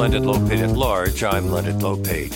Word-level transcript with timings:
Leonard 0.00 0.22
Lopate 0.22 0.62
at 0.62 0.70
Large. 0.70 1.22
I'm 1.24 1.50
Leonard 1.50 1.82
Lopate. 1.82 2.34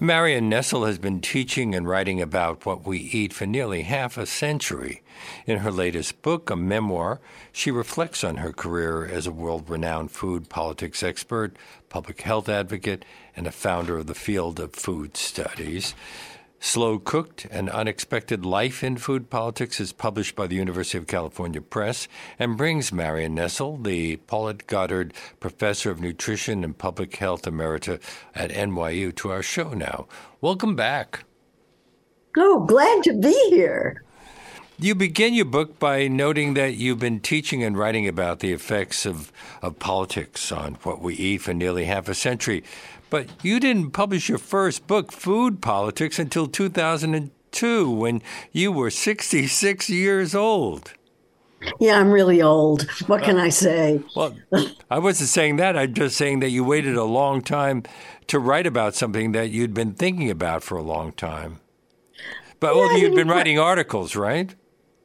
Marion 0.00 0.48
Nestle 0.48 0.84
has 0.84 0.98
been 0.98 1.20
teaching 1.20 1.72
and 1.72 1.86
writing 1.88 2.20
about 2.20 2.66
what 2.66 2.84
we 2.84 2.98
eat 2.98 3.32
for 3.32 3.46
nearly 3.46 3.82
half 3.82 4.18
a 4.18 4.26
century. 4.26 5.02
In 5.46 5.58
her 5.58 5.70
latest 5.70 6.22
book, 6.22 6.50
a 6.50 6.56
memoir, 6.56 7.20
she 7.52 7.70
reflects 7.70 8.24
on 8.24 8.38
her 8.38 8.52
career 8.52 9.06
as 9.06 9.28
a 9.28 9.30
world 9.30 9.70
renowned 9.70 10.10
food 10.10 10.48
politics 10.48 11.04
expert, 11.04 11.56
public 11.88 12.22
health 12.22 12.48
advocate, 12.48 13.04
and 13.36 13.46
a 13.46 13.52
founder 13.52 13.98
of 13.98 14.08
the 14.08 14.14
field 14.16 14.58
of 14.58 14.74
food 14.74 15.16
studies. 15.16 15.94
Slow 16.60 16.98
Cooked 16.98 17.44
An 17.46 17.68
Unexpected 17.68 18.44
Life 18.44 18.82
in 18.82 18.96
Food 18.96 19.30
Politics 19.30 19.78
is 19.78 19.92
published 19.92 20.34
by 20.34 20.48
the 20.48 20.56
University 20.56 20.98
of 20.98 21.06
California 21.06 21.60
Press 21.60 22.08
and 22.36 22.56
brings 22.56 22.92
Marion 22.92 23.34
Nestle, 23.36 23.76
the 23.76 24.16
Paulette 24.16 24.66
Goddard 24.66 25.14
Professor 25.38 25.90
of 25.90 26.00
Nutrition 26.00 26.64
and 26.64 26.76
Public 26.76 27.14
Health 27.16 27.42
Emerita 27.42 28.00
at 28.34 28.50
NYU, 28.50 29.14
to 29.14 29.30
our 29.30 29.42
show 29.42 29.70
now. 29.70 30.08
Welcome 30.40 30.74
back. 30.74 31.24
Oh, 32.36 32.64
glad 32.66 33.04
to 33.04 33.14
be 33.14 33.34
here. 33.50 34.02
You 34.80 34.94
begin 34.94 35.34
your 35.34 35.44
book 35.44 35.80
by 35.80 36.06
noting 36.06 36.54
that 36.54 36.76
you've 36.76 37.00
been 37.00 37.18
teaching 37.18 37.64
and 37.64 37.76
writing 37.76 38.06
about 38.06 38.38
the 38.38 38.52
effects 38.52 39.06
of, 39.06 39.32
of 39.60 39.80
politics 39.80 40.52
on 40.52 40.74
what 40.84 41.00
we 41.00 41.14
eat 41.14 41.38
for 41.38 41.52
nearly 41.52 41.86
half 41.86 42.08
a 42.08 42.14
century. 42.14 42.62
But 43.10 43.28
you 43.42 43.58
didn't 43.60 43.92
publish 43.92 44.28
your 44.28 44.38
first 44.38 44.86
book, 44.86 45.12
Food 45.12 45.62
Politics, 45.62 46.18
until 46.18 46.46
2002 46.46 47.90
when 47.90 48.22
you 48.52 48.70
were 48.70 48.90
66 48.90 49.90
years 49.90 50.34
old. 50.34 50.92
Yeah, 51.80 51.98
I'm 51.98 52.10
really 52.10 52.40
old. 52.40 52.88
What 53.06 53.22
can 53.22 53.38
uh, 53.38 53.44
I 53.44 53.48
say? 53.48 54.00
Well, 54.14 54.36
I 54.90 54.98
wasn't 54.98 55.30
saying 55.30 55.56
that. 55.56 55.76
I'm 55.76 55.94
just 55.94 56.16
saying 56.16 56.40
that 56.40 56.50
you 56.50 56.62
waited 56.62 56.96
a 56.96 57.04
long 57.04 57.42
time 57.42 57.82
to 58.28 58.38
write 58.38 58.66
about 58.66 58.94
something 58.94 59.32
that 59.32 59.50
you'd 59.50 59.74
been 59.74 59.94
thinking 59.94 60.30
about 60.30 60.62
for 60.62 60.76
a 60.76 60.82
long 60.82 61.12
time. 61.12 61.60
But 62.60 62.74
yeah, 62.74 62.80
well, 62.80 62.98
you'd 62.98 63.14
been 63.14 63.28
writing 63.28 63.58
articles, 63.58 64.14
right? 64.16 64.54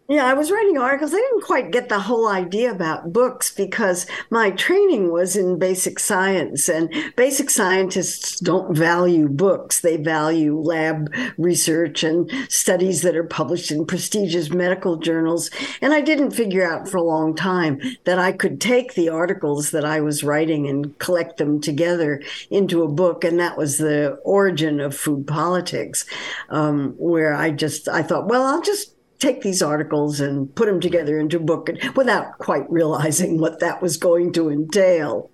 Yeah, 0.10 0.26
I 0.26 0.34
was 0.34 0.52
writing 0.52 0.78
articles. 0.78 1.14
I 1.14 1.18
didn't 1.18 1.46
quite 1.46 1.72
get 1.72 1.88
the 1.88 2.02
whole 2.02 2.28
idea 2.28 2.70
about 2.70 3.14
books 3.14 3.50
because 3.54 4.06
my 4.30 4.52
training 4.52 5.14
was 5.14 5.38
in 5.38 5.58
basic 5.58 5.98
science, 5.98 6.68
and 6.68 6.94
basic 7.16 7.50
scientists 7.50 8.42
don't 8.42 8.76
value 8.76 9.30
books. 9.30 9.80
They 9.80 9.96
value 9.96 10.60
lab 10.60 11.10
research 11.38 12.04
and 12.04 12.30
studies 12.50 13.02
that 13.04 13.16
are 13.16 13.24
published 13.24 13.72
in 13.72 13.86
prestigious 13.86 14.50
medical 14.50 14.98
journals. 14.98 15.50
And 15.82 15.94
I 15.94 16.02
didn't 16.02 16.32
figure 16.32 16.70
out 16.70 16.90
for 16.90 16.98
a 16.98 17.04
long 17.04 17.34
time 17.34 17.80
that 18.04 18.20
I 18.20 18.34
could 18.34 18.60
take 18.60 18.96
the 18.96 19.08
articles 19.08 19.72
that 19.72 19.86
I 19.86 20.02
was 20.02 20.22
writing 20.22 20.68
and 20.68 21.00
collect 21.00 21.38
them 21.38 21.62
together 21.62 22.22
into 22.50 22.84
a 22.84 22.92
book. 22.92 23.24
And 23.24 23.40
that 23.40 23.58
was 23.58 23.78
the 23.78 24.20
origin 24.26 24.82
of 24.82 24.98
food 24.98 25.26
politics, 25.28 26.06
um, 26.50 26.94
where 26.98 27.34
I 27.34 27.52
just 27.52 27.88
I 27.88 28.04
thought, 28.04 28.28
well, 28.28 28.44
I'll 28.44 28.62
just 28.62 28.93
take 29.24 29.42
these 29.42 29.62
articles 29.62 30.20
and 30.20 30.54
put 30.54 30.68
them 30.68 30.82
together 30.82 31.18
into 31.18 31.38
a 31.38 31.40
book 31.40 31.70
without 31.96 32.38
quite 32.40 32.70
realizing 32.70 33.40
what 33.40 33.60
that 33.60 33.82
was 33.82 33.98
going 33.98 34.34
to 34.34 34.50
entail. 34.50 35.32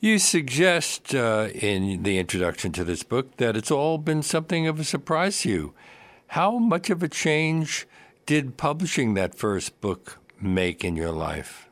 You 0.00 0.18
suggest 0.18 1.14
uh, 1.14 1.48
in 1.54 2.02
the 2.02 2.18
introduction 2.18 2.72
to 2.72 2.84
this 2.84 3.02
book 3.02 3.36
that 3.36 3.56
it's 3.56 3.70
all 3.70 3.98
been 3.98 4.22
something 4.22 4.66
of 4.66 4.80
a 4.80 4.84
surprise 4.84 5.42
to 5.42 5.48
you. 5.50 5.74
How 6.28 6.58
much 6.58 6.90
of 6.90 7.02
a 7.02 7.08
change 7.08 7.86
did 8.26 8.56
publishing 8.56 9.14
that 9.14 9.34
first 9.34 9.80
book 9.80 10.18
make 10.40 10.84
in 10.84 10.96
your 10.96 11.12
life? 11.12 11.68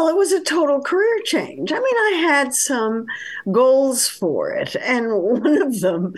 Well, 0.00 0.08
it 0.08 0.16
was 0.16 0.32
a 0.32 0.42
total 0.42 0.80
career 0.80 1.20
change. 1.26 1.72
I 1.72 1.78
mean, 1.78 1.84
I 1.84 2.22
had 2.22 2.54
some 2.54 3.04
goals 3.52 4.08
for 4.08 4.50
it, 4.50 4.74
and 4.76 5.12
one 5.12 5.60
of 5.60 5.80
them, 5.80 6.14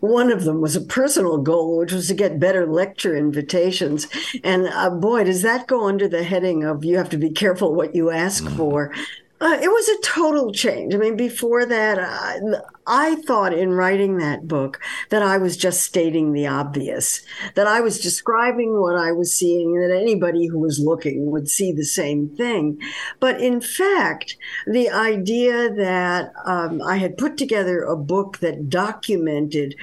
one 0.00 0.32
of 0.32 0.42
them 0.42 0.60
was 0.60 0.74
a 0.74 0.80
personal 0.80 1.38
goal, 1.38 1.78
which 1.78 1.92
was 1.92 2.08
to 2.08 2.14
get 2.14 2.40
better 2.40 2.66
lecture 2.66 3.14
invitations. 3.14 4.08
And 4.42 4.66
uh, 4.66 4.90
boy, 4.90 5.22
does 5.22 5.42
that 5.42 5.68
go 5.68 5.86
under 5.86 6.08
the 6.08 6.24
heading 6.24 6.64
of 6.64 6.84
you 6.84 6.96
have 6.96 7.08
to 7.10 7.16
be 7.16 7.30
careful 7.30 7.76
what 7.76 7.94
you 7.94 8.10
ask 8.10 8.42
mm-hmm. 8.42 8.56
for. 8.56 8.92
Uh, 9.40 9.56
it 9.62 9.68
was 9.68 9.88
a 9.88 10.00
total 10.02 10.50
change. 10.50 10.92
I 10.92 10.98
mean, 10.98 11.16
before 11.16 11.64
that, 11.64 12.00
uh, 12.00 12.60
I 12.86 13.16
thought 13.16 13.52
in 13.52 13.72
writing 13.72 14.18
that 14.18 14.46
book 14.46 14.80
that 15.10 15.22
I 15.22 15.38
was 15.38 15.56
just 15.56 15.82
stating 15.82 16.32
the 16.32 16.46
obvious, 16.46 17.22
that 17.54 17.66
I 17.66 17.80
was 17.80 18.00
describing 18.00 18.80
what 18.80 18.96
I 18.96 19.12
was 19.12 19.32
seeing, 19.32 19.74
that 19.80 19.94
anybody 19.94 20.46
who 20.46 20.58
was 20.58 20.78
looking 20.78 21.30
would 21.30 21.48
see 21.48 21.72
the 21.72 21.84
same 21.84 22.28
thing. 22.28 22.80
But 23.18 23.40
in 23.40 23.60
fact, 23.60 24.36
the 24.66 24.88
idea 24.90 25.72
that 25.72 26.32
um, 26.44 26.80
I 26.82 26.96
had 26.96 27.18
put 27.18 27.36
together 27.36 27.82
a 27.82 27.96
book 27.96 28.38
that 28.38 28.70
documented 28.70 29.74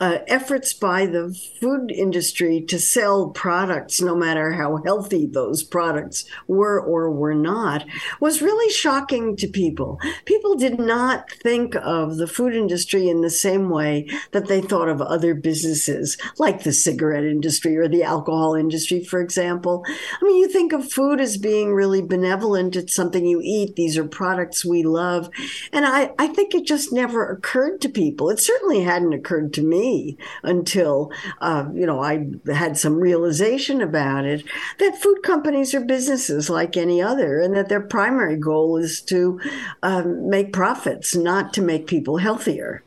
uh, 0.00 0.18
efforts 0.28 0.72
by 0.72 1.06
the 1.06 1.36
food 1.60 1.90
industry 1.90 2.60
to 2.60 2.78
sell 2.78 3.30
products, 3.30 4.00
no 4.00 4.14
matter 4.14 4.52
how 4.52 4.80
healthy 4.84 5.26
those 5.26 5.64
products 5.64 6.24
were 6.46 6.80
or 6.80 7.10
were 7.10 7.34
not, 7.34 7.84
was 8.20 8.42
really 8.42 8.72
shocking 8.72 9.36
to 9.36 9.48
people. 9.48 9.98
People 10.24 10.54
did 10.54 10.78
not 10.78 11.30
think 11.42 11.74
of 11.76 12.16
the 12.16 12.28
food 12.28 12.47
industry 12.54 13.08
in 13.08 13.20
the 13.20 13.30
same 13.30 13.70
way 13.70 14.08
that 14.32 14.48
they 14.48 14.60
thought 14.60 14.88
of 14.88 15.00
other 15.00 15.34
businesses, 15.34 16.16
like 16.38 16.62
the 16.62 16.72
cigarette 16.72 17.24
industry 17.24 17.76
or 17.76 17.88
the 17.88 18.02
alcohol 18.02 18.54
industry, 18.54 19.04
for 19.04 19.20
example. 19.20 19.84
I 19.86 20.24
mean, 20.24 20.36
you 20.38 20.48
think 20.48 20.72
of 20.72 20.90
food 20.90 21.20
as 21.20 21.36
being 21.36 21.72
really 21.72 22.02
benevolent. 22.02 22.76
It's 22.76 22.94
something 22.94 23.26
you 23.26 23.40
eat. 23.42 23.76
These 23.76 23.96
are 23.96 24.04
products 24.04 24.64
we 24.64 24.82
love. 24.82 25.30
And 25.72 25.86
I, 25.86 26.12
I 26.18 26.28
think 26.28 26.54
it 26.54 26.66
just 26.66 26.92
never 26.92 27.28
occurred 27.28 27.80
to 27.82 27.88
people. 27.88 28.30
It 28.30 28.40
certainly 28.40 28.82
hadn't 28.82 29.12
occurred 29.12 29.52
to 29.54 29.62
me 29.62 30.16
until, 30.42 31.12
uh, 31.40 31.66
you 31.74 31.86
know, 31.86 32.00
I 32.02 32.26
had 32.52 32.76
some 32.76 32.96
realization 32.96 33.80
about 33.80 34.24
it 34.24 34.44
that 34.78 35.00
food 35.00 35.22
companies 35.22 35.74
are 35.74 35.84
businesses 35.84 36.50
like 36.50 36.76
any 36.76 37.00
other 37.02 37.40
and 37.40 37.56
that 37.56 37.68
their 37.68 37.80
primary 37.80 38.36
goal 38.36 38.76
is 38.76 39.00
to 39.02 39.40
um, 39.82 40.28
make 40.28 40.52
profits, 40.52 41.14
not 41.14 41.52
to 41.54 41.62
make 41.62 41.86
people 41.86 42.18
healthier. 42.38 42.82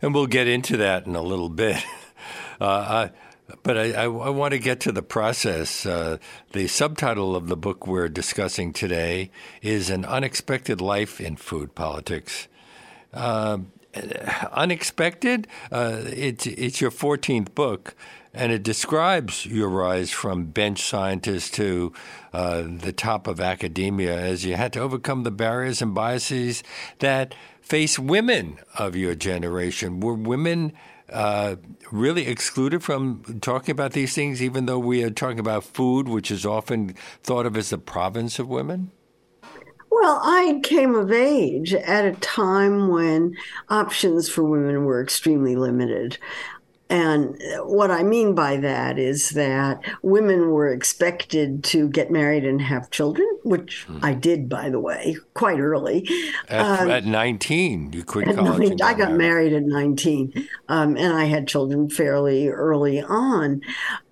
And 0.00 0.14
we'll 0.14 0.26
get 0.26 0.46
into 0.48 0.76
that 0.78 1.06
in 1.06 1.16
a 1.16 1.22
little 1.22 1.50
bit. 1.50 1.82
Uh, 2.58 3.10
I, 3.44 3.54
but 3.62 3.76
I, 3.76 3.92
I, 3.92 4.04
I, 4.04 4.30
want 4.30 4.52
to 4.52 4.58
get 4.58 4.80
to 4.80 4.90
the 4.90 5.02
process. 5.02 5.84
Uh, 5.84 6.16
the 6.52 6.66
subtitle 6.68 7.36
of 7.36 7.48
the 7.48 7.56
book 7.56 7.86
we're 7.86 8.08
discussing 8.08 8.72
today 8.72 9.30
is 9.60 9.90
An 9.90 10.06
Unexpected 10.06 10.80
Life 10.80 11.20
in 11.20 11.36
Food 11.36 11.74
Politics. 11.74 12.48
Uh, 13.12 13.58
unexpected. 14.52 15.48
Uh, 15.70 16.00
it's 16.06 16.46
it's 16.46 16.80
your 16.80 16.90
14th 16.90 17.54
book, 17.54 17.94
and 18.32 18.52
it 18.52 18.62
describes 18.62 19.44
your 19.44 19.68
rise 19.68 20.10
from 20.10 20.46
bench 20.46 20.80
scientist 20.82 21.52
to 21.56 21.92
uh, 22.32 22.62
the 22.66 22.92
top 22.92 23.26
of 23.26 23.38
academia 23.38 24.18
as 24.18 24.46
you 24.46 24.54
had 24.56 24.72
to 24.72 24.80
overcome 24.80 25.24
the 25.24 25.30
barriers 25.30 25.82
and 25.82 25.94
biases 25.94 26.62
that 27.00 27.34
face 27.66 27.98
women 27.98 28.58
of 28.78 28.94
your 28.94 29.16
generation. 29.16 29.98
Were 29.98 30.14
women 30.14 30.72
uh, 31.10 31.56
really 31.90 32.28
excluded 32.28 32.82
from 32.82 33.40
talking 33.40 33.72
about 33.72 33.92
these 33.92 34.14
things, 34.14 34.40
even 34.40 34.66
though 34.66 34.78
we 34.78 35.02
are 35.02 35.10
talking 35.10 35.40
about 35.40 35.64
food, 35.64 36.08
which 36.08 36.30
is 36.30 36.46
often 36.46 36.94
thought 37.24 37.44
of 37.44 37.56
as 37.56 37.70
the 37.70 37.78
province 37.78 38.38
of 38.38 38.48
women? 38.48 38.92
Well, 39.90 40.20
I 40.22 40.60
came 40.62 40.94
of 40.94 41.10
age 41.10 41.74
at 41.74 42.04
a 42.04 42.12
time 42.12 42.88
when 42.88 43.34
options 43.68 44.28
for 44.28 44.44
women 44.44 44.84
were 44.84 45.02
extremely 45.02 45.56
limited. 45.56 46.18
And 46.88 47.36
what 47.64 47.90
I 47.90 48.02
mean 48.04 48.34
by 48.34 48.58
that 48.58 48.98
is 48.98 49.30
that 49.30 49.80
women 50.02 50.50
were 50.50 50.72
expected 50.72 51.64
to 51.64 51.88
get 51.88 52.10
married 52.10 52.44
and 52.44 52.62
have 52.62 52.90
children, 52.90 53.26
which 53.42 53.84
hmm. 53.84 53.98
I 54.02 54.14
did, 54.14 54.48
by 54.48 54.70
the 54.70 54.78
way, 54.78 55.16
quite 55.34 55.58
early. 55.58 56.08
At, 56.48 56.80
um, 56.80 56.90
at 56.90 57.04
19, 57.04 57.92
you 57.92 58.04
quit 58.04 58.34
college. 58.36 58.80
I 58.80 58.94
got 58.94 59.12
married, 59.12 59.52
married 59.52 59.52
at 59.52 59.64
19, 59.64 60.48
um, 60.68 60.96
and 60.96 61.12
I 61.12 61.24
had 61.24 61.48
children 61.48 61.90
fairly 61.90 62.48
early 62.48 63.02
on. 63.02 63.62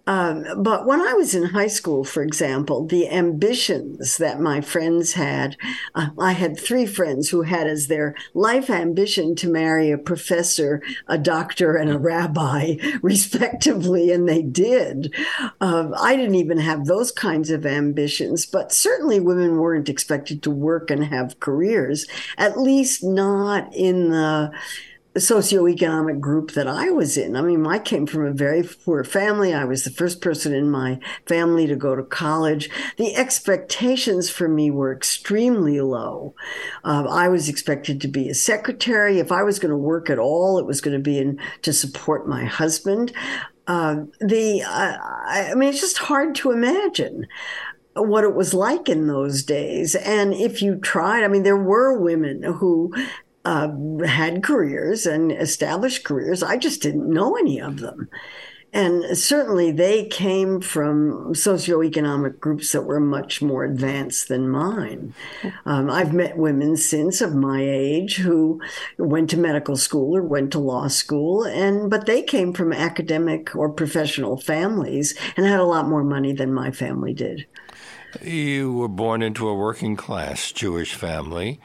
Um, 0.06 0.44
but 0.62 0.86
when 0.86 1.00
I 1.00 1.14
was 1.14 1.34
in 1.34 1.44
high 1.44 1.68
school, 1.68 2.04
for 2.04 2.22
example, 2.22 2.86
the 2.86 3.08
ambitions 3.08 4.18
that 4.18 4.40
my 4.40 4.60
friends 4.60 5.14
had, 5.14 5.56
uh, 5.94 6.08
I 6.18 6.32
had 6.32 6.58
three 6.58 6.84
friends 6.86 7.30
who 7.30 7.42
had 7.42 7.66
as 7.66 7.86
their 7.86 8.14
life 8.34 8.68
ambition 8.68 9.34
to 9.36 9.50
marry 9.50 9.90
a 9.90 9.98
professor, 9.98 10.82
a 11.06 11.16
doctor, 11.16 11.76
and 11.76 11.90
a 11.90 11.98
rabbi, 11.98 12.76
respectively, 13.02 14.10
and 14.12 14.28
they 14.28 14.42
did. 14.42 15.14
Uh, 15.60 15.90
I 15.98 16.16
didn't 16.16 16.34
even 16.34 16.58
have 16.58 16.84
those 16.84 17.10
kinds 17.10 17.50
of 17.50 17.64
ambitions, 17.64 18.44
but 18.44 18.72
certainly 18.72 19.20
women 19.20 19.58
weren't 19.58 19.88
expected 19.88 20.42
to 20.42 20.50
work 20.50 20.90
and 20.90 21.04
have 21.04 21.40
careers, 21.40 22.06
at 22.36 22.58
least 22.58 23.02
not 23.02 23.74
in 23.74 24.10
the 24.10 24.52
socioeconomic 25.16 26.20
group 26.20 26.52
that 26.52 26.66
I 26.66 26.90
was 26.90 27.16
in. 27.16 27.36
I 27.36 27.42
mean, 27.42 27.64
I 27.66 27.78
came 27.78 28.06
from 28.06 28.26
a 28.26 28.32
very 28.32 28.62
poor 28.62 29.04
family. 29.04 29.54
I 29.54 29.64
was 29.64 29.84
the 29.84 29.90
first 29.90 30.20
person 30.20 30.52
in 30.52 30.70
my 30.70 30.98
family 31.26 31.66
to 31.68 31.76
go 31.76 31.94
to 31.94 32.02
college. 32.02 32.68
The 32.96 33.14
expectations 33.14 34.28
for 34.28 34.48
me 34.48 34.70
were 34.70 34.92
extremely 34.92 35.80
low. 35.80 36.34
Uh, 36.82 37.06
I 37.08 37.28
was 37.28 37.48
expected 37.48 38.00
to 38.00 38.08
be 38.08 38.28
a 38.28 38.34
secretary. 38.34 39.18
If 39.20 39.30
I 39.30 39.44
was 39.44 39.58
going 39.58 39.70
to 39.70 39.76
work 39.76 40.10
at 40.10 40.18
all, 40.18 40.58
it 40.58 40.66
was 40.66 40.80
going 40.80 40.96
to 40.96 41.02
be 41.02 41.18
in, 41.18 41.38
to 41.62 41.72
support 41.72 42.26
my 42.26 42.44
husband. 42.44 43.12
Uh, 43.66 44.04
the 44.20 44.62
uh, 44.62 44.98
I 45.00 45.54
mean, 45.54 45.70
it's 45.70 45.80
just 45.80 45.96
hard 45.98 46.34
to 46.36 46.50
imagine 46.50 47.26
what 47.94 48.24
it 48.24 48.34
was 48.34 48.52
like 48.52 48.88
in 48.88 49.06
those 49.06 49.42
days. 49.42 49.94
And 49.94 50.34
if 50.34 50.60
you 50.60 50.76
tried, 50.76 51.22
I 51.22 51.28
mean, 51.28 51.44
there 51.44 51.56
were 51.56 51.98
women 51.98 52.42
who 52.42 52.92
uh, 53.44 53.68
had 54.06 54.42
careers 54.42 55.06
and 55.06 55.32
established 55.32 56.04
careers. 56.04 56.42
I 56.42 56.56
just 56.56 56.82
didn't 56.82 57.08
know 57.08 57.36
any 57.36 57.60
of 57.60 57.80
them. 57.80 58.08
And 58.74 59.16
certainly 59.16 59.70
they 59.70 60.06
came 60.06 60.60
from 60.60 61.32
socioeconomic 61.32 62.40
groups 62.40 62.72
that 62.72 62.82
were 62.82 62.98
much 62.98 63.40
more 63.40 63.64
advanced 63.64 64.26
than 64.26 64.48
mine. 64.48 65.14
Um, 65.64 65.88
I've 65.88 66.12
met 66.12 66.36
women 66.36 66.76
since 66.76 67.20
of 67.20 67.36
my 67.36 67.62
age 67.62 68.16
who 68.16 68.60
went 68.98 69.30
to 69.30 69.36
medical 69.36 69.76
school 69.76 70.16
or 70.16 70.22
went 70.22 70.50
to 70.52 70.58
law 70.58 70.88
school, 70.88 71.44
and 71.44 71.88
but 71.88 72.06
they 72.06 72.20
came 72.20 72.52
from 72.52 72.72
academic 72.72 73.54
or 73.54 73.70
professional 73.70 74.40
families 74.40 75.16
and 75.36 75.46
had 75.46 75.60
a 75.60 75.64
lot 75.64 75.86
more 75.86 76.02
money 76.02 76.32
than 76.32 76.52
my 76.52 76.72
family 76.72 77.14
did. 77.14 77.46
You 78.20 78.72
were 78.72 78.88
born 78.88 79.22
into 79.22 79.46
a 79.46 79.54
working 79.54 79.94
class 79.94 80.50
Jewish 80.50 80.94
family 80.94 81.60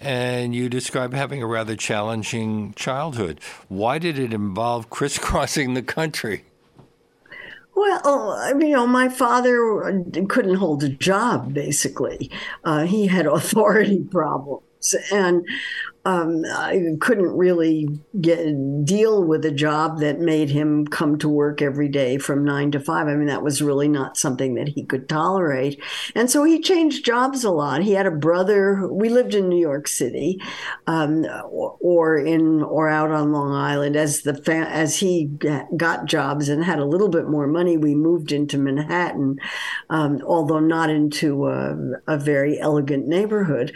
and 0.00 0.54
you 0.54 0.68
describe 0.68 1.12
having 1.12 1.42
a 1.42 1.46
rather 1.46 1.76
challenging 1.76 2.72
childhood. 2.74 3.40
Why 3.68 3.98
did 3.98 4.18
it 4.18 4.32
involve 4.32 4.90
crisscrossing 4.90 5.74
the 5.74 5.82
country? 5.82 6.44
Well, 7.74 8.60
you 8.60 8.70
know, 8.70 8.86
my 8.86 9.08
father 9.08 10.04
couldn't 10.28 10.56
hold 10.56 10.82
a 10.82 10.88
job, 10.88 11.54
basically. 11.54 12.30
Uh, 12.64 12.84
he 12.84 13.06
had 13.06 13.26
authority 13.26 14.04
problems. 14.10 14.94
And 15.12 15.46
um, 16.04 16.44
I 16.50 16.96
couldn't 17.00 17.36
really 17.36 18.00
get 18.20 18.46
deal 18.84 19.22
with 19.22 19.44
a 19.44 19.50
job 19.50 20.00
that 20.00 20.18
made 20.18 20.48
him 20.48 20.86
come 20.86 21.18
to 21.18 21.28
work 21.28 21.60
every 21.60 21.88
day 21.88 22.16
from 22.16 22.44
nine 22.44 22.70
to 22.70 22.80
five. 22.80 23.06
I 23.06 23.14
mean, 23.14 23.26
that 23.26 23.42
was 23.42 23.60
really 23.60 23.88
not 23.88 24.16
something 24.16 24.54
that 24.54 24.68
he 24.68 24.82
could 24.82 25.08
tolerate, 25.08 25.80
and 26.14 26.30
so 26.30 26.44
he 26.44 26.60
changed 26.60 27.04
jobs 27.04 27.44
a 27.44 27.50
lot. 27.50 27.82
He 27.82 27.92
had 27.92 28.06
a 28.06 28.10
brother. 28.10 28.88
We 28.90 29.10
lived 29.10 29.34
in 29.34 29.48
New 29.48 29.60
York 29.60 29.88
City, 29.88 30.40
um, 30.86 31.26
or 31.50 32.16
in 32.16 32.62
or 32.62 32.88
out 32.88 33.10
on 33.10 33.32
Long 33.32 33.52
Island. 33.52 33.94
As 33.94 34.22
the 34.22 34.40
as 34.70 34.98
he 34.98 35.26
got 35.76 36.06
jobs 36.06 36.48
and 36.48 36.64
had 36.64 36.78
a 36.78 36.86
little 36.86 37.08
bit 37.08 37.28
more 37.28 37.46
money, 37.46 37.76
we 37.76 37.94
moved 37.94 38.32
into 38.32 38.56
Manhattan, 38.56 39.38
um, 39.90 40.22
although 40.26 40.60
not 40.60 40.88
into 40.88 41.46
a, 41.46 41.76
a 42.06 42.16
very 42.16 42.58
elegant 42.58 43.06
neighborhood. 43.06 43.72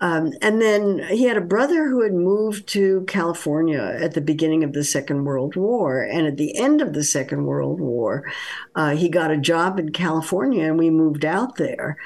Um, 0.00 0.32
and 0.42 0.60
then 0.60 0.98
he 1.08 1.24
had 1.24 1.36
a 1.36 1.42
brother 1.42 1.88
who 1.88 2.02
had 2.02 2.12
moved 2.12 2.66
to 2.68 3.04
California 3.08 3.80
at 3.80 4.12
the 4.14 4.20
beginning 4.20 4.62
of 4.62 4.72
the 4.72 4.84
Second 4.84 5.24
World 5.24 5.56
War. 5.56 6.02
And 6.02 6.26
at 6.26 6.36
the 6.36 6.56
end 6.58 6.82
of 6.82 6.92
the 6.92 7.04
Second 7.04 7.46
World 7.46 7.80
War, 7.80 8.30
uh, 8.74 8.94
he 8.94 9.08
got 9.08 9.30
a 9.30 9.38
job 9.38 9.78
in 9.78 9.92
California 9.92 10.64
and 10.64 10.78
we 10.78 10.90
moved 10.90 11.24
out 11.24 11.56
there. 11.56 11.96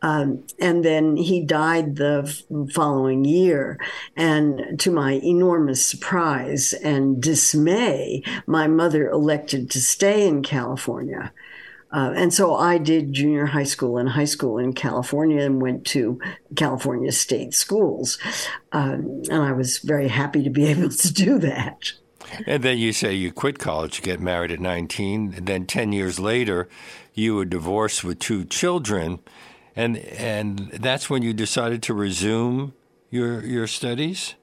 Um, 0.00 0.44
and 0.60 0.84
then 0.84 1.16
he 1.16 1.42
died 1.42 1.96
the 1.96 2.30
following 2.74 3.24
year. 3.24 3.78
And 4.16 4.78
to 4.80 4.90
my 4.90 5.12
enormous 5.12 5.84
surprise 5.84 6.74
and 6.74 7.22
dismay, 7.22 8.22
my 8.46 8.66
mother 8.66 9.08
elected 9.08 9.70
to 9.70 9.80
stay 9.80 10.28
in 10.28 10.42
California. 10.42 11.32
Uh, 11.94 12.12
and 12.16 12.34
so 12.34 12.56
I 12.56 12.78
did 12.78 13.12
junior 13.12 13.46
high 13.46 13.62
school 13.62 13.98
and 13.98 14.08
high 14.08 14.24
school 14.24 14.58
in 14.58 14.72
California 14.72 15.40
and 15.40 15.62
went 15.62 15.86
to 15.86 16.20
California 16.56 17.12
state 17.12 17.54
schools. 17.54 18.18
Um, 18.72 19.22
and 19.30 19.40
I 19.40 19.52
was 19.52 19.78
very 19.78 20.08
happy 20.08 20.42
to 20.42 20.50
be 20.50 20.66
able 20.72 20.90
to 20.90 21.12
do 21.12 21.38
that. 21.38 21.92
And 22.46 22.64
then 22.64 22.78
you 22.78 22.92
say 22.92 23.14
you 23.14 23.30
quit 23.30 23.60
college, 23.60 24.02
get 24.02 24.18
married 24.18 24.50
at 24.50 24.58
19, 24.58 25.34
and 25.36 25.46
then 25.46 25.66
10 25.66 25.92
years 25.92 26.18
later, 26.18 26.68
you 27.12 27.36
were 27.36 27.44
divorced 27.44 28.02
with 28.02 28.18
two 28.18 28.44
children. 28.44 29.20
And, 29.76 29.98
and 29.98 30.58
that's 30.72 31.08
when 31.08 31.22
you 31.22 31.32
decided 31.32 31.80
to 31.84 31.94
resume 31.94 32.74
your, 33.10 33.44
your 33.44 33.68
studies? 33.68 34.34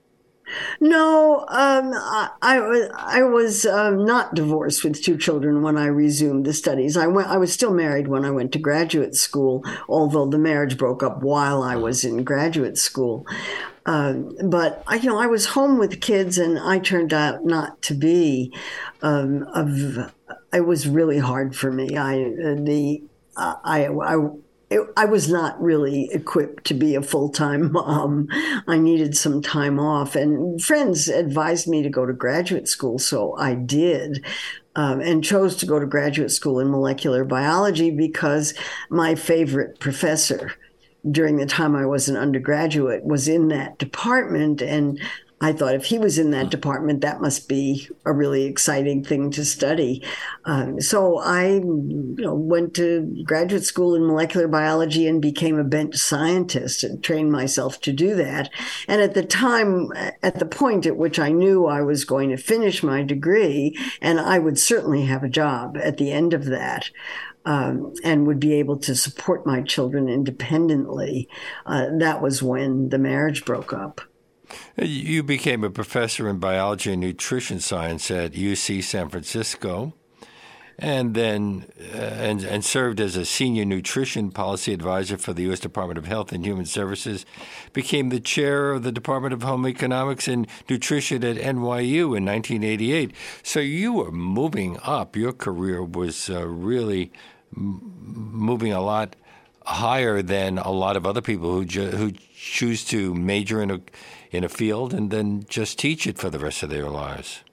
No, 0.80 1.45
um, 1.48 1.94
I, 1.94 2.30
I, 2.42 2.88
I 2.94 3.24
was 3.24 3.65
um, 3.65 4.06
not 4.06 4.33
divorced 4.33 4.83
with 4.83 5.01
two 5.01 5.18
children 5.18 5.62
when 5.62 5.77
I 5.77 5.86
resumed 5.86 6.45
the 6.45 6.53
studies. 6.53 6.98
I 6.98 7.07
went. 7.07 7.27
I 7.27 7.38
was 7.38 7.53
still 7.53 7.74
married 7.74 8.07
when 8.07 8.25
I 8.25 8.31
went 8.31 8.51
to 8.53 8.59
graduate 8.59 9.15
school, 9.15 9.63
although 9.88 10.25
the 10.25 10.38
marriage 10.38 10.77
broke 10.77 11.03
up 11.03 11.21
while 11.21 11.63
I 11.63 11.75
was 11.75 12.03
in 12.03 12.24
graduate 12.24 12.77
school. 12.77 13.25
Um, 13.86 14.36
but 14.44 14.83
I, 14.88 14.95
you 14.95 15.09
know, 15.09 15.19
I 15.19 15.27
was 15.27 15.48
home 15.48 15.77
with 15.77 16.01
kids, 16.01 16.38
and 16.38 16.59
I 16.59 16.80
turned 16.80 17.13
out 17.13 17.45
not 17.45 17.81
to 17.83 17.94
be. 17.94 18.53
Um, 19.01 19.44
of, 19.53 20.13
it 20.53 20.65
was 20.65 20.88
really 20.88 21.18
hard 21.19 21.56
for 21.56 21.71
me. 21.71 21.98
I 21.98 22.15
the 22.15 23.03
uh, 23.38 23.56
I, 23.63 23.86
I 23.86 24.18
it, 24.71 24.88
I 24.95 25.03
was 25.03 25.29
not 25.29 25.62
really 25.62 26.09
equipped 26.12 26.63
to 26.68 26.73
be 26.73 26.95
a 26.95 27.01
full 27.01 27.29
time 27.29 27.71
mom. 27.73 28.27
I 28.68 28.77
needed 28.77 29.15
some 29.15 29.41
time 29.41 29.79
off, 29.79 30.15
and 30.15 30.62
friends 30.63 31.07
advised 31.07 31.68
me 31.68 31.83
to 31.83 31.89
go 31.89 32.06
to 32.06 32.13
graduate 32.13 32.68
school, 32.68 32.97
so 32.97 33.35
I 33.38 33.53
did. 33.53 34.25
Um, 34.73 35.01
and 35.01 35.21
chose 35.21 35.57
to 35.57 35.65
go 35.65 35.79
to 35.79 35.85
graduate 35.85 36.31
school 36.31 36.57
in 36.62 36.71
molecular 36.71 37.25
biology 37.25 37.91
because 37.91 38.53
my 38.89 39.15
favorite 39.15 39.81
professor 39.81 40.53
during 41.09 41.35
the 41.35 41.45
time 41.45 41.75
I 41.75 41.85
was 41.85 42.07
an 42.07 42.15
undergraduate 42.15 43.03
was 43.03 43.27
in 43.27 43.50
that 43.50 43.79
department. 43.79 44.62
And 44.62 44.97
I 45.41 45.53
thought 45.53 45.73
if 45.73 45.85
he 45.85 45.97
was 45.97 46.19
in 46.19 46.29
that 46.31 46.51
department, 46.51 47.01
that 47.01 47.19
must 47.19 47.49
be 47.49 47.89
a 48.05 48.13
really 48.13 48.45
exciting 48.45 49.03
thing 49.03 49.31
to 49.31 49.43
study. 49.43 50.05
Um, 50.45 50.79
so 50.79 51.17
I 51.17 51.47
you 51.47 52.15
know, 52.19 52.35
went 52.35 52.75
to 52.75 53.23
graduate 53.25 53.63
school 53.63 53.95
in 53.95 54.05
molecular 54.05 54.47
biology 54.47 55.07
and 55.07 55.19
became 55.19 55.57
a 55.57 55.63
bench 55.63 55.95
scientist 55.95 56.83
and 56.83 57.03
trained 57.03 57.31
myself 57.31 57.81
to 57.81 57.91
do 57.91 58.13
that. 58.15 58.51
And 58.88 59.01
at 59.01 59.15
the 59.15 59.23
time, 59.23 59.91
at 60.21 60.38
the 60.38 60.45
point 60.45 60.85
at 60.85 60.95
which 60.95 61.17
I 61.17 61.31
knew 61.31 61.65
I 61.65 61.81
was 61.81 62.05
going 62.05 62.29
to 62.29 62.38
finish 62.38 62.83
my 62.83 63.01
degree, 63.01 63.75
and 63.99 64.19
I 64.19 64.38
would 64.38 64.59
certainly 64.59 65.05
have 65.05 65.23
a 65.23 65.29
job 65.29 65.75
at 65.75 65.97
the 65.97 66.11
end 66.11 66.35
of 66.35 66.45
that. 66.45 66.91
Um, 67.43 67.95
and 68.03 68.27
would 68.27 68.39
be 68.39 68.53
able 68.53 68.77
to 68.77 68.93
support 68.93 69.48
my 69.48 69.63
children 69.63 70.07
independently. 70.07 71.27
Uh, 71.65 71.88
that 71.98 72.21
was 72.21 72.43
when 72.43 72.89
the 72.89 73.00
marriage 73.00 73.45
broke 73.45 73.74
up. 73.74 74.01
You 74.77 75.24
became 75.24 75.63
a 75.63 75.70
professor 75.70 76.27
in 76.29 76.39
biology 76.39 76.91
and 76.91 77.01
nutrition 77.01 77.60
science 77.60 78.10
at 78.12 78.34
UC 78.34 78.84
San 78.84 79.10
Francisco, 79.10 79.93
and 80.79 81.13
then 81.13 81.65
uh, 81.93 81.98
and, 81.98 82.43
and 82.43 82.65
served 82.65 83.00
as 83.00 83.15
a 83.15 83.25
senior 83.25 83.65
nutrition 83.65 84.31
policy 84.31 84.74
advisor 84.74 85.17
for 85.17 85.34
the 85.34 85.43
U.S. 85.43 85.60
Department 85.60 85.98
of 85.98 86.05
Health 86.05 86.31
and 86.31 86.46
Human 86.46 86.65
Services. 86.65 87.25
Became 87.74 88.10
the 88.10 88.20
chair 88.20 88.72
of 88.72 88.84
the 88.84 88.91
Department 88.91 89.34
of 89.34 89.43
Home 89.43 89.67
Economics 89.67 90.27
and 90.27 90.48
Nutrition 90.70 91.24
at 91.24 91.36
NYU 91.38 92.17
in 92.17 92.25
1988. 92.25 93.13
So 93.43 93.60
you 93.60 93.93
were 93.93 94.12
moving 94.12 94.79
up. 94.84 95.15
Your 95.15 95.34
career 95.34 95.84
was 95.84 96.29
uh, 96.29 96.48
really 96.48 97.12
m- 97.55 97.79
moving 98.03 98.74
a 98.74 98.81
lot 98.81 99.15
higher 99.65 100.22
than 100.22 100.58
a 100.58 100.72
lot 100.72 100.98
of 100.98 101.05
other 101.05 101.22
people 101.22 101.51
who 101.51 101.65
ju- 101.65 101.91
who 101.91 102.12
choose 102.34 102.84
to 102.86 103.13
major 103.13 103.62
in 103.62 103.70
a 103.70 103.79
in 104.31 104.43
a 104.43 104.50
field 104.50 104.93
and 104.93 105.11
then 105.11 105.45
just 105.47 105.77
teach 105.77 106.07
it 106.07 106.17
for 106.17 106.29
the 106.29 106.39
rest 106.39 106.63
of 106.63 106.69
their 106.69 106.89
lives. 106.89 107.43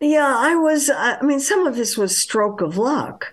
Yeah, 0.00 0.34
I 0.38 0.54
was. 0.54 0.90
I 0.90 1.20
mean, 1.22 1.40
some 1.40 1.66
of 1.66 1.74
this 1.74 1.98
was 1.98 2.16
stroke 2.16 2.60
of 2.60 2.78
luck. 2.78 3.32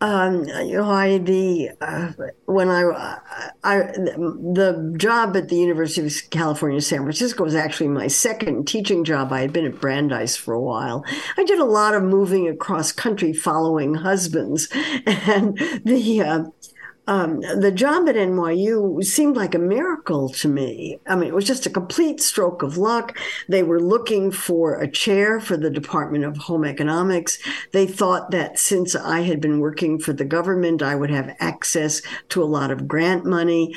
Um, 0.00 0.46
you 0.46 0.78
know, 0.78 0.90
I 0.90 1.18
the 1.18 1.70
uh, 1.80 2.10
when 2.46 2.68
I, 2.68 3.18
I 3.62 3.76
the 3.76 4.94
job 4.96 5.36
at 5.36 5.48
the 5.48 5.54
University 5.54 6.04
of 6.04 6.30
California, 6.30 6.80
San 6.80 7.02
Francisco 7.02 7.44
was 7.44 7.54
actually 7.54 7.86
my 7.86 8.08
second 8.08 8.66
teaching 8.66 9.04
job. 9.04 9.32
I 9.32 9.42
had 9.42 9.52
been 9.52 9.64
at 9.64 9.80
Brandeis 9.80 10.34
for 10.34 10.54
a 10.54 10.60
while. 10.60 11.04
I 11.36 11.44
did 11.44 11.60
a 11.60 11.64
lot 11.64 11.94
of 11.94 12.02
moving 12.02 12.48
across 12.48 12.90
country, 12.90 13.32
following 13.32 13.94
husbands, 13.94 14.66
and 15.06 15.56
the 15.84 16.20
uh, 16.20 16.44
um, 17.08 17.40
the 17.40 17.72
job 17.72 18.08
at 18.08 18.14
NYU 18.14 19.02
seemed 19.04 19.36
like 19.36 19.54
a 19.54 19.58
miracle 19.58 20.28
to 20.28 20.48
me. 20.48 21.00
I 21.06 21.16
mean, 21.16 21.28
it 21.28 21.34
was 21.34 21.46
just 21.46 21.66
a 21.66 21.70
complete 21.70 22.20
stroke 22.20 22.62
of 22.62 22.76
luck. 22.76 23.18
They 23.48 23.64
were 23.64 23.80
looking 23.80 24.30
for 24.30 24.80
a 24.80 24.90
chair 24.90 25.40
for 25.40 25.56
the 25.56 25.70
Department 25.70 26.24
of 26.24 26.36
Home 26.36 26.64
Economics. 26.64 27.38
They 27.72 27.86
thought 27.86 28.30
that 28.30 28.58
since 28.58 28.94
I 28.94 29.22
had 29.22 29.40
been 29.40 29.58
working 29.58 29.98
for 29.98 30.12
the 30.12 30.24
government, 30.24 30.80
I 30.80 30.94
would 30.94 31.10
have 31.10 31.34
access 31.40 32.02
to 32.28 32.42
a 32.42 32.44
lot 32.44 32.70
of 32.70 32.86
grant 32.86 33.24
money. 33.24 33.74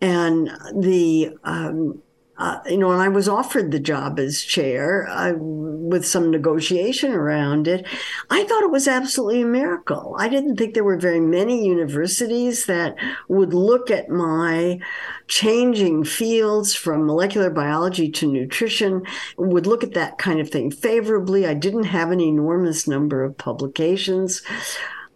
And 0.00 0.48
the 0.72 1.36
um, 1.42 2.00
uh, 2.38 2.60
you 2.66 2.78
know, 2.78 2.92
and 2.92 3.02
I 3.02 3.08
was 3.08 3.28
offered 3.28 3.70
the 3.70 3.80
job 3.80 4.18
as 4.20 4.42
chair 4.42 5.08
uh, 5.08 5.32
with 5.36 6.06
some 6.06 6.30
negotiation 6.30 7.12
around 7.12 7.66
it. 7.66 7.84
I 8.30 8.44
thought 8.44 8.62
it 8.62 8.70
was 8.70 8.86
absolutely 8.86 9.42
a 9.42 9.46
miracle. 9.46 10.14
I 10.18 10.28
didn't 10.28 10.56
think 10.56 10.74
there 10.74 10.84
were 10.84 10.98
very 10.98 11.20
many 11.20 11.66
universities 11.66 12.66
that 12.66 12.94
would 13.26 13.54
look 13.54 13.90
at 13.90 14.08
my 14.08 14.78
changing 15.26 16.04
fields 16.04 16.74
from 16.74 17.06
molecular 17.06 17.50
biology 17.50 18.10
to 18.12 18.30
nutrition, 18.30 19.02
would 19.36 19.66
look 19.66 19.82
at 19.82 19.94
that 19.94 20.18
kind 20.18 20.40
of 20.40 20.48
thing 20.48 20.70
favorably. 20.70 21.46
I 21.46 21.54
didn't 21.54 21.84
have 21.84 22.12
an 22.12 22.20
enormous 22.20 22.86
number 22.86 23.24
of 23.24 23.36
publications. 23.36 24.42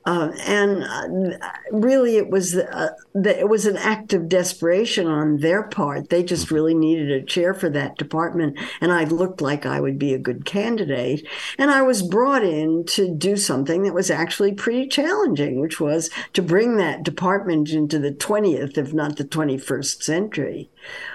Uh, 0.04 0.32
and 0.46 0.82
uh, 0.82 1.48
really, 1.70 2.16
it 2.16 2.28
was 2.28 2.56
uh, 2.56 2.90
the, 3.14 3.38
it 3.38 3.48
was 3.48 3.66
an 3.66 3.76
act 3.76 4.12
of 4.12 4.28
desperation 4.28 5.06
on 5.06 5.36
their 5.38 5.62
part. 5.62 6.08
They 6.08 6.24
just 6.24 6.46
mm-hmm. 6.46 6.54
really 6.54 6.74
needed 6.74 7.10
a 7.10 7.24
chair 7.24 7.54
for 7.54 7.70
that 7.70 7.98
department, 7.98 8.58
and 8.80 8.90
I 8.92 9.04
looked 9.04 9.40
like 9.40 9.64
I 9.64 9.80
would 9.80 9.98
be 9.98 10.12
a 10.12 10.18
good 10.18 10.44
candidate. 10.44 11.26
And 11.56 11.70
I 11.70 11.82
was 11.82 12.02
brought 12.02 12.42
in 12.42 12.84
to 12.86 13.14
do 13.14 13.36
something 13.36 13.84
that 13.84 13.94
was 13.94 14.10
actually 14.10 14.54
pretty 14.54 14.88
challenging, 14.88 15.60
which 15.60 15.80
was 15.80 16.10
to 16.32 16.42
bring 16.42 16.76
that 16.76 17.04
department 17.04 17.70
into 17.70 17.98
the 17.98 18.12
twentieth, 18.12 18.76
if 18.76 18.92
not 18.92 19.16
the 19.16 19.24
twenty-first 19.24 20.02
century. 20.02 20.68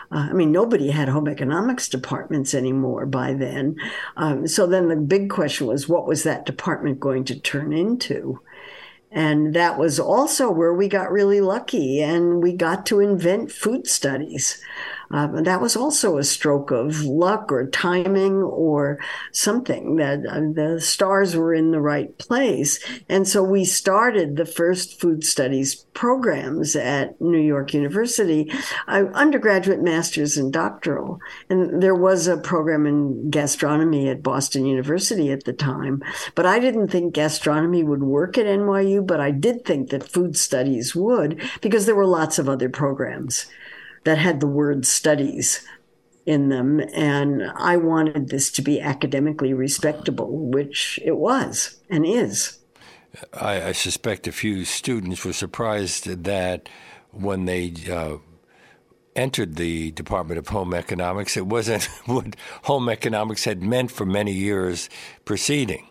Uh, 0.09 0.29
I 0.29 0.33
mean, 0.33 0.53
nobody 0.53 0.91
had 0.91 1.09
home 1.09 1.27
economics 1.27 1.89
departments 1.89 2.53
anymore 2.53 3.05
by 3.05 3.33
then. 3.33 3.75
Um, 4.15 4.47
so 4.47 4.65
then 4.65 4.87
the 4.87 4.95
big 4.95 5.29
question 5.29 5.67
was, 5.67 5.89
what 5.89 6.07
was 6.07 6.23
that 6.23 6.45
department 6.45 7.01
going 7.01 7.25
to 7.25 7.37
turn 7.37 7.73
into? 7.73 8.39
And 9.11 9.53
that 9.55 9.77
was 9.77 9.99
also 9.99 10.51
where 10.51 10.73
we 10.73 10.87
got 10.89 11.11
really 11.11 11.39
lucky 11.39 12.01
and 12.01 12.43
we 12.43 12.53
got 12.53 12.85
to 12.87 12.99
invent 12.99 13.51
food 13.51 13.87
studies. 13.87 14.61
Uh, 15.11 15.41
that 15.41 15.61
was 15.61 15.75
also 15.75 16.17
a 16.17 16.23
stroke 16.23 16.71
of 16.71 17.03
luck 17.03 17.51
or 17.51 17.67
timing 17.67 18.35
or 18.35 18.99
something 19.31 19.95
that 19.95 20.19
uh, 20.29 20.39
the 20.53 20.79
stars 20.81 21.35
were 21.35 21.53
in 21.53 21.71
the 21.71 21.79
right 21.79 22.17
place. 22.17 22.79
And 23.07 23.27
so 23.27 23.41
we 23.43 23.63
started 23.65 24.35
the 24.35 24.45
first 24.45 24.99
food 24.99 25.23
studies 25.23 25.85
programs 25.93 26.75
at 26.75 27.19
New 27.21 27.39
York 27.39 27.73
University, 27.73 28.51
uh, 28.87 29.05
undergraduate, 29.13 29.81
master's, 29.81 30.37
and 30.37 30.51
doctoral. 30.51 31.19
And 31.49 31.81
there 31.81 31.95
was 31.95 32.27
a 32.27 32.37
program 32.37 32.85
in 32.85 33.29
gastronomy 33.29 34.09
at 34.09 34.23
Boston 34.23 34.65
University 34.65 35.31
at 35.31 35.45
the 35.45 35.53
time. 35.53 36.03
But 36.35 36.45
I 36.45 36.59
didn't 36.59 36.89
think 36.89 37.13
gastronomy 37.13 37.83
would 37.83 38.03
work 38.03 38.37
at 38.37 38.45
NYU, 38.45 39.05
but 39.05 39.19
I 39.19 39.31
did 39.31 39.65
think 39.65 39.89
that 39.89 40.09
food 40.09 40.37
studies 40.37 40.95
would 40.95 41.41
because 41.61 41.85
there 41.85 41.95
were 41.95 42.05
lots 42.05 42.37
of 42.37 42.49
other 42.49 42.69
programs 42.69 43.47
that 44.07 44.17
had 44.17 44.39
the 44.39 44.47
word 44.47 44.85
studies 44.85 45.67
in 46.25 46.47
them. 46.47 46.79
And 46.93 47.51
I 47.57 47.75
wanted 47.75 48.29
this 48.29 48.49
to 48.51 48.61
be 48.61 48.79
academically 48.79 49.53
respectable, 49.53 50.47
which 50.47 50.97
it 51.03 51.17
was 51.17 51.81
and 51.89 52.05
is. 52.05 52.57
I, 53.33 53.61
I 53.61 53.71
suspect 53.73 54.25
a 54.25 54.31
few 54.31 54.63
students 54.63 55.25
were 55.25 55.33
surprised 55.33 56.23
that 56.23 56.69
when 57.11 57.43
they 57.43 57.73
uh, 57.91 58.19
entered 59.13 59.57
the 59.57 59.91
Department 59.91 60.39
of 60.39 60.47
Home 60.47 60.73
Economics, 60.73 61.35
it 61.35 61.47
wasn't 61.47 61.83
what 62.05 62.37
home 62.63 62.87
economics 62.87 63.43
had 63.43 63.61
meant 63.61 63.91
for 63.91 64.05
many 64.05 64.31
years 64.31 64.89
preceding. 65.25 65.89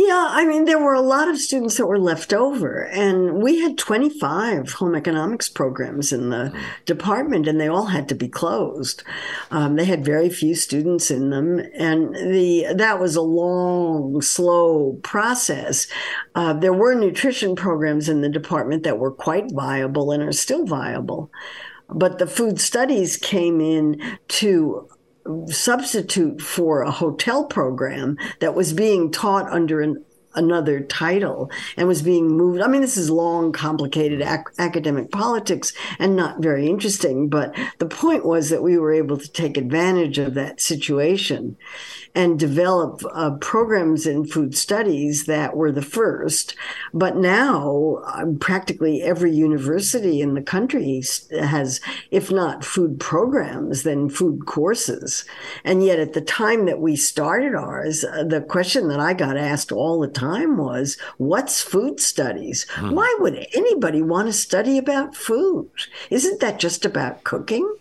Yeah, 0.00 0.28
I 0.30 0.44
mean, 0.44 0.64
there 0.64 0.78
were 0.78 0.94
a 0.94 1.00
lot 1.00 1.26
of 1.26 1.38
students 1.38 1.76
that 1.76 1.88
were 1.88 1.98
left 1.98 2.32
over, 2.32 2.82
and 2.82 3.42
we 3.42 3.58
had 3.58 3.76
25 3.76 4.74
home 4.74 4.94
economics 4.94 5.48
programs 5.48 6.12
in 6.12 6.30
the 6.30 6.56
department, 6.84 7.48
and 7.48 7.60
they 7.60 7.66
all 7.66 7.86
had 7.86 8.08
to 8.10 8.14
be 8.14 8.28
closed. 8.28 9.02
Um, 9.50 9.74
they 9.74 9.84
had 9.86 10.04
very 10.04 10.30
few 10.30 10.54
students 10.54 11.10
in 11.10 11.30
them, 11.30 11.58
and 11.74 12.14
the 12.14 12.72
that 12.76 13.00
was 13.00 13.16
a 13.16 13.22
long, 13.22 14.22
slow 14.22 15.00
process. 15.02 15.88
Uh, 16.36 16.52
there 16.52 16.72
were 16.72 16.94
nutrition 16.94 17.56
programs 17.56 18.08
in 18.08 18.20
the 18.20 18.28
department 18.28 18.84
that 18.84 19.00
were 19.00 19.10
quite 19.10 19.50
viable 19.50 20.12
and 20.12 20.22
are 20.22 20.30
still 20.30 20.64
viable, 20.64 21.28
but 21.88 22.20
the 22.20 22.28
food 22.28 22.60
studies 22.60 23.16
came 23.16 23.60
in 23.60 24.00
to 24.28 24.88
substitute 25.48 26.40
for 26.40 26.82
a 26.82 26.90
hotel 26.90 27.44
program 27.44 28.16
that 28.40 28.54
was 28.54 28.72
being 28.72 29.10
taught 29.10 29.50
under 29.50 29.80
an 29.80 30.04
another 30.38 30.80
title 30.80 31.50
and 31.76 31.88
was 31.88 32.02
being 32.02 32.28
moved. 32.28 32.60
I 32.60 32.68
mean, 32.68 32.80
this 32.80 32.96
is 32.96 33.10
long, 33.10 33.52
complicated 33.52 34.22
ac- 34.22 34.44
academic 34.58 35.10
politics 35.10 35.72
and 35.98 36.16
not 36.16 36.40
very 36.40 36.68
interesting, 36.68 37.28
but 37.28 37.54
the 37.78 37.86
point 37.86 38.24
was 38.24 38.50
that 38.50 38.62
we 38.62 38.78
were 38.78 38.92
able 38.92 39.18
to 39.18 39.30
take 39.30 39.56
advantage 39.56 40.18
of 40.18 40.34
that 40.34 40.60
situation 40.60 41.56
and 42.14 42.38
develop 42.38 43.02
uh, 43.12 43.32
programs 43.40 44.06
in 44.06 44.24
food 44.24 44.56
studies 44.56 45.26
that 45.26 45.56
were 45.56 45.70
the 45.70 45.82
first. 45.82 46.54
But 46.92 47.16
now, 47.16 48.02
um, 48.06 48.38
practically 48.38 49.02
every 49.02 49.32
university 49.32 50.20
in 50.20 50.34
the 50.34 50.42
country 50.42 51.02
has, 51.30 51.80
if 52.10 52.30
not 52.30 52.64
food 52.64 52.98
programs, 52.98 53.82
then 53.82 54.08
food 54.08 54.46
courses. 54.46 55.24
And 55.64 55.84
yet, 55.84 55.98
at 55.98 56.14
the 56.14 56.20
time 56.20 56.66
that 56.66 56.80
we 56.80 56.96
started 56.96 57.54
ours, 57.54 58.04
uh, 58.04 58.24
the 58.24 58.40
question 58.40 58.88
that 58.88 59.00
I 59.00 59.12
got 59.12 59.36
asked 59.36 59.72
all 59.72 60.00
the 60.00 60.08
time 60.08 60.27
was, 60.56 60.98
What's 61.16 61.62
food 61.62 62.00
studies? 62.00 62.66
Hmm. 62.70 62.94
Why 62.94 63.16
would 63.20 63.46
anybody 63.54 64.02
want 64.02 64.28
to 64.28 64.32
study 64.32 64.78
about 64.78 65.16
food? 65.16 65.70
Isn't 66.10 66.40
that 66.40 66.58
just 66.58 66.84
about 66.84 67.24
cooking? 67.24 67.74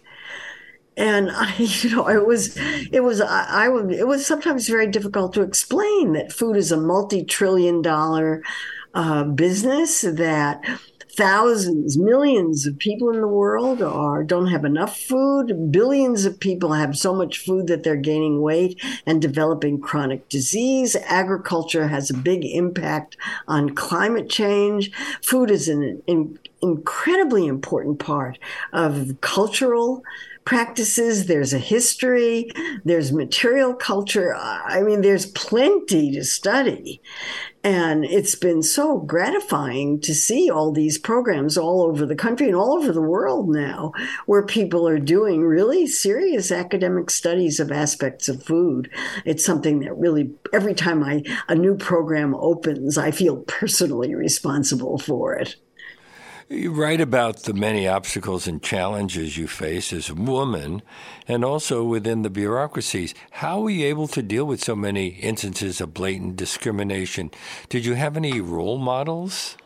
and 0.97 1.29
I, 1.33 1.53
you 1.57 1.95
know, 1.95 2.09
it 2.09 2.25
was, 2.25 2.57
it 2.91 3.03
was, 3.03 3.21
I, 3.21 3.65
I 3.65 3.69
would, 3.69 3.91
it 3.91 4.07
was 4.07 4.25
sometimes 4.25 4.67
very 4.67 4.87
difficult 4.87 5.33
to 5.35 5.41
explain 5.41 6.13
that 6.13 6.33
food 6.33 6.57
is 6.57 6.71
a 6.71 6.77
multi-trillion-dollar 6.77 8.43
uh, 8.93 9.23
business 9.23 10.01
that 10.01 10.63
thousands, 11.17 11.97
millions 11.97 12.67
of 12.67 12.77
people 12.77 13.09
in 13.09 13.19
the 13.19 13.27
world 13.27 13.81
are 13.81 14.23
don't 14.23 14.47
have 14.47 14.63
enough 14.63 14.95
food. 14.95 15.71
Billions 15.71 16.25
of 16.25 16.39
people 16.39 16.73
have 16.73 16.95
so 16.95 17.13
much 17.13 17.39
food 17.39 17.65
that 17.67 17.83
they're 17.83 17.95
gaining 17.95 18.39
weight 18.39 18.79
and 19.07 19.19
developing 19.19 19.81
chronic 19.81 20.29
disease. 20.29 20.95
Agriculture 21.05 21.87
has 21.87 22.11
a 22.11 22.13
big 22.13 22.45
impact 22.45 23.17
on 23.47 23.71
climate 23.73 24.29
change. 24.29 24.91
Food 25.23 25.49
is 25.49 25.67
an, 25.67 26.03
an 26.07 26.37
incredibly 26.61 27.47
important 27.47 27.97
part 27.97 28.37
of 28.71 29.19
cultural 29.21 30.03
practices, 30.47 31.25
there's 31.25 31.51
a 31.51 31.59
history, 31.59 32.49
there's 32.85 33.11
material 33.11 33.73
culture. 33.73 34.33
I 34.33 34.81
mean, 34.81 35.01
there's 35.01 35.25
plenty 35.25 36.09
to 36.13 36.23
study. 36.23 37.01
And 37.65 38.05
it's 38.05 38.35
been 38.35 38.63
so 38.63 38.99
gratifying 38.99 39.99
to 39.99 40.15
see 40.15 40.49
all 40.49 40.71
these 40.71 40.97
programs 40.97 41.57
all 41.57 41.81
over 41.81 42.05
the 42.05 42.15
country 42.15 42.47
and 42.47 42.55
all 42.55 42.77
over 42.77 42.93
the 42.93 43.01
world 43.01 43.49
now, 43.49 43.91
where 44.25 44.45
people 44.45 44.87
are 44.87 44.99
doing 44.99 45.41
really 45.41 45.85
serious 45.85 46.49
academic 46.49 47.09
studies 47.09 47.59
of 47.59 47.69
aspects 47.69 48.29
of 48.29 48.41
food. 48.41 48.89
It's 49.25 49.43
something 49.43 49.81
that 49.81 49.97
really, 49.97 50.31
every 50.53 50.75
time 50.75 51.03
I, 51.03 51.23
a 51.49 51.55
new 51.55 51.75
program 51.75 52.33
opens, 52.33 52.97
I 52.97 53.11
feel 53.11 53.43
personally 53.47 54.15
responsible 54.15 54.97
for 54.97 55.33
it. 55.33 55.57
You 56.49 56.71
write 56.71 57.01
about 57.01 57.43
the 57.43 57.53
many 57.53 57.89
obstacles 57.89 58.47
and 58.47 58.63
challenges 58.63 59.35
you 59.37 59.49
face 59.49 59.91
as 59.91 60.09
a 60.09 60.15
woman 60.15 60.81
and 61.27 61.43
also 61.43 61.83
within 61.83 62.21
the 62.21 62.29
bureaucracies. 62.29 63.13
How 63.31 63.59
were 63.59 63.69
you 63.69 63.85
able 63.87 64.07
to 64.07 64.21
deal 64.21 64.45
with 64.45 64.63
so 64.63 64.73
many 64.73 65.07
instances 65.07 65.81
of 65.81 65.93
blatant 65.93 66.37
discrimination? 66.37 67.31
Did 67.67 67.83
you 67.83 67.95
have 67.95 68.15
any 68.15 68.39
role 68.39 68.77
models? 68.77 69.57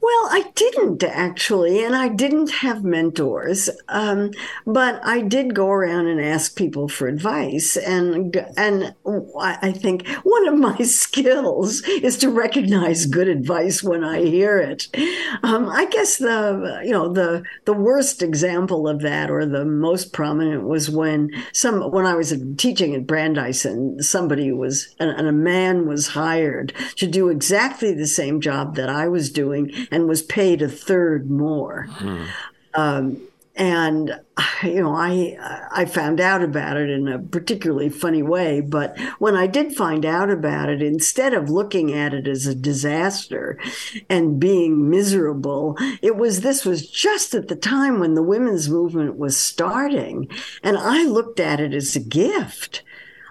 Well, 0.00 0.28
I 0.30 0.52
didn't 0.54 1.02
actually, 1.02 1.82
and 1.82 1.96
I 1.96 2.08
didn't 2.08 2.50
have 2.50 2.84
mentors, 2.84 3.70
um, 3.88 4.32
but 4.66 5.00
I 5.02 5.22
did 5.22 5.54
go 5.54 5.70
around 5.70 6.08
and 6.08 6.20
ask 6.20 6.56
people 6.56 6.88
for 6.88 7.08
advice, 7.08 7.76
and 7.76 8.36
and 8.58 8.94
I 9.40 9.72
think 9.72 10.06
one 10.24 10.46
of 10.46 10.58
my 10.58 10.76
skills 10.82 11.82
is 11.86 12.18
to 12.18 12.28
recognize 12.28 13.06
good 13.06 13.28
advice 13.28 13.82
when 13.82 14.04
I 14.04 14.24
hear 14.24 14.58
it. 14.58 14.88
Um, 15.42 15.70
I 15.70 15.86
guess 15.86 16.18
the 16.18 16.82
you 16.84 16.92
know 16.92 17.10
the 17.10 17.42
the 17.64 17.72
worst 17.72 18.22
example 18.22 18.86
of 18.86 19.00
that, 19.00 19.30
or 19.30 19.46
the 19.46 19.64
most 19.64 20.12
prominent, 20.12 20.64
was 20.64 20.90
when 20.90 21.30
some 21.54 21.80
when 21.90 22.04
I 22.04 22.14
was 22.14 22.34
teaching 22.58 22.94
at 22.94 23.06
Brandeis, 23.06 23.64
and 23.64 24.04
somebody 24.04 24.52
was 24.52 24.94
and, 24.98 25.10
and 25.10 25.28
a 25.28 25.32
man 25.32 25.88
was 25.88 26.08
hired 26.08 26.74
to 26.96 27.06
do 27.06 27.28
exactly 27.28 27.94
the 27.94 28.06
same 28.06 28.42
job 28.42 28.76
that 28.76 28.90
I 28.90 29.08
was 29.08 29.30
doing 29.30 29.43
and 29.90 30.08
was 30.08 30.22
paid 30.22 30.62
a 30.62 30.68
third 30.68 31.30
more. 31.30 31.86
Hmm. 31.90 32.24
Um, 32.74 33.20
and 33.56 34.20
you 34.64 34.82
know 34.82 34.94
i 34.94 35.36
i 35.70 35.84
found 35.84 36.20
out 36.20 36.42
about 36.42 36.76
it 36.76 36.90
in 36.90 37.06
a 37.06 37.18
particularly 37.18 37.88
funny 37.88 38.22
way 38.22 38.60
but 38.60 38.98
when 39.18 39.36
i 39.36 39.46
did 39.46 39.74
find 39.74 40.04
out 40.04 40.28
about 40.28 40.68
it 40.68 40.82
instead 40.82 41.32
of 41.32 41.48
looking 41.48 41.92
at 41.92 42.12
it 42.12 42.26
as 42.26 42.46
a 42.46 42.54
disaster 42.54 43.58
and 44.10 44.40
being 44.40 44.90
miserable 44.90 45.76
it 46.02 46.16
was 46.16 46.40
this 46.40 46.64
was 46.64 46.90
just 46.90 47.32
at 47.32 47.46
the 47.46 47.56
time 47.56 48.00
when 48.00 48.14
the 48.14 48.22
women's 48.22 48.68
movement 48.68 49.16
was 49.16 49.36
starting 49.36 50.28
and 50.62 50.76
i 50.76 51.04
looked 51.04 51.38
at 51.38 51.60
it 51.60 51.72
as 51.72 51.94
a 51.94 52.00
gift 52.00 52.82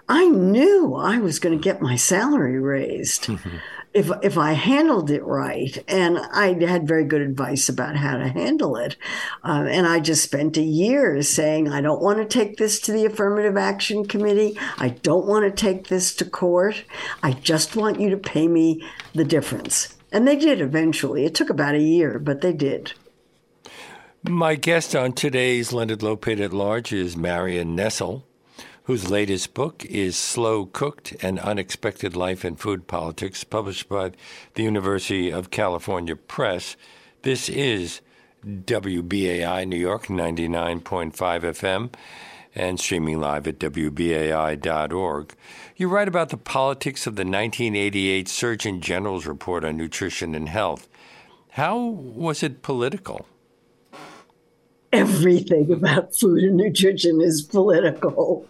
i 0.08 0.26
knew 0.28 0.94
i 0.94 1.18
was 1.18 1.38
going 1.38 1.56
to 1.56 1.62
get 1.62 1.82
my 1.82 1.96
salary 1.96 2.58
raised 2.58 3.28
if 3.94 4.10
if 4.22 4.36
I 4.36 4.52
handled 4.52 5.08
it 5.08 5.22
right, 5.22 5.82
and 5.86 6.18
I 6.18 6.54
had 6.66 6.88
very 6.88 7.04
good 7.04 7.22
advice 7.22 7.68
about 7.68 7.94
how 7.96 8.16
to 8.16 8.28
handle 8.28 8.76
it, 8.76 8.96
uh, 9.44 9.66
and 9.68 9.86
I 9.86 10.00
just 10.00 10.24
spent 10.24 10.56
a 10.56 10.62
year 10.62 11.22
saying 11.22 11.68
I 11.68 11.80
don't 11.80 12.02
want 12.02 12.18
to 12.18 12.24
take 12.24 12.56
this 12.56 12.80
to 12.80 12.92
the 12.92 13.06
affirmative 13.06 13.56
action 13.56 14.04
committee. 14.04 14.58
I 14.78 14.88
don't 14.88 15.26
want 15.26 15.44
to 15.44 15.50
take 15.52 15.86
this 15.86 16.12
to 16.16 16.24
court. 16.24 16.84
I 17.22 17.32
just 17.32 17.76
want 17.76 18.00
you 18.00 18.10
to 18.10 18.16
pay 18.16 18.48
me 18.48 18.84
the 19.14 19.24
difference, 19.24 19.96
and 20.10 20.26
they 20.26 20.36
did 20.36 20.60
eventually. 20.60 21.24
It 21.24 21.36
took 21.36 21.48
about 21.48 21.76
a 21.76 21.80
year, 21.80 22.18
but 22.18 22.40
they 22.40 22.52
did. 22.52 22.94
My 24.24 24.56
guest 24.56 24.96
on 24.96 25.12
today's 25.12 25.72
Leonard 25.72 26.00
Lopate 26.00 26.40
at 26.40 26.52
Large 26.52 26.92
is 26.92 27.16
Marion 27.16 27.76
Nestle 27.76 28.26
whose 28.84 29.10
latest 29.10 29.54
book 29.54 29.84
is 29.86 30.14
Slow 30.14 30.66
Cooked 30.66 31.12
An 31.22 31.38
Unexpected 31.38 32.14
Life 32.14 32.44
in 32.44 32.56
Food 32.56 32.86
Politics, 32.86 33.42
published 33.42 33.88
by 33.88 34.12
the 34.54 34.62
University 34.62 35.30
of 35.30 35.50
California 35.50 36.14
Press. 36.14 36.76
This 37.22 37.48
is 37.48 38.02
WBAI 38.46 39.66
New 39.66 39.78
York 39.78 40.08
99.5 40.08 41.12
FM 41.12 41.94
and 42.54 42.78
streaming 42.78 43.20
live 43.20 43.46
at 43.48 43.58
WBAI.org. 43.58 45.34
You 45.76 45.88
write 45.88 46.08
about 46.08 46.28
the 46.28 46.36
politics 46.36 47.06
of 47.06 47.16
the 47.16 47.22
1988 47.22 48.28
Surgeon 48.28 48.82
General's 48.82 49.24
report 49.24 49.64
on 49.64 49.78
nutrition 49.78 50.34
and 50.34 50.50
health. 50.50 50.88
How 51.52 51.78
was 51.78 52.42
it 52.42 52.60
political? 52.60 53.26
Everything 54.94 55.72
about 55.72 56.14
food 56.14 56.44
and 56.44 56.56
nutrition 56.56 57.20
is 57.20 57.42
political. 57.42 58.46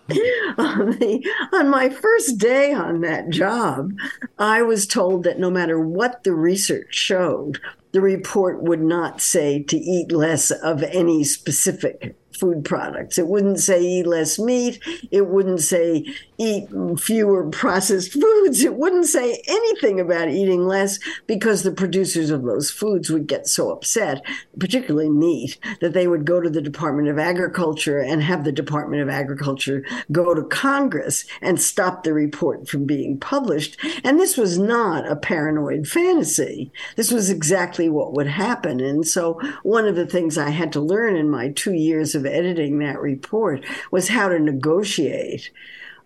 on, 0.58 0.90
the, 0.98 1.26
on 1.52 1.70
my 1.70 1.88
first 1.88 2.38
day 2.38 2.72
on 2.72 3.00
that 3.00 3.30
job, 3.30 3.92
I 4.38 4.62
was 4.62 4.86
told 4.86 5.24
that 5.24 5.38
no 5.38 5.50
matter 5.50 5.80
what 5.80 6.22
the 6.22 6.34
research 6.34 6.94
showed, 6.94 7.60
the 7.94 8.00
report 8.00 8.60
would 8.60 8.82
not 8.82 9.20
say 9.20 9.62
to 9.62 9.76
eat 9.76 10.10
less 10.10 10.50
of 10.50 10.82
any 10.82 11.22
specific 11.22 12.16
food 12.36 12.64
products. 12.64 13.18
It 13.18 13.28
wouldn't 13.28 13.60
say 13.60 13.80
eat 13.80 14.06
less 14.06 14.38
meat. 14.38 14.80
It 15.10 15.28
wouldn't 15.28 15.60
say 15.60 16.04
eat 16.38 16.68
fewer 16.98 17.48
processed 17.50 18.12
foods. 18.20 18.64
It 18.64 18.74
wouldn't 18.74 19.06
say 19.06 19.42
anything 19.46 20.00
about 20.00 20.28
eating 20.28 20.66
less 20.66 20.98
because 21.26 21.62
the 21.62 21.72
producers 21.72 22.30
of 22.30 22.42
those 22.42 22.70
foods 22.70 23.10
would 23.10 23.26
get 23.26 23.46
so 23.46 23.70
upset, 23.70 24.22
particularly 24.58 25.08
meat, 25.08 25.58
that 25.80 25.92
they 25.92 26.06
would 26.06 26.24
go 26.24 26.40
to 26.40 26.50
the 26.50 26.62
Department 26.62 27.08
of 27.08 27.18
Agriculture 27.18 28.00
and 28.00 28.22
have 28.22 28.44
the 28.44 28.52
Department 28.52 29.02
of 29.02 29.08
Agriculture 29.08 29.84
go 30.10 30.34
to 30.34 30.42
Congress 30.42 31.24
and 31.40 31.60
stop 31.60 32.02
the 32.02 32.12
report 32.12 32.68
from 32.68 32.84
being 32.84 33.18
published. 33.18 33.76
And 34.02 34.18
this 34.18 34.36
was 34.36 34.58
not 34.58 35.06
a 35.10 35.16
paranoid 35.16 35.86
fantasy. 35.86 36.72
This 36.96 37.12
was 37.12 37.30
exactly 37.30 37.83
what 37.88 38.12
would 38.14 38.26
happen. 38.26 38.80
And 38.80 39.06
so 39.06 39.40
one 39.62 39.86
of 39.86 39.94
the 39.94 40.06
things 40.06 40.36
I 40.36 40.50
had 40.50 40.72
to 40.72 40.80
learn 40.80 41.16
in 41.16 41.30
my 41.30 41.50
two 41.50 41.74
years 41.74 42.14
of 42.14 42.24
of 42.24 42.32
editing 42.32 42.78
that 42.78 43.00
report 43.00 43.64
was 43.90 44.08
how 44.08 44.28
to 44.28 44.38
negotiate. 44.38 45.50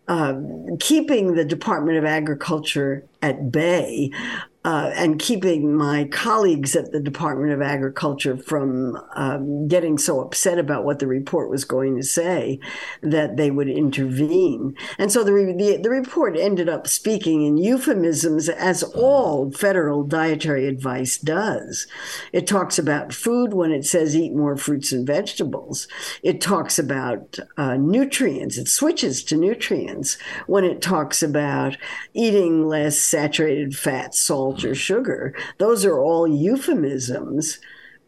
Uh, 0.06 0.40
keeping 0.80 1.34
the 1.34 1.44
Department 1.44 1.98
of 1.98 2.04
Agriculture 2.04 3.04
at 3.20 3.52
bay 3.52 4.10
uh, 4.68 4.92
and 4.96 5.18
keeping 5.18 5.74
my 5.74 6.04
colleagues 6.12 6.76
at 6.76 6.92
the 6.92 7.00
Department 7.00 7.50
of 7.52 7.62
Agriculture 7.62 8.36
from 8.36 8.98
um, 9.14 9.66
getting 9.66 9.96
so 9.96 10.20
upset 10.20 10.58
about 10.58 10.84
what 10.84 10.98
the 10.98 11.06
report 11.06 11.48
was 11.48 11.64
going 11.64 11.96
to 11.96 12.02
say 12.02 12.60
that 13.00 13.38
they 13.38 13.50
would 13.50 13.70
intervene. 13.70 14.76
And 14.98 15.10
so 15.10 15.24
the, 15.24 15.32
the, 15.56 15.78
the 15.82 15.88
report 15.88 16.36
ended 16.36 16.68
up 16.68 16.86
speaking 16.86 17.46
in 17.46 17.56
euphemisms, 17.56 18.50
as 18.50 18.82
all 18.82 19.50
federal 19.52 20.02
dietary 20.02 20.66
advice 20.66 21.16
does. 21.16 21.86
It 22.34 22.46
talks 22.46 22.78
about 22.78 23.14
food 23.14 23.54
when 23.54 23.72
it 23.72 23.86
says 23.86 24.14
eat 24.14 24.34
more 24.34 24.58
fruits 24.58 24.92
and 24.92 25.06
vegetables. 25.06 25.88
It 26.22 26.42
talks 26.42 26.78
about 26.78 27.38
uh, 27.56 27.78
nutrients. 27.78 28.58
It 28.58 28.68
switches 28.68 29.24
to 29.24 29.36
nutrients 29.38 30.18
when 30.46 30.64
it 30.64 30.82
talks 30.82 31.22
about 31.22 31.78
eating 32.12 32.68
less 32.68 32.98
saturated 32.98 33.74
fat, 33.74 34.14
salt, 34.14 34.57
or 34.64 34.74
sugar. 34.74 35.34
Those 35.58 35.84
are 35.84 35.98
all 35.98 36.26
euphemisms 36.26 37.58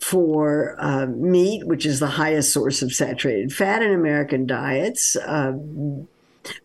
for 0.01 0.77
uh, 0.79 1.07
meat, 1.07 1.67
which 1.67 1.85
is 1.85 2.01
the 2.01 2.07
highest 2.07 2.53
source 2.53 2.83
of 2.83 2.93
saturated 2.93 3.53
fat 3.53 3.83
in 3.83 3.93
American 3.93 4.47
diets. 4.47 5.17
Uh, 5.17 5.53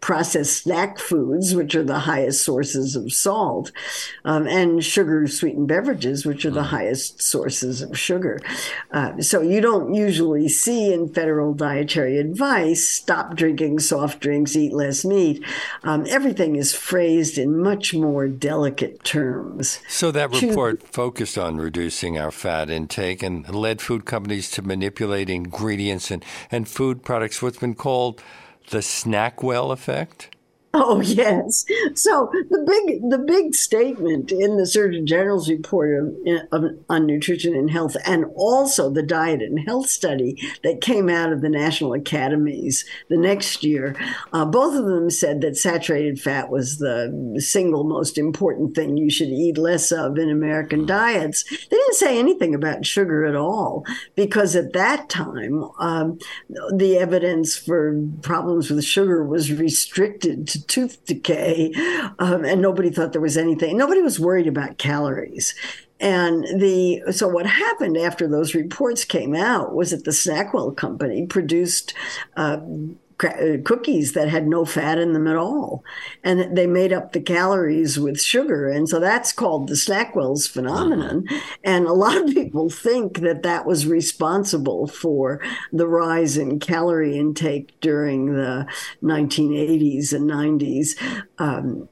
processed 0.02 0.64
snack 0.64 1.00
foods, 1.00 1.56
which 1.56 1.76
are 1.76 1.84
the 1.84 2.00
highest 2.00 2.44
sources 2.44 2.96
of 2.96 3.12
salt, 3.12 3.72
um, 4.24 4.48
and 4.48 4.84
sugar 4.84 5.28
sweetened 5.28 5.68
beverages, 5.68 6.26
which 6.26 6.46
are 6.46 6.52
the 6.52 6.62
mm. 6.62 6.68
highest 6.68 7.22
sources 7.22 7.82
of 7.82 7.98
sugar. 7.98 8.40
Uh, 8.92 9.20
so 9.22 9.42
you 9.42 9.62
don't 9.62 9.94
usually 9.94 10.48
see 10.48 10.94
in 10.94 11.10
federal 11.10 11.54
dietary 11.54 12.18
advice 12.18 12.88
stop 12.88 13.36
drinking 13.36 13.80
soft 13.80 14.20
drinks, 14.20 14.56
eat 14.56 14.74
less 14.74 15.06
meat. 15.06 15.44
Um, 15.84 16.06
everything 16.10 16.56
is 16.56 16.74
phrased 16.74 17.38
in 17.38 17.62
much 17.62 17.94
more 17.94 18.28
delicate 18.28 19.04
terms. 19.04 19.80
So 19.88 20.12
that 20.12 20.32
report 20.32 20.84
focused 20.84 21.38
on 21.38 21.58
reducing 21.58 22.18
our 22.18 22.32
fat 22.32 22.70
intake 22.70 23.24
and 23.24 23.48
led 23.54 23.82
food 23.82 24.06
companies 24.06 24.50
to 24.52 24.62
manipulate 24.62 25.30
ingredients 25.30 26.12
and, 26.12 26.24
and 26.52 26.68
food 26.68 27.04
products, 27.04 27.42
what's 27.42 27.58
been 27.58 27.76
called 27.76 28.22
the 28.70 28.80
Snackwell 28.80 29.72
effect? 29.72 30.35
Oh 30.88 31.00
yes. 31.00 31.64
So 31.94 32.30
the 32.50 32.60
big 32.68 33.10
the 33.10 33.18
big 33.18 33.56
statement 33.56 34.30
in 34.30 34.58
the 34.58 34.66
Surgeon 34.66 35.08
General's 35.08 35.50
report 35.50 35.98
of, 35.98 36.16
of, 36.52 36.72
on 36.90 37.06
nutrition 37.06 37.56
and 37.56 37.72
health, 37.72 37.96
and 38.06 38.26
also 38.36 38.90
the 38.90 39.02
diet 39.02 39.42
and 39.42 39.58
health 39.66 39.90
study 39.90 40.38
that 40.64 40.82
came 40.82 41.08
out 41.08 41.32
of 41.32 41.40
the 41.40 41.48
national 41.48 41.94
academies 41.94 42.84
the 43.10 43.18
next 43.18 43.64
year, 43.64 43.96
uh, 44.34 44.44
both 44.44 44.76
of 44.76 44.86
them 44.86 45.10
said 45.10 45.40
that 45.42 45.56
saturated 45.56 46.20
fat 46.20 46.50
was 46.50 46.78
the 46.78 47.36
single 47.40 47.86
most 47.86 48.18
important 48.18 48.76
thing 48.76 48.98
you 48.98 49.10
should 49.10 49.30
eat 49.30 49.58
less 49.58 49.94
of 49.94 50.18
in 50.18 50.30
American 50.30 50.86
diets. 50.86 51.46
They 51.50 51.78
didn't 51.78 51.96
say 51.96 52.20
anything 52.20 52.54
about 52.54 52.86
sugar 52.86 53.26
at 53.26 53.36
all 53.36 53.86
because 54.16 54.58
at 54.58 54.74
that 54.74 55.08
time 55.08 55.64
um, 55.80 56.20
the 56.74 56.98
evidence 56.98 57.58
for 57.58 58.02
problems 58.22 58.70
with 58.70 58.84
sugar 58.84 59.24
was 59.26 59.54
restricted 59.54 60.50
to 60.50 60.65
tooth 60.68 61.06
decay, 61.06 61.74
um, 62.20 62.44
and 62.46 62.62
nobody 62.62 62.90
thought 62.90 63.12
there 63.12 63.22
was 63.22 63.38
anything. 63.38 63.78
Nobody 63.78 64.02
was 64.02 64.20
worried 64.20 64.48
about 64.48 64.78
calories. 64.78 65.56
And 66.00 66.44
the 66.60 67.04
so 67.12 67.28
what 67.28 67.46
happened 67.46 67.98
after 67.98 68.28
those 68.28 68.54
reports 68.54 69.06
came 69.06 69.34
out 69.34 69.74
was 69.74 69.92
that 69.92 70.04
the 70.04 70.12
Snackwell 70.12 70.76
company 70.76 71.26
produced 71.26 71.94
uh, 72.36 72.60
cookies 73.18 74.14
that 74.14 74.30
had 74.30 74.48
no 74.48 74.66
fat 74.66 74.98
in 74.98 75.14
them 75.14 75.28
at 75.28 75.36
all. 75.36 75.84
And 76.24 76.56
they 76.56 76.68
made 76.68 76.92
up 76.92 77.14
the 77.14 77.22
calories 77.22 77.98
with 77.98 78.22
sugar. 78.22 78.70
And 78.70 78.90
so 78.90 79.00
that's 79.00 79.32
called 79.32 79.68
the 79.68 79.76
Snackwell's 79.76 80.48
phenomenon. 80.48 81.26
And 81.64 81.86
a 81.86 81.94
lot 81.94 82.18
of 82.18 82.34
people 82.34 82.70
think 82.70 83.20
that 83.20 83.44
that 83.44 83.66
was 83.66 83.88
responsible 83.88 84.88
for 84.88 85.42
the 85.72 85.88
rise 85.88 86.38
in 86.38 86.60
calorie 86.60 87.18
intake 87.18 87.80
during 87.80 88.34
the 88.34 88.68
1980s 89.02 90.14
and 90.14 90.30
90s. 90.30 91.22
Um, 91.38 91.88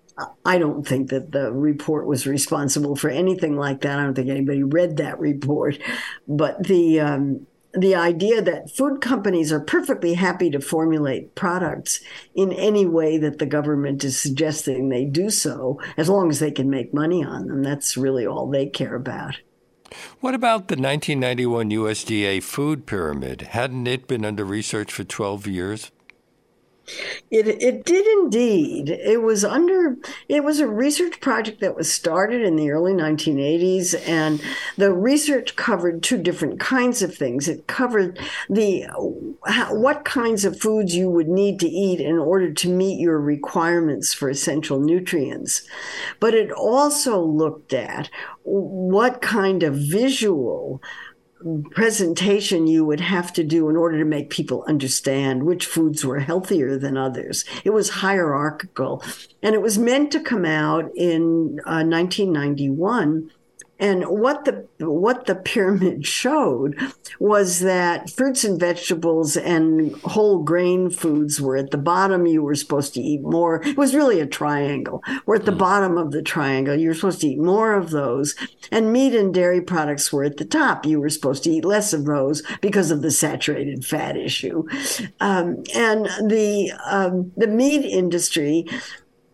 I 0.46 0.60
don't 0.60 0.88
think 0.88 1.10
that 1.10 1.32
the 1.32 1.52
report 1.52 2.06
was 2.06 2.28
responsible 2.28 2.96
for 2.96 3.10
anything 3.10 3.56
like 3.58 3.82
that. 3.82 3.98
I 3.98 4.04
don't 4.04 4.14
think 4.14 4.30
anybody 4.30 4.62
read 4.62 4.98
that 4.98 5.20
report. 5.20 5.80
But 6.28 6.64
the 6.68 7.00
um, 7.00 7.48
the 7.74 7.96
idea 7.96 8.42
that 8.42 8.76
food 8.76 9.02
companies 9.02 9.52
are 9.52 9.60
perfectly 9.60 10.14
happy 10.14 10.50
to 10.52 10.60
formulate 10.60 11.34
products 11.36 12.02
in 12.36 12.52
any 12.54 12.86
way 12.86 13.18
that 13.18 13.40
the 13.40 13.46
government 13.46 14.04
is 14.04 14.20
suggesting 14.20 14.90
they 14.90 15.06
do 15.06 15.30
so, 15.30 15.80
as 15.98 16.08
long 16.08 16.30
as 16.30 16.40
they 16.40 16.52
can 16.52 16.70
make 16.70 16.94
money 16.94 17.24
on 17.24 17.48
them. 17.48 17.64
That's 17.64 17.98
really 17.98 18.28
all 18.28 18.48
they 18.50 18.68
care 18.68 18.96
about. 18.96 19.38
What 20.20 20.34
about 20.34 20.68
the 20.68 20.76
1991 20.76 21.70
USDA 21.70 22.44
food 22.44 22.86
pyramid? 22.86 23.42
Hadn't 23.42 23.88
it 23.88 24.08
been 24.08 24.26
under 24.26 24.46
research 24.46 24.92
for 24.92 25.04
12 25.04 25.48
years? 25.48 25.92
It 27.32 27.48
it 27.48 27.86
did 27.86 28.06
indeed. 28.06 28.90
It 28.90 29.22
was 29.22 29.46
under 29.46 29.96
it 30.28 30.44
was 30.44 30.60
a 30.60 30.68
research 30.68 31.22
project 31.22 31.62
that 31.62 31.78
was 31.78 31.92
started 31.92 32.42
in 32.42 32.58
the 32.58 32.72
early 32.72 32.92
1980s 32.92 33.96
and 34.08 34.42
the 34.78 34.94
research 34.94 35.56
covered 35.56 36.04
two 36.04 36.18
different 36.18 36.60
kinds 36.60 37.02
of 37.02 37.16
things. 37.16 37.48
It 37.48 37.68
covered 37.68 38.20
the 38.50 38.84
what 39.72 40.04
kinds 40.04 40.44
of 40.44 40.60
foods 40.60 40.94
you 40.94 41.10
would 41.10 41.30
need 41.30 41.60
to 41.62 41.70
eat 41.70 42.02
in 42.02 42.18
order 42.18 42.52
to 42.52 42.70
meet 42.70 43.00
your 43.00 43.20
requirements 43.20 44.14
for 44.14 44.30
essential 44.30 44.80
nutrients. 44.80 45.64
But 46.20 46.34
it 46.34 46.52
also 46.52 47.20
looked 47.20 47.74
at 47.74 48.10
what 48.44 49.22
kind 49.22 49.64
of 49.64 49.76
visual 49.76 50.82
presentation 51.72 52.68
you 52.68 52.86
would 52.86 53.00
have 53.00 53.34
to 53.34 53.44
do 53.44 53.70
in 53.70 53.76
order 53.76 54.00
to 54.00 54.06
make 54.06 54.30
people 54.30 54.64
understand 54.68 55.44
which 55.44 55.66
foods 55.66 56.06
were 56.06 56.20
healthier 56.20 56.78
than 56.78 56.98
others. 56.98 57.46
It 57.64 57.72
was 57.72 57.90
hierarchical, 57.90 59.04
and 59.42 59.56
it 59.56 59.62
was 59.62 59.78
meant 59.78 60.12
to 60.12 60.20
come 60.20 60.46
out 60.46 60.92
in 60.96 61.60
uh, 61.66 61.84
1991 61.84 63.32
and 63.84 64.06
what 64.06 64.46
the 64.46 64.66
what 64.80 65.26
the 65.26 65.36
pyramid 65.36 66.08
showed 66.22 66.80
was 67.20 67.60
that 67.60 68.10
fruits 68.10 68.46
and 68.46 68.58
vegetables 68.58 69.36
and 69.36 69.94
whole 70.04 70.42
grain 70.42 70.90
foods 70.90 71.42
were 71.42 71.58
at 71.58 71.72
the 71.72 71.78
bottom. 71.78 72.26
You 72.26 72.44
were 72.44 72.56
supposed 72.56 72.94
to 72.94 73.02
eat 73.02 73.22
more. 73.22 73.62
It 73.62 73.76
was 73.76 73.94
really 73.94 74.22
a 74.22 74.26
triangle. 74.26 75.04
We're 75.26 75.36
at 75.36 75.46
the 75.46 75.52
mm. 75.52 75.58
bottom 75.58 75.98
of 75.98 76.12
the 76.12 76.22
triangle. 76.22 76.76
You 76.76 76.88
were 76.88 76.94
supposed 76.94 77.20
to 77.22 77.28
eat 77.28 77.40
more 77.40 77.74
of 77.74 77.90
those. 77.90 78.36
And 78.72 78.94
meat 78.94 79.14
and 79.14 79.34
dairy 79.34 79.60
products 79.60 80.14
were 80.14 80.24
at 80.24 80.38
the 80.38 80.46
top. 80.46 80.86
You 80.86 81.02
were 81.02 81.10
supposed 81.10 81.44
to 81.44 81.52
eat 81.52 81.66
less 81.66 81.92
of 81.92 82.06
those 82.06 82.42
because 82.62 82.90
of 82.90 83.02
the 83.02 83.12
saturated 83.12 83.84
fat 83.84 84.16
issue. 84.16 84.66
Um, 85.20 85.64
and 85.76 86.06
the 86.30 86.72
um, 86.86 87.34
the 87.36 87.48
meat 87.48 87.84
industry 87.84 88.66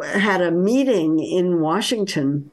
had 0.01 0.41
a 0.41 0.49
meeting 0.49 1.19
in 1.19 1.61
Washington 1.61 2.49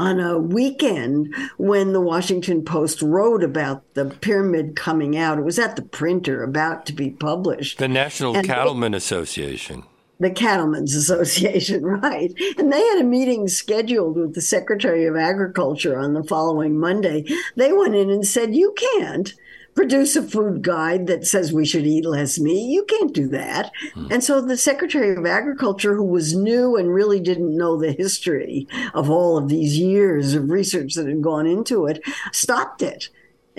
on 0.00 0.18
a 0.18 0.38
weekend 0.38 1.34
when 1.58 1.92
the 1.92 2.00
Washington 2.00 2.64
Post 2.64 3.02
wrote 3.02 3.44
about 3.44 3.82
the 3.92 4.06
pyramid 4.06 4.74
coming 4.74 5.14
out. 5.14 5.38
It 5.38 5.44
was 5.44 5.58
at 5.58 5.76
the 5.76 5.82
printer 5.82 6.42
about 6.42 6.86
to 6.86 6.94
be 6.94 7.10
published. 7.10 7.76
The 7.76 7.86
National 7.86 8.34
and 8.34 8.46
Cattlemen 8.46 8.94
Association. 8.94 9.82
The 10.18 10.30
Cattlemen's 10.30 10.94
Association, 10.94 11.84
right. 12.02 12.32
And 12.56 12.72
they 12.72 12.80
had 12.80 13.00
a 13.00 13.04
meeting 13.04 13.46
scheduled 13.46 14.16
with 14.16 14.34
the 14.34 14.40
Secretary 14.40 15.04
of 15.04 15.16
Agriculture 15.16 15.98
on 15.98 16.14
the 16.14 16.24
following 16.24 16.80
Monday. 16.80 17.26
They 17.56 17.70
went 17.70 17.94
in 17.94 18.08
and 18.08 18.26
said, 18.26 18.54
You 18.54 18.74
can't 18.76 19.34
produce 19.74 20.16
a 20.16 20.22
food 20.22 20.62
guide 20.62 21.06
that 21.06 21.26
says 21.26 21.52
we 21.52 21.64
should 21.64 21.86
eat 21.86 22.04
less 22.04 22.38
meat. 22.38 22.70
You 22.70 22.84
can't 22.84 23.14
do 23.14 23.28
that. 23.28 23.72
Hmm. 23.94 24.06
And 24.10 24.24
so 24.24 24.40
the 24.40 24.56
Secretary 24.56 25.16
of 25.16 25.26
Agriculture, 25.26 25.94
who 25.94 26.04
was 26.04 26.34
new 26.34 26.76
and 26.76 26.92
really 26.92 27.20
didn't 27.20 27.56
know 27.56 27.76
the 27.76 27.92
history 27.92 28.66
of 28.94 29.10
all 29.10 29.36
of 29.36 29.48
these 29.48 29.78
years 29.78 30.34
of 30.34 30.50
research 30.50 30.94
that 30.94 31.06
had 31.06 31.22
gone 31.22 31.46
into 31.46 31.86
it, 31.86 32.02
stopped 32.32 32.82
it 32.82 33.08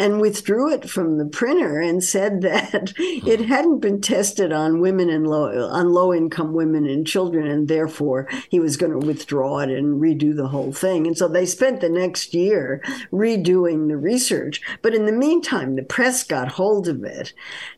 and 0.01 0.19
withdrew 0.19 0.73
it 0.73 0.89
from 0.89 1.19
the 1.19 1.25
printer 1.25 1.79
and 1.79 2.03
said 2.03 2.41
that 2.41 2.91
it 2.97 3.41
hadn't 3.41 3.77
been 3.77 4.01
tested 4.01 4.51
on 4.51 4.81
women 4.81 5.11
and 5.11 5.27
low 5.27 5.69
on 5.69 5.91
low 5.91 6.11
income 6.11 6.53
women 6.53 6.87
and 6.87 7.05
children 7.05 7.45
and 7.45 7.67
therefore 7.67 8.27
he 8.49 8.59
was 8.59 8.77
going 8.77 8.91
to 8.91 9.05
withdraw 9.05 9.59
it 9.59 9.69
and 9.69 10.01
redo 10.01 10.35
the 10.35 10.47
whole 10.47 10.73
thing 10.73 11.05
and 11.05 11.15
so 11.15 11.27
they 11.27 11.45
spent 11.45 11.81
the 11.81 11.89
next 11.89 12.33
year 12.33 12.81
redoing 13.11 13.89
the 13.89 13.97
research 13.97 14.59
but 14.81 14.95
in 14.95 15.05
the 15.05 15.11
meantime 15.11 15.75
the 15.75 15.83
press 15.83 16.23
got 16.23 16.47
hold 16.47 16.87
of 16.87 17.03
it 17.03 17.33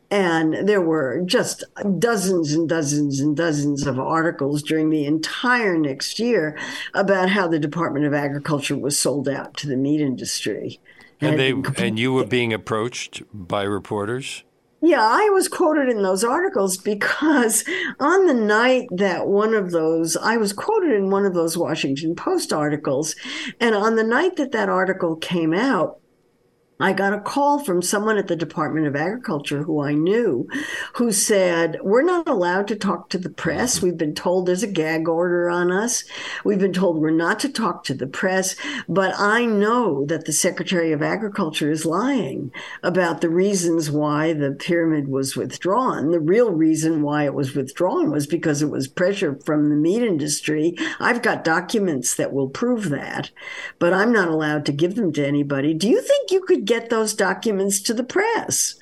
and 0.09 0.67
there 0.69 0.81
were 0.81 1.23
just 1.25 1.63
dozens 1.97 2.53
and 2.53 2.69
dozens 2.69 3.19
and 3.19 3.35
dozens 3.35 3.85
of 3.85 3.99
articles 3.99 4.61
during 4.61 4.91
the 4.91 5.05
entire 5.05 5.77
next 5.77 6.19
year 6.19 6.55
about 6.93 7.29
how 7.29 7.47
the 7.47 7.57
Department 7.57 8.05
of 8.05 8.13
Agriculture 8.13 8.77
was 8.77 8.97
sold 8.97 9.27
out 9.27 9.57
to 9.57 9.67
the 9.67 9.75
meat 9.75 10.01
industry. 10.01 10.79
And 11.21 11.39
they 11.39 11.53
and 11.77 11.97
you 11.97 12.13
were 12.13 12.25
being 12.25 12.53
approached 12.53 13.23
by 13.33 13.63
reporters? 13.63 14.43
Yeah, 14.85 15.01
I 15.01 15.29
was 15.29 15.47
quoted 15.47 15.87
in 15.87 16.03
those 16.03 16.25
articles 16.25 16.75
because 16.75 17.63
on 18.01 18.27
the 18.27 18.33
night 18.33 18.89
that 18.91 19.27
one 19.27 19.53
of 19.53 19.71
those, 19.71 20.17
I 20.17 20.35
was 20.35 20.51
quoted 20.51 20.91
in 20.91 21.09
one 21.09 21.25
of 21.25 21.33
those 21.33 21.57
Washington 21.57 22.15
Post 22.15 22.51
articles. 22.51 23.15
And 23.61 23.75
on 23.75 23.95
the 23.95 24.03
night 24.03 24.35
that 24.35 24.51
that 24.51 24.67
article 24.67 25.15
came 25.15 25.53
out, 25.53 26.01
I 26.83 26.91
got 26.91 27.13
a 27.13 27.21
call 27.21 27.63
from 27.63 27.81
someone 27.81 28.17
at 28.17 28.27
the 28.27 28.35
Department 28.35 28.87
of 28.87 28.95
Agriculture 28.97 29.63
who 29.63 29.81
I 29.81 29.93
knew 29.93 30.49
who 30.95 31.13
said, 31.13 31.77
We're 31.81 32.03
not 32.03 32.27
allowed 32.27 32.67
to 32.67 32.75
talk 32.75 33.09
to 33.11 33.17
the 33.17 33.29
press. 33.29 33.81
We've 33.81 33.97
been 33.97 34.13
told 34.13 34.45
there's 34.45 34.63
a 34.63 34.67
gag 34.67 35.07
order 35.07 35.49
on 35.49 35.71
us. 35.71 36.03
We've 36.43 36.59
been 36.59 36.73
told 36.73 36.97
we're 36.97 37.11
not 37.11 37.39
to 37.39 37.49
talk 37.49 37.85
to 37.85 37.93
the 37.93 38.05
press. 38.05 38.57
But 38.89 39.17
I 39.17 39.45
know 39.45 40.05
that 40.07 40.25
the 40.25 40.33
Secretary 40.33 40.91
of 40.91 41.01
Agriculture 41.01 41.71
is 41.71 41.85
lying 41.85 42.51
about 42.83 43.21
the 43.21 43.29
reasons 43.29 43.89
why 43.89 44.33
the 44.33 44.51
pyramid 44.51 45.07
was 45.07 45.37
withdrawn. 45.37 46.11
The 46.11 46.19
real 46.19 46.51
reason 46.51 47.01
why 47.01 47.23
it 47.23 47.33
was 47.33 47.55
withdrawn 47.55 48.11
was 48.11 48.27
because 48.27 48.61
it 48.61 48.69
was 48.69 48.89
pressure 48.89 49.39
from 49.45 49.69
the 49.69 49.77
meat 49.77 50.03
industry. 50.03 50.75
I've 50.99 51.21
got 51.21 51.45
documents 51.45 52.15
that 52.15 52.33
will 52.33 52.49
prove 52.49 52.89
that, 52.89 53.31
but 53.79 53.93
I'm 53.93 54.11
not 54.11 54.27
allowed 54.27 54.65
to 54.65 54.73
give 54.73 54.95
them 54.95 55.13
to 55.13 55.25
anybody. 55.25 55.73
Do 55.73 55.87
you 55.87 56.01
think 56.01 56.29
you 56.29 56.41
could 56.41 56.65
get 56.65 56.72
those 56.89 57.13
documents 57.13 57.81
to 57.81 57.93
the 57.93 58.03
press. 58.03 58.75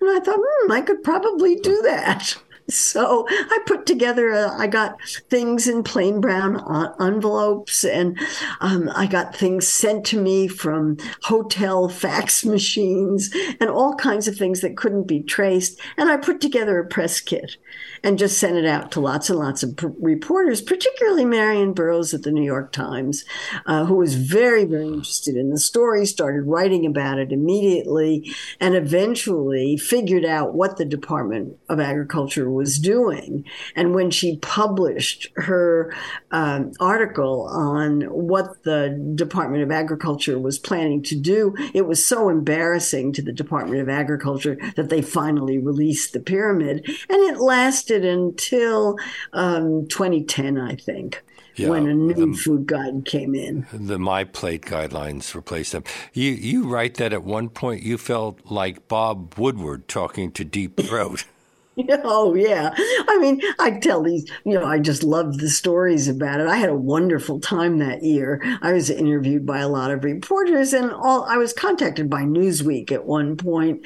And 0.00 0.10
I 0.10 0.20
thought, 0.20 0.38
hmm, 0.40 0.72
I 0.72 0.80
could 0.80 1.02
probably 1.02 1.56
do 1.56 1.80
that. 1.82 2.36
So 2.68 3.26
I 3.30 3.58
put 3.66 3.86
together, 3.86 4.30
a, 4.30 4.50
I 4.58 4.66
got 4.66 5.00
things 5.30 5.68
in 5.68 5.84
plain 5.84 6.20
brown 6.20 6.62
envelopes 7.00 7.84
and 7.84 8.18
um, 8.60 8.90
I 8.94 9.06
got 9.06 9.36
things 9.36 9.68
sent 9.68 10.04
to 10.06 10.20
me 10.20 10.48
from 10.48 10.96
hotel 11.22 11.88
fax 11.88 12.44
machines 12.56 13.30
and 13.60 13.70
all 13.70 13.94
kinds 13.94 14.26
of 14.26 14.36
things 14.36 14.62
that 14.62 14.76
couldn't 14.76 15.06
be 15.06 15.22
traced. 15.22 15.80
And 15.96 16.10
I 16.10 16.16
put 16.16 16.40
together 16.40 16.80
a 16.80 16.86
press 16.86 17.20
kit 17.20 17.56
and 18.02 18.18
just 18.18 18.38
sent 18.38 18.56
it 18.56 18.66
out 18.66 18.90
to 18.92 19.00
lots 19.00 19.30
and 19.30 19.38
lots 19.38 19.62
of 19.62 19.78
reporters, 20.00 20.60
particularly 20.60 21.24
Marian 21.24 21.72
Burros 21.72 22.14
at 22.14 22.22
the 22.22 22.32
New 22.32 22.44
York 22.44 22.72
Times, 22.72 23.24
uh, 23.66 23.84
who 23.84 23.94
was 23.94 24.14
very, 24.14 24.64
very 24.64 24.86
interested 24.86 25.36
in 25.36 25.50
the 25.50 25.58
story, 25.58 26.04
started 26.06 26.42
writing 26.42 26.84
about 26.86 27.18
it 27.18 27.32
immediately, 27.32 28.32
and 28.60 28.74
eventually 28.74 29.76
figured 29.76 30.24
out 30.24 30.54
what 30.54 30.76
the 30.76 30.84
Department 30.84 31.56
of 31.68 31.80
Agriculture 31.80 32.50
was 32.56 32.78
doing. 32.78 33.44
And 33.76 33.94
when 33.94 34.10
she 34.10 34.38
published 34.38 35.28
her 35.36 35.94
um, 36.30 36.72
article 36.80 37.42
on 37.42 38.02
what 38.02 38.62
the 38.64 38.98
Department 39.14 39.62
of 39.62 39.70
Agriculture 39.70 40.38
was 40.38 40.58
planning 40.58 41.02
to 41.04 41.16
do, 41.16 41.54
it 41.74 41.86
was 41.86 42.04
so 42.04 42.28
embarrassing 42.28 43.12
to 43.12 43.22
the 43.22 43.32
Department 43.32 43.80
of 43.80 43.88
Agriculture 43.88 44.58
that 44.74 44.88
they 44.88 45.02
finally 45.02 45.58
released 45.58 46.12
the 46.12 46.20
pyramid. 46.20 46.84
And 47.08 47.20
it 47.30 47.38
lasted 47.38 48.04
until 48.04 48.96
um, 49.32 49.86
2010, 49.88 50.58
I 50.58 50.74
think. 50.76 51.22
Yeah, 51.56 51.70
when 51.70 51.88
a 51.88 51.94
new 51.94 52.32
the, 52.32 52.36
food 52.36 52.66
guide 52.66 53.06
came 53.06 53.34
in. 53.34 53.66
The 53.72 53.98
My 53.98 54.24
Plate 54.24 54.60
guidelines 54.60 55.34
replaced 55.34 55.72
them. 55.72 55.84
You 56.12 56.32
you 56.32 56.68
write 56.68 56.96
that 56.96 57.14
at 57.14 57.24
one 57.24 57.48
point 57.48 57.82
you 57.82 57.96
felt 57.96 58.40
like 58.44 58.88
Bob 58.88 59.38
Woodward 59.38 59.88
talking 59.88 60.32
to 60.32 60.44
Deep 60.44 60.76
Throat. 60.76 61.24
Oh 62.04 62.34
yeah. 62.34 62.74
I 63.08 63.18
mean, 63.18 63.40
I 63.58 63.72
tell 63.72 64.02
these, 64.02 64.30
you 64.44 64.54
know, 64.54 64.64
I 64.64 64.78
just 64.78 65.02
love 65.02 65.38
the 65.38 65.48
stories 65.50 66.08
about 66.08 66.40
it. 66.40 66.46
I 66.46 66.56
had 66.56 66.70
a 66.70 66.74
wonderful 66.74 67.38
time 67.40 67.78
that 67.78 68.02
year. 68.02 68.40
I 68.62 68.72
was 68.72 68.88
interviewed 68.88 69.44
by 69.44 69.58
a 69.58 69.68
lot 69.68 69.90
of 69.90 70.04
reporters 70.04 70.72
and 70.72 70.90
all 70.90 71.24
I 71.24 71.36
was 71.36 71.52
contacted 71.52 72.08
by 72.08 72.22
Newsweek 72.22 72.92
at 72.92 73.04
one 73.04 73.36
point, 73.36 73.84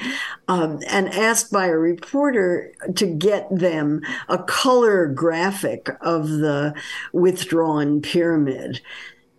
um, 0.48 0.80
and 0.88 1.08
asked 1.08 1.50
by 1.50 1.66
a 1.66 1.76
reporter 1.76 2.72
to 2.94 3.06
get 3.06 3.48
them 3.50 4.02
a 4.28 4.38
color 4.38 5.06
graphic 5.06 5.88
of 6.00 6.28
the 6.28 6.74
withdrawn 7.12 8.00
pyramid. 8.02 8.80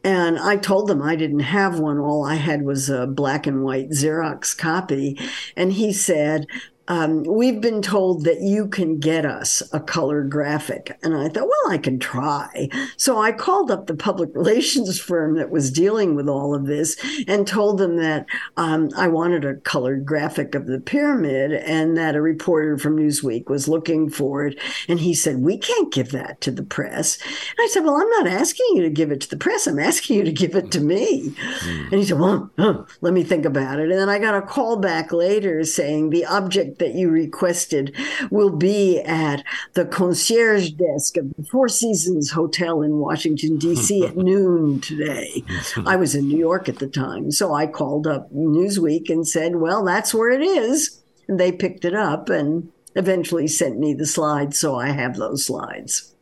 And 0.03 0.39
I 0.39 0.57
told 0.57 0.87
them 0.87 1.01
I 1.03 1.15
didn't 1.15 1.41
have 1.41 1.79
one. 1.79 1.99
All 1.99 2.25
I 2.25 2.33
had 2.33 2.63
was 2.63 2.89
a 2.89 3.05
black 3.05 3.45
and 3.45 3.63
white 3.63 3.91
Xerox 3.91 4.57
copy. 4.57 5.19
And 5.55 5.73
he 5.73 5.93
said, 5.93 6.47
um, 6.91 7.23
we've 7.23 7.61
been 7.61 7.81
told 7.81 8.25
that 8.25 8.41
you 8.41 8.67
can 8.67 8.99
get 8.99 9.25
us 9.25 9.63
a 9.71 9.79
color 9.79 10.25
graphic. 10.25 10.99
And 11.01 11.15
I 11.15 11.29
thought, 11.29 11.47
well, 11.47 11.71
I 11.71 11.77
can 11.77 11.99
try. 11.99 12.67
So 12.97 13.17
I 13.17 13.31
called 13.31 13.71
up 13.71 13.87
the 13.87 13.95
public 13.95 14.31
relations 14.35 14.99
firm 14.99 15.35
that 15.35 15.51
was 15.51 15.71
dealing 15.71 16.15
with 16.15 16.27
all 16.27 16.53
of 16.53 16.65
this 16.65 17.01
and 17.29 17.47
told 17.47 17.77
them 17.77 17.95
that 17.95 18.25
um, 18.57 18.89
I 18.97 19.07
wanted 19.07 19.45
a 19.45 19.55
colored 19.55 20.05
graphic 20.05 20.53
of 20.53 20.67
the 20.67 20.81
pyramid 20.81 21.53
and 21.53 21.95
that 21.97 22.17
a 22.17 22.21
reporter 22.21 22.77
from 22.77 22.97
Newsweek 22.97 23.47
was 23.47 23.69
looking 23.69 24.09
for 24.09 24.45
it. 24.45 24.59
And 24.89 24.99
he 24.99 25.13
said, 25.13 25.37
we 25.37 25.57
can't 25.57 25.93
give 25.93 26.11
that 26.11 26.41
to 26.41 26.51
the 26.51 26.61
press. 26.61 27.17
And 27.21 27.57
I 27.61 27.67
said, 27.71 27.85
well, 27.85 28.01
I'm 28.01 28.09
not 28.09 28.27
asking 28.27 28.65
you 28.73 28.81
to 28.81 28.89
give 28.89 29.13
it 29.13 29.21
to 29.21 29.29
the 29.29 29.37
press. 29.37 29.65
I'm 29.65 29.79
asking 29.79 30.17
you 30.17 30.23
to 30.25 30.31
give 30.33 30.55
it 30.55 30.71
to 30.71 30.81
me. 30.81 31.29
Mm. 31.29 31.83
And 31.83 31.93
he 31.93 32.03
said, 32.03 32.19
well, 32.19 32.51
let 32.99 33.13
me 33.13 33.23
think 33.23 33.45
about 33.45 33.79
it. 33.79 33.89
And 33.89 33.97
then 33.97 34.09
I 34.09 34.19
got 34.19 34.35
a 34.35 34.45
call 34.45 34.75
back 34.75 35.13
later 35.13 35.63
saying 35.63 36.09
the 36.09 36.25
object 36.25 36.80
that 36.81 36.95
you 36.95 37.09
requested 37.09 37.95
will 38.29 38.49
be 38.49 38.99
at 39.01 39.43
the 39.73 39.85
concierge 39.85 40.71
desk 40.71 41.15
of 41.15 41.31
the 41.35 41.43
Four 41.43 41.69
Seasons 41.69 42.31
Hotel 42.31 42.81
in 42.81 42.97
Washington, 42.97 43.57
D.C. 43.57 44.05
at 44.07 44.17
noon 44.17 44.81
today. 44.81 45.43
I 45.85 45.95
was 45.95 46.15
in 46.15 46.27
New 46.27 46.37
York 46.37 46.67
at 46.67 46.79
the 46.79 46.87
time, 46.87 47.31
so 47.31 47.53
I 47.53 47.67
called 47.67 48.07
up 48.07 48.33
Newsweek 48.33 49.09
and 49.09 49.27
said, 49.27 49.57
Well, 49.57 49.85
that's 49.85 50.13
where 50.13 50.31
it 50.31 50.41
is. 50.41 51.01
And 51.27 51.39
they 51.39 51.51
picked 51.51 51.85
it 51.85 51.95
up 51.95 52.29
and 52.29 52.71
eventually 52.95 53.47
sent 53.47 53.79
me 53.79 53.93
the 53.93 54.05
slides, 54.05 54.57
so 54.57 54.75
I 54.75 54.89
have 54.89 55.15
those 55.15 55.45
slides. 55.45 56.13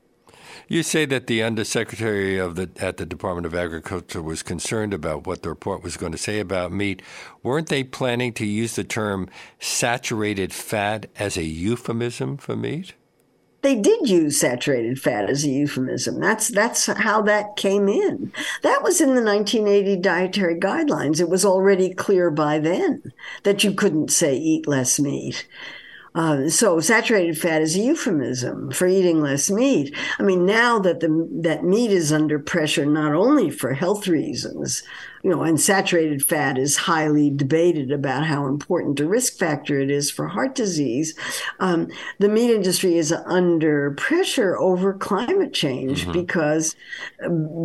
You 0.72 0.84
say 0.84 1.06
that 1.06 1.26
the 1.26 1.42
undersecretary 1.42 2.38
of 2.38 2.56
the 2.56 2.70
at 2.78 2.98
the 2.98 3.06
Department 3.08 3.48
of 3.48 3.56
Agriculture 3.56 4.22
was 4.22 4.44
concerned 4.44 4.94
about 4.94 5.26
what 5.26 5.42
the 5.42 5.50
report 5.50 5.82
was 5.82 5.98
going 5.98 6.12
to 6.12 6.18
say 6.18 6.40
about 6.40 6.72
meat. 6.72 7.02
Weren't 7.42 7.70
they 7.70 7.84
planning 7.84 8.34
to 8.34 8.46
use 8.46 8.76
the 8.76 8.84
term 8.84 9.30
saturated 9.60 10.54
fat 10.54 11.08
as 11.18 11.38
a 11.38 11.44
euphemism 11.44 12.38
for 12.38 12.56
meat? 12.56 12.94
They 13.64 13.78
did 13.78 14.08
use 14.08 14.40
saturated 14.40 15.02
fat 15.02 15.28
as 15.28 15.44
a 15.44 15.50
euphemism. 15.50 16.20
That's 16.20 16.50
that's 16.50 16.86
how 16.86 17.24
that 17.24 17.56
came 17.56 17.90
in. 17.90 18.32
That 18.62 18.84
was 18.84 19.02
in 19.02 19.16
the 19.16 19.24
1980 19.24 19.96
dietary 19.96 20.60
guidelines. 20.60 21.20
It 21.20 21.30
was 21.30 21.44
already 21.44 21.96
clear 21.96 22.30
by 22.30 22.60
then 22.60 23.12
that 23.42 23.64
you 23.64 23.74
couldn't 23.74 24.12
say 24.12 24.38
eat 24.38 24.68
less 24.68 25.00
meat. 25.00 25.48
Uh, 26.16 26.50
so 26.50 26.80
saturated 26.80 27.38
fat 27.38 27.62
is 27.62 27.76
a 27.76 27.80
euphemism 27.80 28.72
for 28.72 28.88
eating 28.88 29.22
less 29.22 29.50
meat. 29.50 29.96
I 30.18 30.24
mean, 30.24 30.46
now 30.46 30.80
that 30.80 31.00
the 31.02 31.28
that 31.42 31.64
meat 31.64 31.92
is 31.92 32.12
under 32.12 32.40
pressure, 32.40 32.86
not 32.86 33.14
only 33.14 33.50
for 33.50 33.74
health 33.74 34.08
reasons, 34.08 34.84
you 35.24 35.30
know, 35.30 35.44
and 35.44 35.60
saturated 35.60 36.24
fat 36.24 36.58
is 36.58 36.78
highly 36.78 37.30
debated 37.30 37.92
about 37.92 38.26
how 38.26 38.48
important 38.48 39.00
a 39.00 39.08
risk 39.08 39.38
factor 39.38 39.80
it 39.80 39.92
is 39.92 40.10
for 40.10 40.28
heart 40.28 40.56
disease. 40.56 41.14
Um, 41.60 41.90
the 42.20 42.30
meat 42.30 42.52
industry 42.52 42.98
is 42.98 43.12
under 43.12 43.92
pressure 43.92 44.58
over 44.58 44.94
climate 44.94 45.54
change 45.54 46.04
mm-hmm. 46.04 46.14
because 46.14 46.76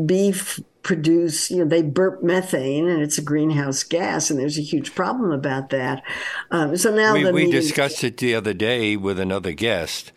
beef 0.06 0.60
produce, 0.82 1.50
you 1.50 1.58
know, 1.58 1.64
they 1.64 1.82
burp 1.82 2.22
methane 2.22 2.86
and 2.88 3.02
it's 3.02 3.18
a 3.18 3.22
greenhouse 3.22 3.82
gas, 3.82 4.30
and 4.30 4.38
there's 4.38 4.58
a 4.58 4.62
huge 4.62 4.94
problem 4.94 5.32
about 5.32 5.70
that. 5.70 6.02
Um, 6.50 6.76
so 6.76 6.94
now 6.94 7.14
we, 7.14 7.24
we 7.24 7.32
meeting- 7.32 7.50
discussed 7.50 8.04
it 8.04 8.18
the 8.18 8.34
other 8.34 8.54
day 8.54 8.96
with 8.96 9.18
another 9.18 9.52
guest. 9.52 10.12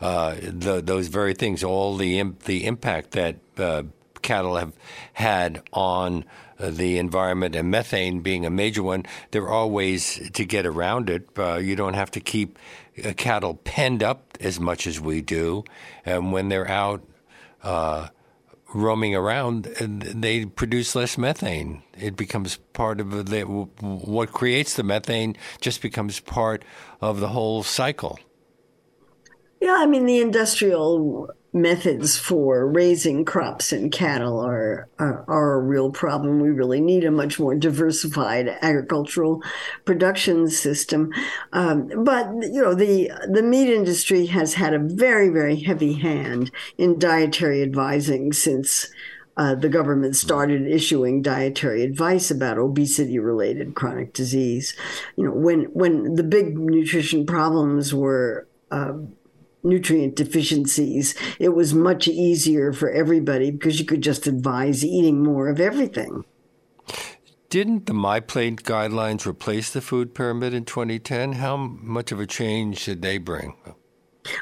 Uh, 0.00 0.34
the, 0.42 0.82
those 0.84 1.06
very 1.06 1.32
things, 1.32 1.62
all 1.62 1.96
the 1.96 2.20
the 2.44 2.64
impact 2.64 3.12
that 3.12 3.36
uh, 3.56 3.84
cattle 4.22 4.56
have 4.56 4.72
had 5.12 5.62
on 5.72 6.24
uh, 6.24 6.51
the 6.70 6.98
environment, 6.98 7.54
and 7.54 7.70
methane 7.70 8.20
being 8.20 8.46
a 8.46 8.50
major 8.50 8.82
one. 8.82 9.04
There 9.30 9.48
are 9.48 9.66
ways 9.66 10.30
to 10.32 10.44
get 10.44 10.66
around 10.66 11.10
it. 11.10 11.28
Uh, 11.36 11.56
you 11.56 11.76
don't 11.76 11.94
have 11.94 12.10
to 12.12 12.20
keep 12.20 12.58
uh, 13.04 13.12
cattle 13.14 13.54
penned 13.54 14.02
up 14.02 14.36
as 14.40 14.60
much 14.60 14.86
as 14.86 15.00
we 15.00 15.20
do, 15.20 15.64
and 16.04 16.32
when 16.32 16.48
they're 16.48 16.68
out 16.68 17.02
uh, 17.62 18.08
roaming 18.74 19.14
around, 19.14 19.64
they 19.64 20.46
produce 20.46 20.94
less 20.94 21.18
methane. 21.18 21.82
It 21.98 22.16
becomes 22.16 22.56
part 22.72 23.00
of 23.00 23.26
the, 23.26 23.42
what 23.42 24.32
creates 24.32 24.74
the 24.74 24.82
methane. 24.82 25.36
Just 25.60 25.82
becomes 25.82 26.20
part 26.20 26.64
of 27.00 27.20
the 27.20 27.28
whole 27.28 27.62
cycle. 27.62 28.18
Yeah, 29.60 29.76
I 29.78 29.86
mean 29.86 30.06
the 30.06 30.20
industrial 30.20 31.30
methods 31.52 32.16
for 32.16 32.66
raising 32.66 33.24
crops 33.24 33.72
and 33.72 33.92
cattle 33.92 34.40
are, 34.40 34.88
are, 34.98 35.24
are 35.28 35.54
a 35.54 35.60
real 35.62 35.90
problem. 35.90 36.40
We 36.40 36.48
really 36.48 36.80
need 36.80 37.04
a 37.04 37.10
much 37.10 37.38
more 37.38 37.54
diversified 37.54 38.48
agricultural 38.62 39.42
production 39.84 40.48
system. 40.48 41.12
Um, 41.52 42.04
but 42.04 42.26
you 42.42 42.62
know, 42.62 42.74
the 42.74 43.10
the 43.30 43.42
meat 43.42 43.68
industry 43.68 44.26
has 44.26 44.54
had 44.54 44.72
a 44.72 44.78
very 44.78 45.28
very 45.28 45.56
heavy 45.56 45.94
hand 45.94 46.50
in 46.78 46.98
dietary 46.98 47.62
advising 47.62 48.32
since. 48.32 48.90
Uh, 49.34 49.54
the 49.54 49.70
government 49.70 50.14
started 50.14 50.66
issuing 50.66 51.22
dietary 51.22 51.82
advice 51.82 52.30
about 52.30 52.58
obesity 52.58 53.18
related 53.18 53.74
chronic 53.74 54.12
disease. 54.12 54.76
You 55.16 55.24
know, 55.24 55.32
when 55.32 55.62
when 55.72 56.16
the 56.16 56.22
big 56.22 56.58
nutrition 56.58 57.24
problems 57.24 57.94
were 57.94 58.46
uh, 58.70 58.92
nutrient 59.62 60.16
deficiencies, 60.16 61.14
it 61.38 61.50
was 61.50 61.74
much 61.74 62.08
easier 62.08 62.72
for 62.72 62.90
everybody 62.90 63.50
because 63.50 63.78
you 63.78 63.84
could 63.84 64.02
just 64.02 64.26
advise 64.26 64.84
eating 64.84 65.22
more 65.22 65.48
of 65.48 65.60
everything. 65.60 66.24
Didn't 67.48 67.86
the 67.86 67.92
MyPlate 67.92 68.62
guidelines 68.62 69.26
replace 69.26 69.70
the 69.70 69.82
food 69.82 70.14
pyramid 70.14 70.54
in 70.54 70.64
2010? 70.64 71.34
How 71.34 71.56
much 71.56 72.10
of 72.10 72.18
a 72.18 72.26
change 72.26 72.84
did 72.86 73.02
they 73.02 73.18
bring? 73.18 73.54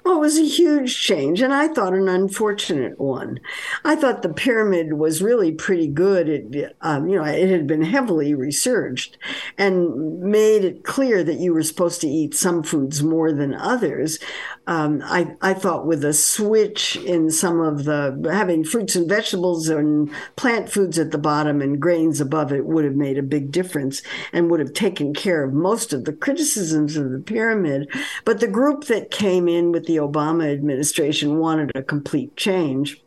Well, 0.04 0.16
it 0.16 0.20
was 0.20 0.38
a 0.38 0.44
huge 0.44 1.00
change, 1.00 1.40
and 1.40 1.54
I 1.54 1.68
thought 1.68 1.94
an 1.94 2.08
unfortunate 2.08 3.00
one. 3.00 3.40
I 3.82 3.96
thought 3.96 4.20
the 4.20 4.28
pyramid 4.32 4.94
was 4.94 5.22
really 5.22 5.52
pretty 5.52 5.86
good. 5.86 6.28
It, 6.28 6.76
um, 6.82 7.08
you 7.08 7.16
know, 7.16 7.24
it 7.24 7.48
had 7.48 7.66
been 7.66 7.82
heavily 7.82 8.34
researched 8.34 9.16
and 9.56 10.20
made 10.20 10.64
it 10.64 10.84
clear 10.84 11.24
that 11.24 11.40
you 11.40 11.54
were 11.54 11.62
supposed 11.62 12.02
to 12.02 12.08
eat 12.08 12.34
some 12.34 12.62
foods 12.62 13.02
more 13.02 13.32
than 13.32 13.54
others. 13.54 14.18
Um, 14.66 15.00
I, 15.04 15.34
I 15.40 15.54
thought 15.54 15.86
with 15.86 16.04
a 16.04 16.12
switch 16.12 16.96
in 16.96 17.30
some 17.30 17.60
of 17.60 17.84
the 17.84 18.30
having 18.30 18.62
fruits 18.62 18.94
and 18.94 19.08
vegetables 19.08 19.68
and 19.68 20.10
plant 20.36 20.70
foods 20.70 20.98
at 20.98 21.10
the 21.10 21.18
bottom 21.18 21.60
and 21.60 21.80
grains 21.80 22.20
above 22.20 22.52
it 22.52 22.66
would 22.66 22.84
have 22.84 22.94
made 22.94 23.18
a 23.18 23.22
big 23.22 23.50
difference 23.50 24.02
and 24.32 24.50
would 24.50 24.60
have 24.60 24.72
taken 24.72 25.14
care 25.14 25.42
of 25.42 25.52
most 25.52 25.92
of 25.92 26.04
the 26.04 26.12
criticisms 26.12 26.96
of 26.96 27.10
the 27.10 27.18
pyramid. 27.18 27.90
But 28.24 28.40
the 28.40 28.46
group 28.46 28.84
that 28.84 29.10
came 29.10 29.48
in 29.48 29.69
with 29.72 29.86
the 29.86 29.96
Obama 29.96 30.52
administration 30.52 31.38
wanted 31.38 31.70
a 31.74 31.82
complete 31.82 32.36
change. 32.36 33.02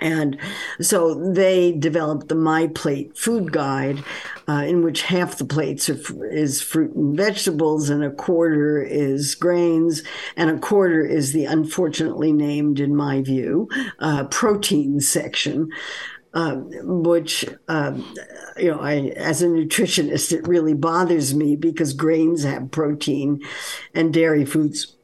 And 0.00 0.38
so 0.80 1.14
they 1.14 1.72
developed 1.72 2.28
the 2.28 2.34
MyPlate 2.34 3.16
food 3.16 3.52
guide, 3.52 4.02
uh, 4.48 4.64
in 4.66 4.82
which 4.82 5.02
half 5.02 5.36
the 5.36 5.44
plates 5.44 5.90
are, 5.90 6.00
is 6.32 6.62
fruit 6.62 6.94
and 6.94 7.16
vegetables, 7.16 7.90
and 7.90 8.02
a 8.02 8.10
quarter 8.10 8.82
is 8.82 9.34
grains, 9.34 10.02
and 10.36 10.50
a 10.50 10.58
quarter 10.58 11.04
is 11.04 11.32
the 11.32 11.44
unfortunately 11.44 12.32
named, 12.32 12.80
in 12.80 12.96
my 12.96 13.20
view, 13.20 13.68
uh, 13.98 14.24
protein 14.24 15.00
section. 15.00 15.70
Um, 16.32 16.70
which 17.02 17.44
um, 17.66 18.14
you 18.56 18.70
know, 18.70 18.78
I 18.78 19.12
as 19.16 19.42
a 19.42 19.46
nutritionist, 19.46 20.30
it 20.30 20.46
really 20.46 20.74
bothers 20.74 21.34
me 21.34 21.56
because 21.56 21.92
grains 21.92 22.44
have 22.44 22.70
protein, 22.70 23.42
and 23.94 24.14
dairy 24.14 24.44
foods 24.44 24.94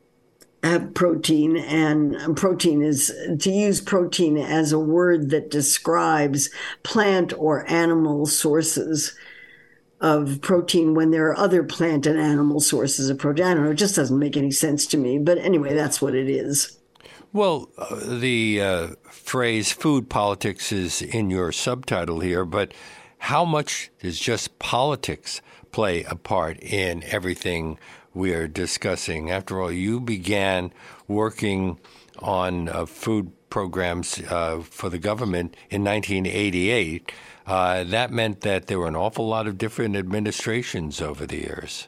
have 0.62 0.94
protein, 0.94 1.56
and 1.56 2.36
protein 2.36 2.82
is 2.82 3.14
to 3.40 3.50
use 3.50 3.80
protein 3.80 4.36
as 4.36 4.72
a 4.72 4.78
word 4.78 5.30
that 5.30 5.50
describes 5.50 6.50
plant 6.82 7.32
or 7.38 7.68
animal 7.70 8.26
sources 8.26 9.16
of 10.00 10.40
protein 10.42 10.94
when 10.94 11.10
there 11.10 11.26
are 11.28 11.38
other 11.38 11.62
plant 11.62 12.06
and 12.06 12.18
animal 12.18 12.60
sources 12.60 13.08
of 13.08 13.18
protein. 13.18 13.46
I 13.46 13.54
don't 13.54 13.64
know, 13.64 13.70
it 13.70 13.76
just 13.76 13.96
doesn't 13.96 14.18
make 14.18 14.36
any 14.36 14.50
sense 14.50 14.86
to 14.88 14.96
me. 14.96 15.18
But 15.18 15.38
anyway, 15.38 15.74
that's 15.74 16.02
what 16.02 16.14
it 16.14 16.28
is. 16.28 16.78
Well, 17.32 17.70
uh, 17.76 18.18
the 18.18 18.60
uh, 18.60 18.88
phrase 19.10 19.72
food 19.72 20.08
politics 20.08 20.72
is 20.72 21.02
in 21.02 21.30
your 21.30 21.52
subtitle 21.52 22.20
here, 22.20 22.44
but 22.44 22.72
how 23.18 23.44
much 23.44 23.90
does 24.00 24.18
just 24.18 24.58
politics 24.58 25.40
play 25.72 26.04
a 26.04 26.14
part 26.14 26.58
in 26.62 27.02
everything 27.04 27.78
we 28.16 28.32
are 28.32 28.48
discussing. 28.48 29.30
After 29.30 29.60
all, 29.60 29.70
you 29.70 30.00
began 30.00 30.72
working 31.06 31.78
on 32.18 32.68
uh, 32.68 32.86
food 32.86 33.30
programs 33.50 34.20
uh, 34.22 34.62
for 34.62 34.88
the 34.88 34.98
government 34.98 35.54
in 35.70 35.84
1988. 35.84 37.12
Uh, 37.46 37.84
that 37.84 38.10
meant 38.10 38.40
that 38.40 38.66
there 38.66 38.78
were 38.78 38.88
an 38.88 38.96
awful 38.96 39.28
lot 39.28 39.46
of 39.46 39.58
different 39.58 39.94
administrations 39.94 41.00
over 41.00 41.26
the 41.26 41.36
years. 41.36 41.86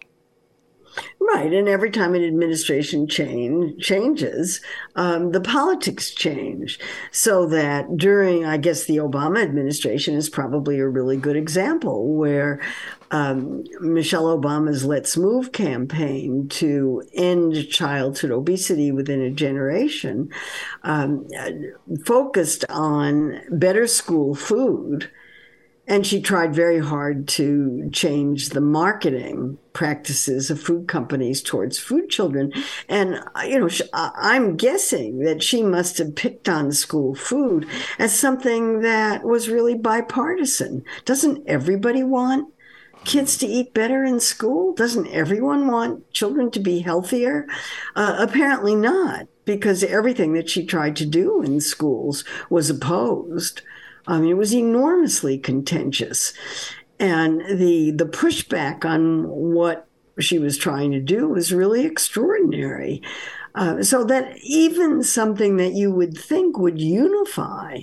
Right, 1.21 1.53
and 1.53 1.69
every 1.69 1.91
time 1.91 2.15
an 2.15 2.25
administration 2.25 3.07
change 3.07 3.85
changes, 3.85 4.61
um, 4.97 5.33
the 5.33 5.41
politics 5.41 6.11
change. 6.11 6.81
So 7.13 7.47
that 7.47 7.97
during, 7.97 8.45
I 8.45 8.57
guess, 8.57 8.85
the 8.85 8.97
Obama 8.97 9.43
administration 9.43 10.15
is 10.15 10.29
probably 10.29 10.79
a 10.79 10.89
really 10.89 11.17
good 11.17 11.37
example 11.37 12.15
where 12.15 12.61
um, 13.11 13.65
Michelle 13.81 14.39
Obama's 14.39 14.85
Let's 14.85 15.17
Move 15.17 15.53
campaign 15.53 16.49
to 16.51 17.03
end 17.15 17.69
childhood 17.69 18.31
obesity 18.31 18.93
within 18.93 19.21
a 19.21 19.31
generation 19.31 20.31
um, 20.83 21.27
focused 22.05 22.65
on 22.69 23.41
better 23.51 23.87
school 23.87 24.35
food 24.35 25.11
and 25.89 26.07
she 26.07 26.21
tried 26.21 26.55
very 26.55 26.81
hard 26.81 27.27
to 27.29 27.89
change 27.93 28.51
the 28.51 28.61
marketing 28.61 29.57
practices 29.73 30.51
of 30.51 30.61
food 30.61 30.87
companies 30.87 31.43
towards 31.43 31.79
food 31.79 32.11
children. 32.11 32.53
And, 32.91 33.19
you 33.47 33.59
know, 33.59 33.69
I'm 33.95 34.57
guessing 34.57 35.21
that 35.21 35.43
she 35.43 35.63
must 35.63 35.97
have 35.97 36.15
picked 36.15 36.47
on 36.47 36.73
school 36.73 37.15
food 37.15 37.67
as 37.99 38.17
something 38.17 38.81
that 38.83 39.25
was 39.25 39.49
really 39.49 39.75
bipartisan. 39.75 40.85
Doesn't 41.07 41.49
everybody 41.49 42.03
want 42.03 42.53
kids 43.05 43.37
to 43.39 43.47
eat 43.47 43.75
better 43.75 44.05
in 44.05 44.21
school? 44.21 44.75
Doesn't 44.75 45.09
everyone 45.09 45.69
want 45.69 46.11
children 46.13 46.51
to 46.53 46.61
be 46.61 46.81
healthier? 46.81 47.47
Uh, 47.97 48.17
apparently 48.19 48.75
not, 48.75 49.27
because 49.45 49.83
everything 49.85 50.33
that 50.35 50.51
she 50.51 50.65
tried 50.65 50.97
to 50.97 51.07
do 51.07 51.43
in 51.43 51.61
schools 51.61 52.25
was 52.51 52.71
opposed. 52.71 53.63
I 54.07 54.21
mean, 54.21 54.31
it 54.31 54.37
was 54.37 54.55
enormously 54.55 55.39
contentious. 55.39 56.33
And 56.99 57.41
the 57.59 57.93
the 57.93 58.07
pushback 58.07 58.85
on 58.85 59.29
what 59.29 59.87
she 60.19 60.39
was 60.39 60.59
trying 60.59 60.91
to 60.93 61.01
do 61.01 61.29
was 61.29 61.53
really 61.53 61.85
extraordinary. 61.85 63.03
Uh, 63.55 63.83
so 63.83 64.05
that 64.05 64.37
even 64.43 65.03
something 65.03 65.57
that 65.57 65.73
you 65.73 65.91
would 65.91 66.17
think 66.17 66.59
would 66.59 66.81
unify 66.81 67.81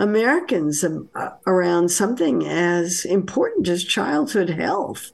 Americans 0.00 0.82
uh, 0.82 1.30
around 1.46 1.90
something 1.90 2.46
as 2.46 3.04
important 3.04 3.68
as 3.68 3.84
childhood 3.84 4.48
health 4.48 5.12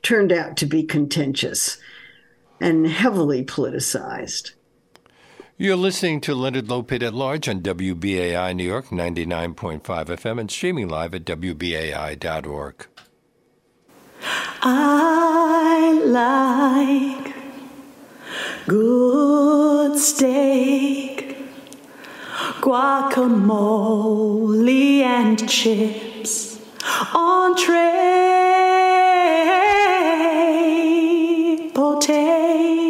turned 0.00 0.32
out 0.32 0.56
to 0.56 0.64
be 0.64 0.84
contentious 0.84 1.78
and 2.60 2.86
heavily 2.86 3.44
politicized. 3.44 4.52
You're 5.56 5.74
listening 5.74 6.20
to 6.20 6.36
Leonard 6.36 6.66
Lopate 6.66 7.02
at 7.02 7.14
Large 7.14 7.48
on 7.48 7.62
WBAI 7.62 8.54
New 8.54 8.62
York 8.62 8.86
99.5 8.90 9.82
FM 9.82 10.38
and 10.38 10.48
streaming 10.48 10.88
live 10.88 11.14
at 11.14 11.24
WBAI.org. 11.24 12.86
I 14.62 16.00
like 16.04 17.34
good 18.68 19.98
steak, 19.98 21.17
guacamole, 22.60 23.80
and 25.00 25.48
chips 25.48 26.58
on 27.14 27.54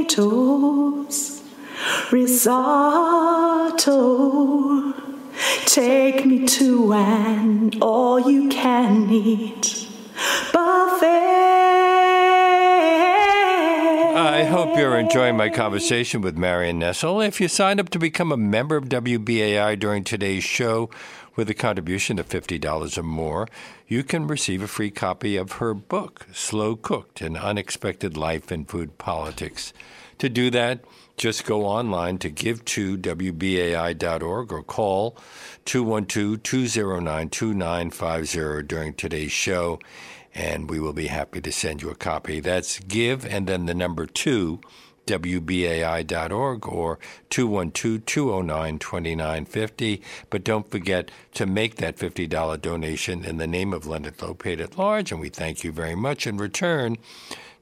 potatoes, 0.09 1.42
risotto. 2.11 2.55
Take 5.66 6.25
me 6.25 6.47
to 6.47 6.92
an 6.92 7.73
all 7.81 8.18
you 8.21 8.49
can 8.49 9.11
eat 9.11 9.78
I 14.38 14.44
hope 14.44 14.79
you're 14.79 14.96
enjoying 14.96 15.37
my 15.37 15.48
conversation 15.48 16.20
with 16.20 16.38
Marion 16.38 16.79
Nestle. 16.79 17.22
If 17.22 17.40
you 17.40 17.48
sign 17.48 17.81
up 17.81 17.88
to 17.88 17.98
become 17.98 18.31
a 18.31 18.37
member 18.37 18.77
of 18.77 18.85
WBAI 18.85 19.77
during 19.81 20.05
today's 20.05 20.44
show 20.44 20.90
with 21.35 21.51
a 21.51 21.55
contribution 21.55 22.20
of 22.20 22.29
$50 22.29 22.96
or 22.96 23.03
more, 23.03 23.48
you 23.88 24.05
can 24.05 24.29
receive 24.29 24.62
a 24.62 24.68
free 24.68 24.92
copy 24.92 25.37
of 25.37 25.55
her 25.55 25.74
book, 25.74 26.29
Slow 26.33 26.77
Cooked 26.77 27.20
An 27.20 27.37
Unexpected 27.37 28.16
Life 28.16 28.53
in 28.53 28.64
Food 28.64 28.96
Politics. 28.96 29.72
To 30.18 30.29
do 30.29 30.51
that, 30.51 30.85
just 31.16 31.44
go 31.44 31.66
online 31.66 32.18
to 32.18 32.31
give2wbai.org 32.31 34.53
or 34.53 34.62
call 34.62 35.16
212 35.64 36.44
209 36.44 37.29
2950 37.29 38.62
during 38.68 38.94
today's 38.94 39.33
show 39.33 39.81
and 40.38 40.70
we 40.70 40.79
will 40.79 40.92
be 40.92 41.09
happy 41.09 41.40
to 41.40 41.51
send 41.51 41.83
you 41.83 41.90
a 41.90 41.96
copy. 41.96 42.38
That's 42.38 42.79
give 42.79 43.27
and 43.27 43.48
then 43.48 43.66
the 43.66 43.74
number 43.74 44.07
two, 44.07 44.61
WBAI.org 45.07 46.68
or 46.68 46.98
212 47.29 48.07
209 48.07 48.79
2950. 48.79 50.03
But 50.31 50.44
don't 50.44 50.70
forget 50.70 51.11
to 51.35 51.44
make 51.44 51.74
that 51.77 51.96
$50 51.96 52.61
donation 52.61 53.24
in 53.24 53.38
the 53.38 53.48
name 53.48 53.72
of 53.72 53.87
Leonard 53.87 54.18
Lopate 54.18 54.61
at 54.61 54.79
Large, 54.79 55.11
and 55.11 55.20
we 55.20 55.29
thank 55.29 55.64
you 55.64 55.72
very 55.72 55.96
much 55.96 56.27
in 56.27 56.37
return 56.37 56.96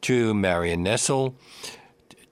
to 0.02 0.34
Marion 0.34 0.82
Nestle. 0.82 1.34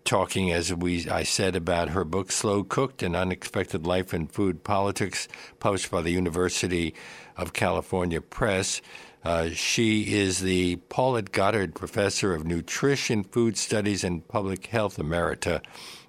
Talking 0.04 0.52
as 0.52 0.74
we 0.74 1.08
I 1.08 1.22
said 1.22 1.56
about 1.56 1.88
her 1.88 2.04
book 2.04 2.30
Slow 2.30 2.62
Cooked 2.62 3.02
An 3.02 3.16
Unexpected 3.16 3.86
Life 3.86 4.12
in 4.12 4.26
Food 4.26 4.62
Politics, 4.62 5.26
published 5.58 5.90
by 5.90 6.02
the 6.02 6.10
University 6.10 6.94
of 7.38 7.54
California 7.54 8.20
Press. 8.20 8.82
Uh, 9.24 9.48
she 9.50 10.14
is 10.14 10.40
the 10.40 10.76
Paulette 10.90 11.32
Goddard 11.32 11.74
Professor 11.74 12.34
of 12.34 12.44
Nutrition, 12.44 13.24
Food 13.24 13.56
Studies, 13.56 14.04
and 14.04 14.26
Public 14.28 14.66
Health 14.66 14.98
Emerita 14.98 15.62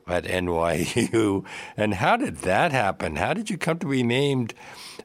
at 0.08 0.25
NYU. 0.25 1.45
And 1.78 1.95
how 1.95 2.17
did 2.17 2.38
that 2.38 2.71
happen? 2.71 3.15
How 3.15 3.34
did 3.34 3.49
you 3.49 3.58
come 3.58 3.80
to 3.80 3.88
be 3.88 4.04
named 4.04 4.54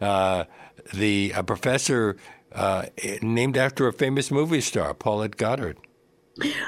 uh, 0.01 0.45
the 0.93 1.33
a 1.35 1.45
professor 1.45 2.17
uh, 2.53 2.87
named 3.23 3.57
after 3.57 3.87
a 3.87 3.93
famous 3.93 4.31
movie 4.31 4.61
star, 4.61 4.93
Paulette 4.93 5.37
Goddard? 5.37 5.79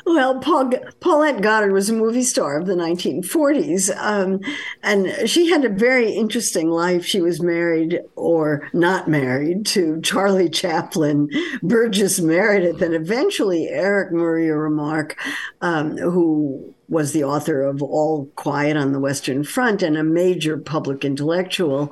Well, 0.06 0.38
Paul, 0.40 0.72
Paulette 1.00 1.40
Goddard 1.40 1.72
was 1.72 1.88
a 1.88 1.94
movie 1.94 2.22
star 2.22 2.58
of 2.58 2.66
the 2.66 2.74
1940s, 2.74 3.94
um, 3.96 4.40
and 4.82 5.28
she 5.28 5.48
had 5.48 5.64
a 5.64 5.68
very 5.68 6.12
interesting 6.12 6.70
life. 6.70 7.04
She 7.04 7.20
was 7.20 7.42
married 7.42 8.00
or 8.16 8.68
not 8.72 9.08
married 9.08 9.66
to 9.66 10.00
Charlie 10.02 10.50
Chaplin, 10.50 11.30
Burgess 11.62 12.20
Meredith, 12.20 12.82
and 12.82 12.94
eventually 12.94 13.68
Eric 13.68 14.12
Maria 14.12 14.56
Remarque, 14.56 15.16
um, 15.60 15.96
who 15.96 16.74
was 16.88 17.12
the 17.12 17.24
author 17.24 17.62
of 17.62 17.82
All 17.82 18.26
Quiet 18.36 18.76
on 18.76 18.92
the 18.92 19.00
Western 19.00 19.44
Front 19.44 19.82
and 19.82 19.96
a 19.96 20.04
major 20.04 20.58
public 20.58 21.04
intellectual. 21.04 21.90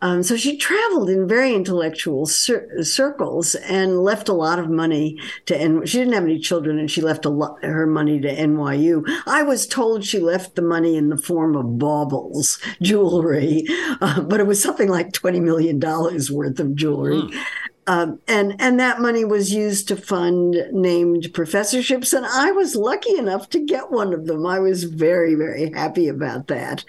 Um, 0.00 0.22
so 0.22 0.36
she 0.36 0.56
traveled 0.56 1.10
in 1.10 1.28
very 1.28 1.54
intellectual 1.54 2.24
cir- 2.26 2.82
circles 2.82 3.54
and 3.54 4.02
left 4.02 4.28
a 4.28 4.32
lot 4.32 4.58
of 4.58 4.70
money 4.70 5.18
to 5.46 5.56
N. 5.56 5.84
She 5.84 5.98
didn't 5.98 6.14
have 6.14 6.24
any 6.24 6.38
children, 6.38 6.78
and 6.78 6.90
she 6.90 7.00
left 7.00 7.24
a 7.24 7.30
lot 7.30 7.62
her 7.62 7.86
money 7.86 8.20
to 8.20 8.34
NYU. 8.34 9.04
I 9.26 9.42
was 9.42 9.66
told 9.66 10.04
she 10.04 10.18
left 10.18 10.54
the 10.54 10.62
money 10.62 10.96
in 10.96 11.10
the 11.10 11.18
form 11.18 11.56
of 11.56 11.78
baubles, 11.78 12.58
jewelry, 12.80 13.64
uh, 14.00 14.20
but 14.22 14.40
it 14.40 14.46
was 14.46 14.62
something 14.62 14.88
like 14.88 15.12
twenty 15.12 15.40
million 15.40 15.78
dollars 15.78 16.30
worth 16.30 16.58
of 16.60 16.74
jewelry. 16.74 17.20
Mm. 17.22 17.44
Um, 17.88 18.20
and 18.28 18.54
and 18.60 18.78
that 18.78 19.00
money 19.00 19.24
was 19.24 19.50
used 19.50 19.88
to 19.88 19.96
fund 19.96 20.54
named 20.72 21.32
professorships, 21.32 22.12
and 22.12 22.26
I 22.26 22.52
was 22.52 22.76
lucky 22.76 23.16
enough 23.16 23.48
to 23.50 23.58
get 23.58 23.90
one 23.90 24.12
of 24.12 24.26
them. 24.26 24.44
I 24.46 24.58
was 24.58 24.84
very 24.84 25.34
very 25.34 25.72
happy 25.72 26.06
about 26.06 26.48
that. 26.48 26.84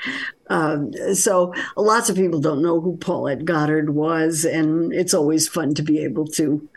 Um, 0.50 0.92
so 1.14 1.54
lots 1.78 2.10
of 2.10 2.18
people 2.18 2.42
don't 2.42 2.62
know 2.62 2.82
who 2.82 2.98
Paulette 2.98 3.46
Goddard 3.46 3.92
was, 3.92 4.44
and 4.44 4.92
it's 4.92 5.14
always 5.14 5.48
fun 5.48 5.74
to 5.76 5.82
be 5.82 6.00
able 6.00 6.28
to 6.28 6.68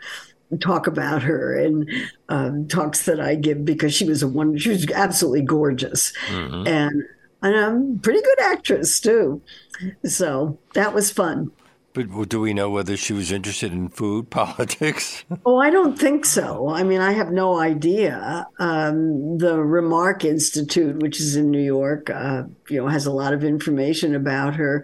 talk 0.61 0.87
about 0.87 1.23
her 1.23 1.57
and 1.57 1.89
um, 2.29 2.65
talks 2.69 3.03
that 3.05 3.19
I 3.19 3.35
give 3.35 3.65
because 3.65 3.93
she 3.93 4.05
was 4.05 4.23
a 4.23 4.27
one. 4.29 4.57
She 4.57 4.69
was 4.69 4.89
absolutely 4.91 5.41
gorgeous, 5.41 6.13
mm-hmm. 6.27 6.65
and 6.65 7.03
and 7.41 7.55
a 7.55 7.99
pretty 8.01 8.21
good 8.21 8.39
actress 8.39 9.01
too. 9.01 9.41
So 10.05 10.57
that 10.75 10.93
was 10.93 11.11
fun. 11.11 11.51
But 11.93 12.27
do 12.27 12.41
we 12.41 12.55
know 12.55 12.71
whether 12.71 12.97
she 12.97 13.13
was 13.13 13.31
interested 13.31 13.71
in 13.71 13.89
food 13.89 14.29
politics? 14.31 15.23
oh, 15.45 15.57
I 15.57 15.69
don't 15.69 15.97
think 15.97 16.25
so. 16.25 16.69
I 16.69 16.83
mean, 16.83 17.01
I 17.01 17.11
have 17.13 17.31
no 17.31 17.59
idea. 17.59 18.47
Um, 18.59 19.37
the 19.37 19.61
Remarque 19.61 20.25
Institute, 20.25 20.97
which 20.97 21.19
is 21.19 21.35
in 21.35 21.51
New 21.51 21.61
York, 21.61 22.09
uh, 22.09 22.43
you 22.69 22.77
know, 22.77 22.87
has 22.87 23.05
a 23.05 23.11
lot 23.11 23.33
of 23.33 23.43
information 23.43 24.15
about 24.15 24.55
her. 24.55 24.83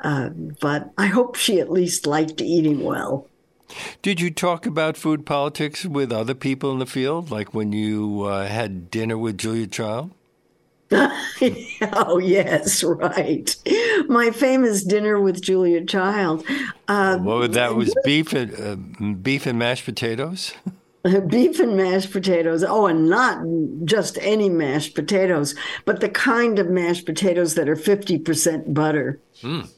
Uh, 0.00 0.28
but 0.60 0.90
I 0.98 1.06
hope 1.06 1.36
she 1.36 1.60
at 1.60 1.70
least 1.70 2.06
liked 2.06 2.40
eating 2.40 2.82
well. 2.82 3.28
Did 4.02 4.20
you 4.20 4.30
talk 4.30 4.66
about 4.66 4.98
food 4.98 5.24
politics 5.24 5.86
with 5.86 6.12
other 6.12 6.34
people 6.34 6.72
in 6.72 6.78
the 6.78 6.86
field, 6.86 7.30
like 7.30 7.54
when 7.54 7.72
you 7.72 8.24
uh, 8.24 8.46
had 8.46 8.90
dinner 8.90 9.16
with 9.16 9.38
Julia 9.38 9.66
Child? 9.66 10.10
oh 11.92 12.18
yes, 12.18 12.82
right. 12.82 13.56
My 14.08 14.30
famous 14.30 14.84
dinner 14.84 15.20
with 15.20 15.42
Julia 15.42 15.84
Child. 15.84 16.44
Uh, 16.88 17.18
what 17.18 17.52
that 17.52 17.74
was 17.74 17.94
beef 18.04 18.32
and 18.32 18.54
uh, 18.54 19.12
beef 19.14 19.46
and 19.46 19.58
mashed 19.58 19.84
potatoes. 19.84 20.52
beef 21.26 21.58
and 21.58 21.76
mashed 21.76 22.12
potatoes. 22.12 22.62
Oh, 22.62 22.86
and 22.86 23.08
not 23.08 23.42
just 23.84 24.18
any 24.20 24.48
mashed 24.48 24.94
potatoes, 24.94 25.54
but 25.84 26.00
the 26.00 26.08
kind 26.08 26.58
of 26.58 26.68
mashed 26.68 27.06
potatoes 27.06 27.54
that 27.54 27.68
are 27.68 27.76
fifty 27.76 28.18
percent 28.18 28.74
butter. 28.74 29.20
Mm. 29.42 29.68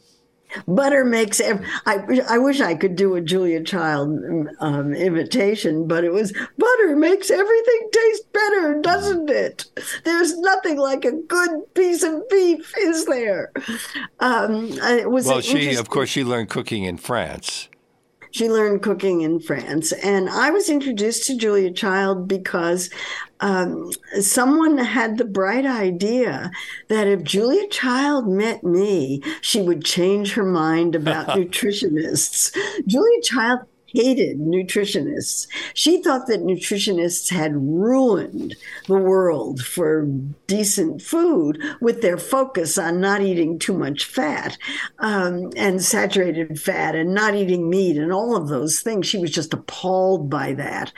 Butter 0.66 1.04
makes. 1.04 1.40
Every, 1.40 1.66
I 1.86 2.20
I 2.28 2.38
wish 2.38 2.60
I 2.60 2.74
could 2.74 2.96
do 2.96 3.14
a 3.14 3.20
Julia 3.20 3.62
Child 3.62 4.48
um, 4.60 4.94
imitation, 4.94 5.86
but 5.86 6.04
it 6.04 6.12
was 6.12 6.32
butter 6.32 6.96
makes 6.96 7.30
everything 7.30 7.88
taste 7.92 8.32
better, 8.32 8.80
doesn't 8.80 9.30
it? 9.30 9.66
There's 10.04 10.38
nothing 10.38 10.78
like 10.78 11.04
a 11.04 11.12
good 11.12 11.74
piece 11.74 12.02
of 12.02 12.28
beef, 12.28 12.72
is 12.78 13.06
there? 13.06 13.52
Um, 14.20 14.70
it 14.72 15.10
was 15.10 15.26
well, 15.26 15.40
she 15.40 15.74
of 15.74 15.88
course 15.88 16.08
she 16.08 16.24
learned 16.24 16.50
cooking 16.50 16.84
in 16.84 16.96
France. 16.96 17.68
She 18.34 18.50
learned 18.50 18.82
cooking 18.82 19.20
in 19.20 19.38
France. 19.38 19.92
And 19.92 20.28
I 20.28 20.50
was 20.50 20.68
introduced 20.68 21.24
to 21.26 21.36
Julia 21.36 21.70
Child 21.70 22.26
because 22.26 22.90
um, 23.38 23.92
someone 24.20 24.76
had 24.76 25.18
the 25.18 25.24
bright 25.24 25.64
idea 25.64 26.50
that 26.88 27.06
if 27.06 27.22
Julia 27.22 27.68
Child 27.68 28.26
met 28.26 28.64
me, 28.64 29.22
she 29.40 29.62
would 29.62 29.84
change 29.84 30.32
her 30.32 30.42
mind 30.42 30.96
about 30.96 31.28
nutritionists. 31.38 32.52
Julia 32.88 33.22
Child 33.22 33.60
hated 33.94 34.38
nutritionists. 34.38 35.46
She 35.72 36.02
thought 36.02 36.26
that 36.26 36.42
nutritionists 36.42 37.30
had 37.30 37.54
ruined 37.54 38.56
the 38.88 38.98
world 38.98 39.60
for 39.60 40.06
decent 40.46 41.00
food 41.00 41.62
with 41.80 42.02
their 42.02 42.18
focus 42.18 42.76
on 42.76 43.00
not 43.00 43.22
eating 43.22 43.58
too 43.58 43.72
much 43.78 44.04
fat 44.04 44.58
um, 44.98 45.50
and 45.56 45.82
saturated 45.82 46.60
fat 46.60 46.94
and 46.94 47.14
not 47.14 47.34
eating 47.34 47.70
meat 47.70 47.96
and 47.96 48.12
all 48.12 48.36
of 48.36 48.48
those 48.48 48.80
things. 48.80 49.06
She 49.06 49.18
was 49.18 49.30
just 49.30 49.54
appalled 49.54 50.28
by 50.28 50.52
that. 50.54 50.92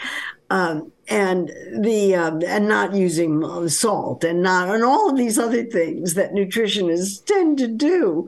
Um, 0.51 0.93
and 1.09 1.49
the 1.73 2.15
uh, 2.15 2.37
and 2.47 2.69
not 2.69 2.95
using 2.95 3.69
salt 3.69 4.25
and 4.25 4.43
not 4.43 4.75
and 4.75 4.83
all 4.83 5.11
of 5.11 5.17
these 5.17 5.39
other 5.39 5.63
things 5.65 6.15
that 6.15 6.33
nutritionists 6.33 7.25
tend 7.25 7.59
to 7.59 7.69
do. 7.69 8.27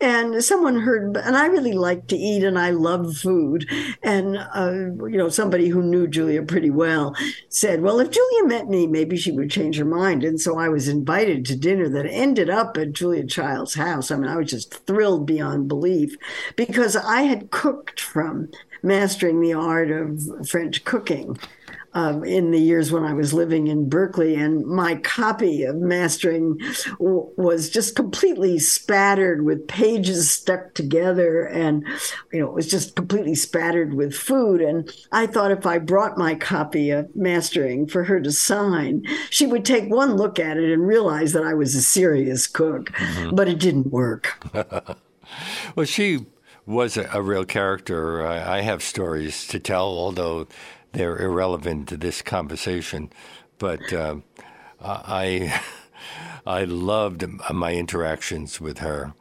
And 0.00 0.42
someone 0.42 0.80
heard 0.80 1.16
and 1.16 1.36
i 1.36 1.46
really 1.46 1.72
like 1.72 2.06
to 2.08 2.16
eat 2.16 2.42
and 2.42 2.58
i 2.58 2.70
love 2.70 3.16
food. 3.16 3.68
And 4.02 4.38
uh, 4.54 4.72
you 5.06 5.18
know 5.18 5.28
somebody 5.28 5.68
who 5.68 5.82
knew 5.82 6.06
julia 6.06 6.42
pretty 6.42 6.70
well 6.70 7.14
said 7.48 7.82
well 7.82 8.00
if 8.00 8.10
julia 8.10 8.44
met 8.46 8.68
me 8.68 8.86
maybe 8.86 9.16
she 9.16 9.32
would 9.32 9.50
change 9.50 9.76
her 9.76 9.84
mind. 9.84 10.24
And 10.24 10.40
so 10.40 10.58
i 10.58 10.68
was 10.68 10.88
invited 10.88 11.44
to 11.46 11.56
dinner 11.56 11.88
that 11.90 12.06
ended 12.06 12.48
up 12.48 12.76
at 12.78 12.92
julia 12.92 13.26
child's 13.26 13.74
house. 13.74 14.10
I 14.10 14.16
mean 14.16 14.28
i 14.28 14.36
was 14.36 14.50
just 14.50 14.86
thrilled 14.86 15.26
beyond 15.26 15.68
belief 15.68 16.16
because 16.56 16.96
i 16.96 17.22
had 17.22 17.50
cooked 17.50 18.00
from 18.00 18.48
mastering 18.82 19.40
the 19.40 19.52
art 19.52 19.90
of 19.90 20.48
french 20.48 20.84
cooking 20.84 21.38
um, 21.94 22.24
in 22.24 22.50
the 22.50 22.58
years 22.58 22.90
when 22.90 23.04
I 23.04 23.12
was 23.12 23.32
living 23.32 23.68
in 23.68 23.88
Berkeley, 23.88 24.34
and 24.34 24.66
my 24.66 24.96
copy 24.96 25.62
of 25.62 25.76
Mastering 25.76 26.58
w- 26.98 27.30
was 27.36 27.70
just 27.70 27.94
completely 27.94 28.58
spattered 28.58 29.44
with 29.44 29.68
pages 29.68 30.30
stuck 30.30 30.74
together, 30.74 31.44
and 31.44 31.86
you 32.32 32.40
know 32.40 32.48
it 32.48 32.54
was 32.54 32.68
just 32.68 32.96
completely 32.96 33.36
spattered 33.36 33.94
with 33.94 34.14
food. 34.14 34.60
And 34.60 34.90
I 35.12 35.26
thought 35.26 35.52
if 35.52 35.66
I 35.66 35.78
brought 35.78 36.18
my 36.18 36.34
copy 36.34 36.90
of 36.90 37.14
Mastering 37.14 37.86
for 37.86 38.04
her 38.04 38.20
to 38.20 38.32
sign, 38.32 39.04
she 39.30 39.46
would 39.46 39.64
take 39.64 39.88
one 39.88 40.16
look 40.16 40.40
at 40.40 40.56
it 40.56 40.72
and 40.72 40.86
realize 40.86 41.32
that 41.32 41.44
I 41.44 41.54
was 41.54 41.74
a 41.74 41.82
serious 41.82 42.46
cook. 42.46 42.90
Mm-hmm. 42.92 43.36
But 43.36 43.48
it 43.48 43.60
didn't 43.60 43.92
work. 43.92 44.44
well, 45.76 45.86
she 45.86 46.26
was 46.66 46.96
a, 46.96 47.08
a 47.12 47.22
real 47.22 47.44
character. 47.44 48.26
I, 48.26 48.58
I 48.58 48.60
have 48.62 48.82
stories 48.82 49.46
to 49.48 49.58
tell, 49.58 49.86
although 49.86 50.48
they're 50.94 51.18
irrelevant 51.18 51.88
to 51.88 51.96
this 51.96 52.22
conversation. 52.22 53.10
But 53.58 53.92
uh, 53.92 54.16
I, 54.80 55.60
I 56.46 56.64
loved 56.64 57.24
my 57.52 57.74
interactions 57.74 58.60
with 58.60 58.78
her. 58.78 59.14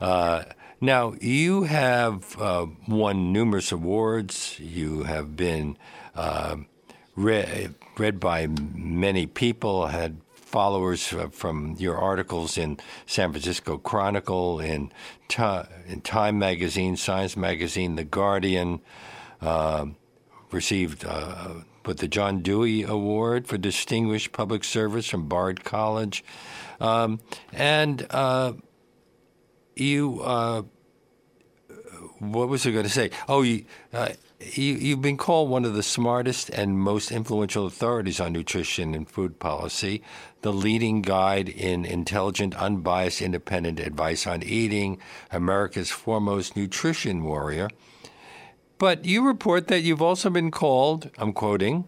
Uh, 0.00 0.44
now, 0.80 1.14
you 1.20 1.64
have 1.64 2.40
uh, 2.40 2.66
won 2.88 3.32
numerous 3.32 3.70
awards. 3.70 4.58
You 4.58 5.02
have 5.02 5.36
been 5.36 5.76
uh, 6.14 6.56
read, 7.16 7.74
read 7.98 8.18
by 8.18 8.46
many 8.46 9.26
people, 9.26 9.88
had 9.88 10.16
followers 10.34 11.14
from 11.30 11.76
your 11.78 11.96
articles 11.96 12.56
in 12.56 12.78
San 13.06 13.30
Francisco 13.30 13.76
Chronicle, 13.76 14.58
in, 14.58 14.90
in 15.86 16.00
Time 16.00 16.38
Magazine, 16.38 16.96
Science 16.96 17.36
Magazine, 17.36 17.96
The 17.96 18.04
Guardian. 18.04 18.80
Uh, 19.40 19.86
received 20.52 21.04
uh, 21.04 21.54
the 21.84 22.08
John 22.08 22.40
Dewey 22.40 22.82
Award 22.84 23.48
for 23.48 23.58
Distinguished 23.58 24.32
Public 24.32 24.62
Service 24.62 25.08
from 25.08 25.26
Bard 25.26 25.64
College, 25.64 26.24
um, 26.80 27.20
and 27.52 28.06
uh, 28.10 28.52
you. 29.74 30.20
Uh, 30.22 30.62
what 32.20 32.50
was 32.50 32.66
I 32.66 32.70
going 32.70 32.84
to 32.84 32.90
say? 32.90 33.10
Oh, 33.28 33.40
you, 33.40 33.64
uh, 33.94 34.10
you, 34.40 34.74
you've 34.74 35.00
been 35.00 35.16
called 35.16 35.48
one 35.48 35.64
of 35.64 35.74
the 35.74 35.82
smartest 35.82 36.50
and 36.50 36.78
most 36.78 37.10
influential 37.10 37.66
authorities 37.66 38.20
on 38.20 38.34
nutrition 38.34 38.94
and 38.94 39.08
food 39.08 39.38
policy, 39.38 40.02
the 40.42 40.52
leading 40.52 41.00
guide 41.00 41.48
in 41.48 41.86
intelligent, 41.86 42.54
unbiased, 42.56 43.22
independent 43.22 43.80
advice 43.80 44.26
on 44.26 44.42
eating, 44.42 44.98
America's 45.30 45.90
foremost 45.90 46.56
nutrition 46.56 47.24
warrior. 47.24 47.70
But 48.80 49.04
you 49.04 49.26
report 49.26 49.68
that 49.68 49.82
you've 49.82 50.00
also 50.00 50.30
been 50.30 50.50
called, 50.50 51.10
I'm 51.18 51.34
quoting, 51.34 51.86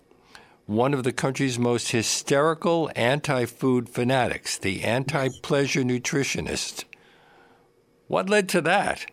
one 0.67 0.93
of 0.93 1.05
the 1.05 1.13
country's 1.13 1.59
most 1.59 1.93
hysterical 1.93 2.91
anti 2.95 3.47
food 3.47 3.89
fanatics, 3.89 4.59
the 4.59 4.85
anti 4.85 5.31
pleasure 5.43 5.85
nutritionist. 5.85 6.85
What 8.09 8.29
led 8.29 8.47
to 8.51 8.61
that? 8.61 9.07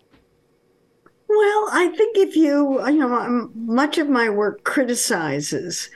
Well, 1.29 1.69
I 1.71 1.93
think 1.95 2.17
if 2.17 2.35
you, 2.35 2.85
you 2.85 2.99
know, 2.99 3.13
um, 3.13 3.53
much 3.55 3.97
of 3.97 4.09
my 4.09 4.29
work 4.29 4.65
criticizes 4.65 5.89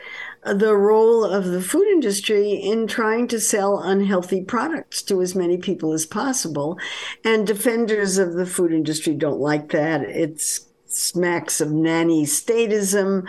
the 0.46 0.78
role 0.78 1.26
of 1.26 1.44
the 1.44 1.62
food 1.62 1.88
industry 1.88 2.52
in 2.52 2.88
trying 2.88 3.28
to 3.28 3.42
sell 3.42 3.80
unhealthy 3.80 4.42
products 4.42 5.02
to 5.04 5.22
as 5.22 5.36
many 5.36 5.58
people 5.58 5.92
as 5.92 6.06
possible. 6.06 6.80
And 7.26 7.46
defenders 7.46 8.18
of 8.18 8.36
the 8.36 8.46
food 8.46 8.72
industry 8.72 9.16
don't 9.16 9.42
like 9.42 9.72
that. 9.72 10.04
It's 10.04 10.68
smacks 10.96 11.62
of 11.62 11.72
nanny 11.72 12.26
statism. 12.26 13.28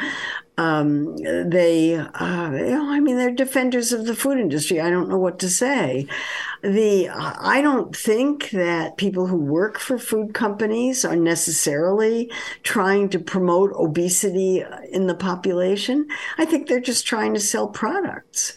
Um, 0.57 1.17
they, 1.17 1.97
uh, 1.97 2.51
you 2.53 2.71
know, 2.71 2.89
I 2.89 3.01
mean, 3.01 3.17
they're 3.17 3.33
defenders 3.33 3.93
of 3.93 4.07
the 4.07 4.15
food 4.15 4.39
industry. 4.39 4.81
I 4.81 4.89
don't 4.89 5.09
know 5.09 5.19
what 5.19 5.41
to 5.41 5.49
say. 5.49 6.07
The 6.63 7.09
I 7.09 7.61
don't 7.61 7.95
think 7.95 8.51
that 8.51 8.97
people 8.97 9.27
who 9.27 9.37
work 9.37 9.81
for 9.81 9.99
food 9.99 10.33
companies 10.33 11.05
are 11.05 11.17
necessarily 11.17 12.31
trying 12.63 13.09
to 13.11 13.19
promote 13.19 13.73
obesity 13.75 14.65
in 14.91 15.09
the 15.09 15.17
population. 15.17 16.07
I 16.39 16.45
think 16.45 16.69
they're 16.69 16.81
just 16.81 17.05
trying 17.05 17.35
to 17.35 17.41
sell 17.41 17.67
products 17.67 18.55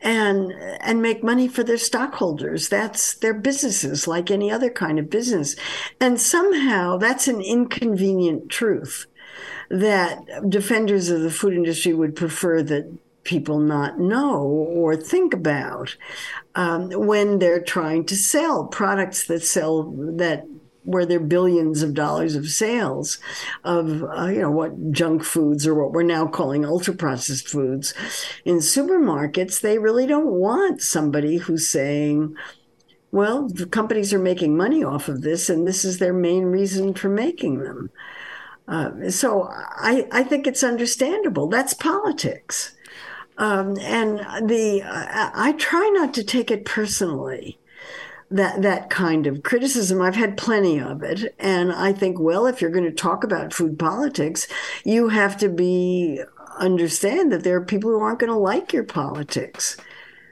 and 0.00 0.52
and 0.80 1.00
make 1.00 1.22
money 1.22 1.46
for 1.46 1.62
their 1.62 1.78
stockholders. 1.78 2.68
That's 2.68 3.14
their 3.14 3.34
businesses, 3.34 4.08
like 4.08 4.32
any 4.32 4.50
other 4.50 4.70
kind 4.70 4.98
of 4.98 5.10
business. 5.10 5.54
And 6.00 6.20
somehow 6.20 6.96
that's 6.96 7.28
an 7.28 7.40
inconvenient 7.40 8.50
truth 8.50 9.06
that 9.70 10.48
defenders 10.48 11.08
of 11.08 11.22
the 11.22 11.30
food 11.30 11.54
industry 11.54 11.92
would 11.92 12.16
prefer 12.16 12.62
that 12.62 12.90
people 13.24 13.58
not 13.58 13.98
know 13.98 14.40
or 14.40 14.96
think 14.96 15.34
about 15.34 15.96
um, 16.54 16.90
when 16.90 17.38
they're 17.38 17.60
trying 17.60 18.04
to 18.06 18.16
sell 18.16 18.66
products 18.66 19.26
that 19.26 19.42
sell 19.42 19.92
that 20.16 20.46
where 20.84 21.04
there 21.04 21.18
are 21.18 21.24
billions 21.24 21.82
of 21.82 21.94
dollars 21.94 22.36
of 22.36 22.48
sales 22.48 23.18
of 23.64 24.04
uh, 24.04 24.26
you 24.26 24.40
know 24.40 24.50
what 24.50 24.92
junk 24.92 25.24
foods 25.24 25.66
or 25.66 25.74
what 25.74 25.92
we're 25.92 26.02
now 26.04 26.26
calling 26.26 26.64
ultra 26.64 26.94
processed 26.94 27.48
foods 27.48 27.92
in 28.44 28.58
supermarkets 28.58 29.60
they 29.60 29.78
really 29.78 30.06
don't 30.06 30.26
want 30.30 30.80
somebody 30.80 31.38
who's 31.38 31.68
saying 31.68 32.34
well 33.10 33.48
the 33.48 33.66
companies 33.66 34.14
are 34.14 34.20
making 34.20 34.56
money 34.56 34.84
off 34.84 35.08
of 35.08 35.22
this 35.22 35.50
and 35.50 35.66
this 35.66 35.84
is 35.84 35.98
their 35.98 36.14
main 36.14 36.44
reason 36.44 36.94
for 36.94 37.08
making 37.08 37.58
them 37.58 37.90
uh, 38.68 39.10
so 39.10 39.48
I, 39.50 40.06
I 40.10 40.22
think 40.22 40.46
it's 40.46 40.64
understandable 40.64 41.48
that's 41.48 41.74
politics 41.74 42.76
um, 43.38 43.78
and 43.80 44.18
the 44.48 44.82
uh, 44.82 45.30
I 45.34 45.52
try 45.58 45.90
not 45.94 46.14
to 46.14 46.24
take 46.24 46.50
it 46.50 46.64
personally 46.64 47.58
that 48.30 48.62
that 48.62 48.90
kind 48.90 49.26
of 49.26 49.42
criticism. 49.42 50.00
I've 50.00 50.16
had 50.16 50.36
plenty 50.36 50.80
of 50.80 51.02
it, 51.02 51.34
and 51.38 51.72
I 51.72 51.92
think, 51.92 52.18
well, 52.18 52.46
if 52.46 52.60
you're 52.60 52.70
going 52.70 52.84
to 52.84 52.90
talk 52.90 53.24
about 53.24 53.52
food 53.52 53.78
politics, 53.78 54.46
you 54.84 55.08
have 55.08 55.36
to 55.38 55.48
be 55.48 56.22
understand 56.58 57.30
that 57.32 57.44
there 57.44 57.56
are 57.56 57.64
people 57.64 57.90
who 57.90 58.00
aren't 58.00 58.20
going 58.20 58.32
to 58.32 58.38
like 58.38 58.72
your 58.72 58.84
politics. 58.84 59.76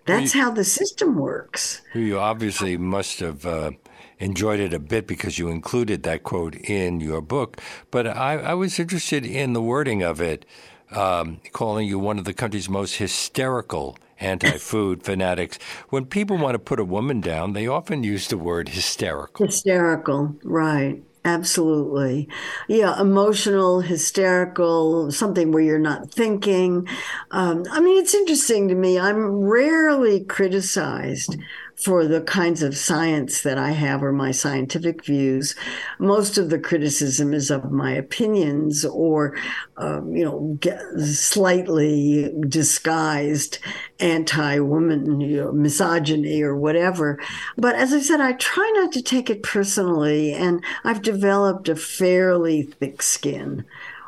That's 0.07 0.35
you, 0.35 0.43
how 0.43 0.51
the 0.51 0.65
system 0.65 1.17
works. 1.17 1.83
You 1.95 2.19
obviously 2.19 2.77
must 2.77 3.21
have. 3.21 3.45
Uh, 3.45 3.73
enjoyed 4.19 4.61
it 4.61 4.73
a 4.73 4.79
bit 4.79 5.07
because 5.07 5.39
you 5.39 5.49
included 5.49 6.03
that 6.03 6.23
quote 6.23 6.55
in 6.57 7.01
your 7.01 7.21
book. 7.21 7.61
But 7.91 8.07
I, 8.07 8.35
I 8.39 8.55
was 8.55 8.79
interested 8.79 9.25
in 9.25 9.53
the 9.53 9.63
wording 9.63 10.03
of 10.03 10.21
it, 10.21 10.45
um, 10.91 11.41
calling 11.53 11.87
you 11.87 11.99
one 11.99 12.19
of 12.19 12.25
the 12.25 12.35
country's 12.35 12.69
most 12.69 12.97
hysterical 12.97 13.97
anti 14.21 14.59
food 14.59 15.03
fanatics. 15.05 15.59
When 15.89 16.07
people 16.07 16.39
want 16.39 16.55
to 16.55 16.59
put 16.59 16.81
a 16.81 16.85
woman 16.85 17.21
down, 17.21 17.53
they 17.53 17.67
often 17.67 18.05
use 18.05 18.29
the 18.29 18.39
word 18.39 18.71
hysterical. 18.71 19.47
Hysterical, 19.47 20.37
right. 20.43 21.03
Absolutely. 21.27 22.29
Yeah, 22.69 23.01
emotional, 23.01 23.81
hysterical, 23.81 25.11
something 25.11 25.53
where 25.53 25.63
you're 25.63 25.79
not 25.79 26.11
thinking. 26.11 26.87
Um, 27.31 27.65
I 27.71 27.81
mean, 27.81 27.99
it's 27.99 28.15
interesting 28.15 28.69
to 28.69 28.75
me. 28.75 28.99
I'm 28.99 29.41
rarely 29.41 30.23
criticized 30.23 31.39
for 31.77 32.07
the 32.07 32.21
kinds 32.21 32.63
of 32.63 32.77
science 32.77 33.43
that 33.43 33.59
I 33.59 33.73
have 33.73 34.03
or 34.03 34.13
my 34.13 34.31
scientific 34.31 35.05
views. 35.05 35.55
Most 35.99 36.39
of 36.39 36.51
the 36.51 36.59
criticism 36.59 37.35
is 37.35 37.51
of 37.51 37.73
my 37.73 37.93
opinions 37.93 38.85
or, 38.85 39.37
um, 39.77 40.15
you 40.15 40.25
know, 40.25 40.59
slightly 40.99 42.33
disguised 42.49 43.59
anti 44.01 44.59
woman, 44.61 45.21
you 45.21 45.37
know, 45.39 45.53
misogyny 45.53 46.43
or 46.43 46.57
whatever. 46.57 47.19
But 47.57 47.75
as 47.75 47.93
I 47.93 48.01
said, 48.01 48.21
I 48.21 48.33
try 48.33 48.71
not 48.77 48.93
to 48.93 49.03
take 49.03 49.29
it 49.29 49.43
personally, 49.43 50.33
and 50.33 50.65
I've 50.85 51.03
developed 51.03 51.69
a 51.69 51.77
fairly 51.77 52.63
thick 52.63 53.03
skin 53.03 53.65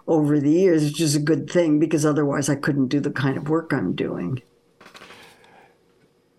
over 0.06 0.38
the 0.38 0.50
years, 0.50 0.84
which 0.84 1.00
is 1.00 1.16
a 1.16 1.20
good 1.20 1.50
thing 1.50 1.78
because 1.78 2.06
otherwise 2.06 2.48
I 2.48 2.54
couldn't 2.54 2.88
do 2.88 3.00
the 3.00 3.10
kind 3.10 3.36
of 3.36 3.48
work 3.48 3.72
I'm 3.72 3.94
doing. 3.94 4.42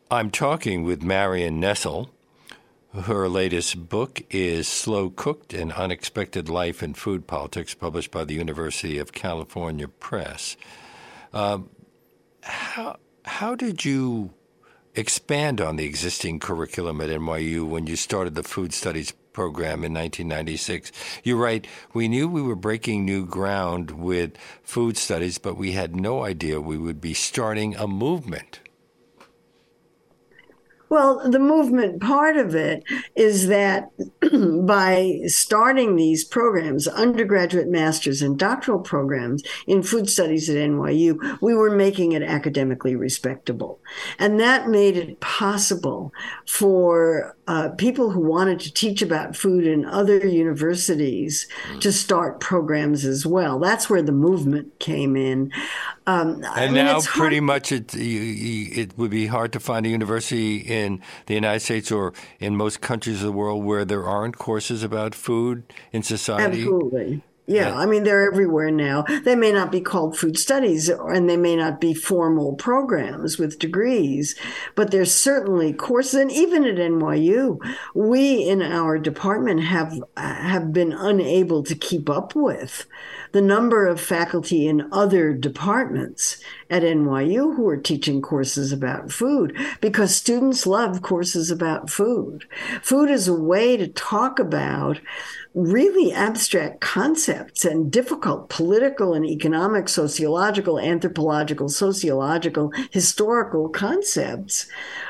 I'm 0.10 0.32
talking 0.32 0.84
with 0.84 1.04
Marion 1.04 1.60
Nestle. 1.60 2.10
Her 2.98 3.28
latest 3.28 3.90
book 3.90 4.22
is 4.30 4.66
Slow 4.66 5.10
Cooked 5.10 5.54
An 5.54 5.74
Unexpected 5.74 6.48
Life 6.48 6.82
in 6.82 6.94
Food 6.94 7.28
Politics, 7.28 7.74
published 7.74 8.10
by 8.10 8.24
the 8.24 8.34
University 8.34 9.00
of 9.00 9.12
California 9.12 9.90
Press. 9.90 10.56
Um, 11.34 11.70
how, 12.42 12.96
how 13.26 13.54
did 13.56 13.84
you 13.84 14.34
expand 14.96 15.60
on 15.60 15.76
the 15.76 15.84
existing 15.84 16.40
curriculum 16.40 17.02
at 17.02 17.10
NYU 17.10 17.68
when 17.68 17.86
you 17.86 17.98
started 17.98 18.34
the 18.34 18.44
food 18.44 18.74
studies 18.74 19.12
program 19.34 19.84
in 19.84 19.94
1996. 19.94 20.92
You're 21.24 21.38
right. 21.38 21.68
We 21.94 22.08
knew 22.08 22.28
we 22.28 22.42
were 22.42 22.56
breaking 22.56 23.06
new 23.06 23.24
ground 23.24 23.92
with 23.92 24.36
food 24.64 24.98
studies, 24.98 25.38
but 25.38 25.58
we 25.58 25.74
had 25.74 25.96
no 25.96 26.24
idea 26.24 26.60
we 26.60 26.78
would 26.78 27.00
be 27.00 27.14
starting 27.14 27.76
a 27.76 27.88
movement. 27.88 28.62
Well, 30.90 31.30
the 31.30 31.40
movement 31.40 32.02
part 32.02 32.38
of 32.38 32.56
it 32.56 32.84
is 33.16 33.48
that 33.48 33.92
by 34.66 35.22
starting 35.28 35.96
these 35.96 36.24
programs, 36.24 36.88
undergraduate, 36.88 37.68
master's, 37.68 38.22
and 38.22 38.40
doctoral 38.40 38.80
programs 38.80 39.44
in 39.66 39.84
food 39.84 40.10
studies 40.10 40.50
at 40.50 40.56
NYU, 40.56 41.42
we 41.42 41.54
were 41.54 41.72
making 41.72 42.14
it 42.14 42.24
academically 42.24 42.96
respectable. 42.96 43.80
And 44.18 44.40
that 44.40 44.70
made 44.70 44.96
it 44.96 45.20
possible 45.20 46.14
for 46.48 47.36
uh, 47.48 47.70
people 47.70 48.12
who 48.12 48.22
wanted 48.22 48.60
to 48.60 48.74
teach 48.74 49.02
about 49.02 49.36
food 49.36 49.66
in 49.66 49.86
other 49.86 50.26
universities 50.26 51.48
mm. 51.70 51.82
to 51.82 51.92
start 51.92 52.40
programs 52.40 53.06
as 53.06 53.26
well. 53.26 53.60
That's 53.60 53.90
where 53.90 54.02
the 54.02 54.12
movement 54.12 54.80
came 54.80 55.16
in. 55.16 55.52
Um, 56.08 56.36
and 56.36 56.46
I 56.46 56.66
mean, 56.68 56.86
now, 56.86 57.02
pretty 57.02 57.42
much, 57.42 57.74
it, 57.74 57.94
it 57.94 58.98
would 58.98 59.12
be 59.12 59.28
hard 59.28 59.52
to 59.52 59.60
find 59.60 59.86
a 59.86 59.90
university 59.90 60.56
in 60.56 61.02
the 61.26 61.34
United 61.34 61.60
States 61.60 61.92
or 61.92 62.14
in 62.40 62.56
most 62.56 62.80
countries 62.80 63.18
of 63.18 63.26
the 63.26 63.32
world 63.34 63.66
where 63.66 63.84
there 63.84 64.06
aren't 64.06 64.38
courses 64.38 64.84
about 64.84 65.14
food 65.14 65.64
in 65.92 66.04
society. 66.04 66.62
Absolutely. 66.62 67.22
Yeah, 67.50 67.74
I 67.78 67.86
mean, 67.86 68.04
they're 68.04 68.30
everywhere 68.30 68.72
now. 68.72 69.04
They 69.24 69.36
may 69.36 69.54
not 69.54 69.72
be 69.72 69.80
called 69.80 70.18
food 70.18 70.38
studies 70.38 70.90
and 70.90 71.30
they 71.30 71.38
may 71.38 71.56
not 71.56 71.80
be 71.80 71.94
formal 71.94 72.56
programs 72.56 73.38
with 73.38 73.58
degrees, 73.58 74.36
but 74.76 74.92
there's 74.92 75.14
certainly 75.14 75.72
courses. 75.72 76.16
And 76.16 76.32
even 76.32 76.66
at 76.66 76.76
NYU, 76.76 77.58
we 77.96 78.44
in 78.44 78.62
our 78.62 79.00
department 79.00 79.64
have, 79.64 79.98
have 80.18 80.74
been 80.74 80.92
unable 80.92 81.64
to 81.64 81.74
keep 81.74 82.10
up 82.10 82.36
with 82.36 82.86
the 83.32 83.42
number 83.42 83.86
of 83.86 84.00
faculty 84.00 84.68
in 84.68 84.88
other 84.92 85.34
departments 85.34 86.42
at 86.70 86.84
NYU 86.84 87.56
who 87.56 87.68
are 87.68 87.78
teaching 87.78 88.22
courses 88.22 88.72
about 88.72 89.12
food 89.12 89.56
because 89.82 90.16
students 90.16 90.68
love 90.68 91.02
courses 91.02 91.52
about 91.52 91.90
food. 91.90 92.46
Food 92.82 93.10
is 93.10 93.28
a 93.28 93.34
way 93.34 93.78
to 93.78 93.88
talk 93.88 94.40
about 94.40 95.00
really 95.54 96.14
abstract 96.14 96.80
concepts 96.82 97.66
and 97.66 97.92
difficult 97.92 98.48
political 98.48 99.14
and 99.14 99.26
economic, 99.26 99.90
sociological, 99.90 100.80
anthropological, 100.80 101.68
sociological, 101.68 102.72
historical 102.92 103.68
concepts 103.70 104.68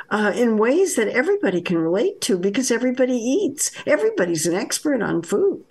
uh, 0.09 0.31
in 0.35 0.57
ways 0.57 0.95
that 0.95 1.09
everybody 1.09 1.61
can 1.61 1.77
relate 1.77 2.21
to 2.21 2.37
because 2.37 2.71
everybody 2.71 3.17
eats. 3.17 3.71
Everybody's 3.85 4.45
an 4.45 4.55
expert 4.55 5.01
on 5.01 5.21
food. 5.21 5.65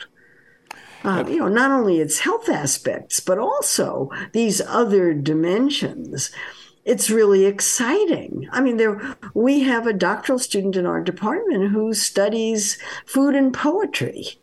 Uh, 1.07 1.25
you 1.29 1.39
know, 1.39 1.49
not 1.49 1.71
only 1.71 2.01
its 2.01 2.19
health 2.19 2.49
aspects, 2.49 3.21
but 3.21 3.39
also 3.39 4.11
these 4.33 4.61
other 4.61 5.15
dimensions 5.15 6.31
it's 6.87 7.11
really 7.11 7.47
exciting. 7.47 8.49
I 8.53 8.61
mean, 8.61 8.77
there 8.77 9.17
we 9.35 9.61
have 9.65 9.89
a 9.89 9.93
doctoral 9.93 10.39
student 10.39 10.77
in 10.77 10.87
our 10.87 11.03
department 11.03 11.73
who 11.73 11.93
studies 11.93 12.79
food 13.05 13.35
and 13.35 13.53
poetry. 13.53 14.39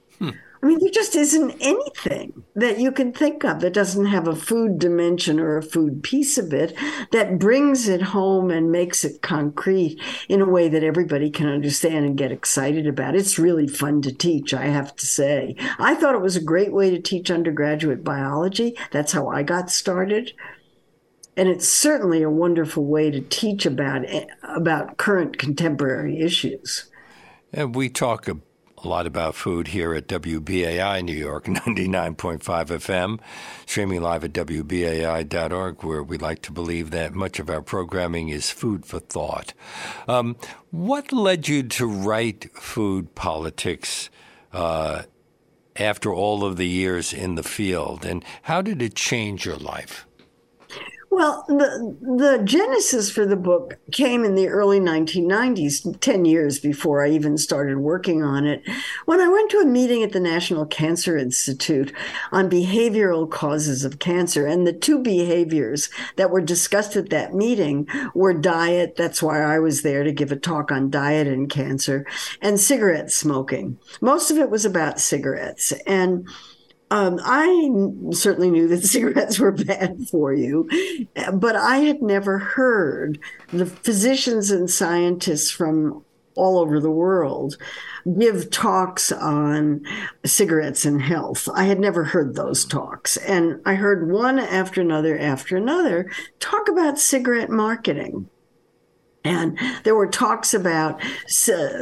I 0.64 0.66
mean, 0.66 0.80
there 0.80 0.92
just 0.92 1.14
isn't 1.14 1.58
anything 1.60 2.46
that 2.56 2.80
you 2.80 2.94
can 2.94 3.12
think 3.12 3.44
of 3.44 3.60
that 3.60 3.74
doesn't 3.74 4.06
have 4.06 4.30
a 4.30 4.36
food 4.36 4.80
dimension 4.80 5.38
or 5.38 5.58
a 5.58 5.62
food 5.62 6.04
piece 6.04 6.38
of 6.38 6.54
it 6.54 6.74
that 7.12 7.38
brings 7.38 7.90
it 7.90 8.02
home 8.02 8.50
and 8.50 8.72
makes 8.72 9.04
it 9.04 9.22
concrete 9.22 10.00
in 10.30 10.40
a 10.40 10.48
way 10.48 10.70
that 10.70 10.82
everybody 10.82 11.30
can 11.30 11.50
understand 11.50 12.06
and 12.06 12.18
get 12.18 12.32
excited 12.32 12.88
about. 12.88 13.14
It's 13.14 13.38
really 13.38 13.68
fun 13.68 14.02
to 14.04 14.14
teach, 14.14 14.54
I 14.54 14.68
have 14.68 14.96
to 14.96 15.06
say. 15.06 15.58
I 15.80 15.96
thought 15.96 16.16
it 16.16 16.22
was 16.22 16.38
a 16.38 16.42
great 16.42 16.72
way 16.72 16.90
to 16.92 17.02
teach 17.02 17.30
undergraduate 17.30 18.02
biology. 18.02 18.78
That's 18.92 19.12
how 19.12 19.28
I 19.28 19.44
got 19.44 19.70
started. 19.70 20.32
And 21.36 21.50
it's 21.50 21.68
certainly 21.68 22.24
a 22.24 22.30
wonderful 22.30 22.86
way 22.86 23.12
to 23.12 23.20
teach 23.20 23.66
about 23.66 24.06
eh, 24.06 24.28
about 24.44 24.96
current 24.96 25.38
contemporary 25.38 26.22
issues. 26.22 26.90
And 27.52 27.76
we 27.76 27.90
talk 27.90 28.30
a 28.84 28.88
lot 28.88 29.08
about 29.08 29.36
food 29.36 29.70
here 29.70 29.94
at 29.94 30.08
WBAI 30.08 31.04
New 31.04 31.14
York 31.14 31.46
99.5 31.48 32.40
FM, 32.40 33.20
streaming 33.66 34.02
live 34.02 34.24
at 34.24 34.34
WBAI.org, 34.34 35.84
where 35.84 36.04
we 36.04 36.18
like 36.18 36.42
to 36.42 36.52
believe 36.52 36.92
that 36.92 37.14
much 37.14 37.40
of 37.40 37.50
our 37.50 37.62
programming 37.62 38.30
is 38.30 38.50
food 38.50 38.86
for 38.86 39.00
thought. 39.00 39.54
Um, 40.08 40.36
what 40.72 41.12
led 41.12 41.48
you 41.48 41.64
to 41.64 41.88
write 41.88 42.52
food 42.56 43.16
politics 43.16 44.10
uh, 44.52 45.04
after 45.76 46.14
all 46.14 46.44
of 46.44 46.58
the 46.58 46.68
years 46.68 47.14
in 47.14 47.36
the 47.36 47.44
field, 47.44 48.06
and 48.06 48.24
how 48.44 48.62
did 48.62 48.82
it 48.82 48.96
change 48.96 49.46
your 49.46 49.58
life? 49.58 50.06
Well, 51.16 51.46
the, 51.48 51.96
the 52.02 52.42
genesis 52.44 53.12
for 53.12 53.24
the 53.24 53.36
book 53.36 53.78
came 53.92 54.26
in 54.26 54.34
the 54.34 54.48
early 54.48 54.80
1990s, 54.80 56.00
10 56.00 56.26
years 56.26 56.58
before 56.58 57.06
I 57.06 57.12
even 57.12 57.38
started 57.38 57.78
working 57.78 58.24
on 58.24 58.48
it, 58.48 58.64
when 59.06 59.22
I 59.22 59.28
went 59.28 59.52
to 59.52 59.60
a 59.60 59.66
meeting 59.66 60.02
at 60.02 60.12
the 60.12 60.20
National 60.20 60.66
Cancer 60.66 61.16
Institute 61.16 61.94
on 62.32 62.50
behavioral 62.50 63.30
causes 63.30 63.86
of 63.86 64.00
cancer. 64.00 64.48
And 64.48 64.66
the 64.66 64.74
two 64.74 65.04
behaviors 65.04 65.92
that 66.16 66.32
were 66.32 66.42
discussed 66.42 66.96
at 66.96 67.12
that 67.12 67.36
meeting 67.36 67.88
were 68.16 68.34
diet, 68.34 68.96
that's 68.96 69.22
why 69.22 69.40
I 69.40 69.60
was 69.60 69.84
there 69.84 70.04
to 70.04 70.12
give 70.12 70.32
a 70.32 70.36
talk 70.36 70.72
on 70.72 70.90
diet 70.90 71.28
and 71.28 71.48
cancer, 71.48 72.08
and 72.42 72.60
cigarette 72.60 73.12
smoking. 73.12 73.78
Most 74.02 74.32
of 74.32 74.40
it 74.40 74.50
was 74.50 74.66
about 74.66 75.00
cigarettes. 75.00 75.74
And 75.86 76.28
um, 76.94 77.20
I 77.24 77.72
certainly 78.12 78.52
knew 78.52 78.68
that 78.68 78.84
cigarettes 78.84 79.40
were 79.40 79.52
bad 79.52 80.08
for 80.12 80.32
you, 80.32 80.70
but 81.34 81.56
I 81.56 81.78
had 81.78 82.04
never 82.04 82.38
heard 82.38 83.18
the 83.52 83.66
physicians 83.66 84.52
and 84.52 84.70
scientists 84.70 85.50
from 85.50 86.06
all 86.36 86.60
over 86.60 86.80
the 86.80 86.92
world 86.92 87.58
give 88.20 88.52
talks 88.52 89.12
on 89.12 89.82
cigarettes 90.24 90.86
and 90.86 91.02
health. 91.02 91.50
I 91.56 91.64
had 91.64 91.80
never 91.80 92.04
heard 92.04 92.36
those 92.36 92.64
talks. 92.64 93.18
And 93.18 93.60
I 93.66 93.74
heard 93.74 94.12
one 94.12 94.38
after 94.38 94.82
another 94.82 95.18
after 95.18 95.58
another 95.58 96.12
talk 96.40 96.68
about 96.70 97.00
cigarette 97.00 97.50
marketing. 97.50 98.30
And 99.24 99.58
there 99.84 99.96
were 99.96 100.08
talks 100.08 100.54
about 100.54 101.02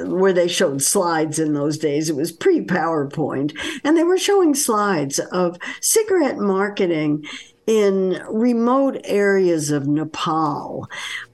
where 0.05 0.33
they 0.33 0.47
showed 0.47 0.81
slides 0.81 1.39
in 1.39 1.53
those 1.53 1.77
days. 1.77 2.09
It 2.09 2.15
was 2.15 2.31
pre 2.31 2.63
PowerPoint. 2.63 3.57
And 3.83 3.97
they 3.97 4.03
were 4.03 4.17
showing 4.17 4.53
slides 4.53 5.19
of 5.19 5.57
cigarette 5.79 6.37
marketing 6.37 7.25
in 7.67 8.21
remote 8.29 8.99
areas 9.03 9.71
of 9.71 9.87
Nepal, 9.87 10.89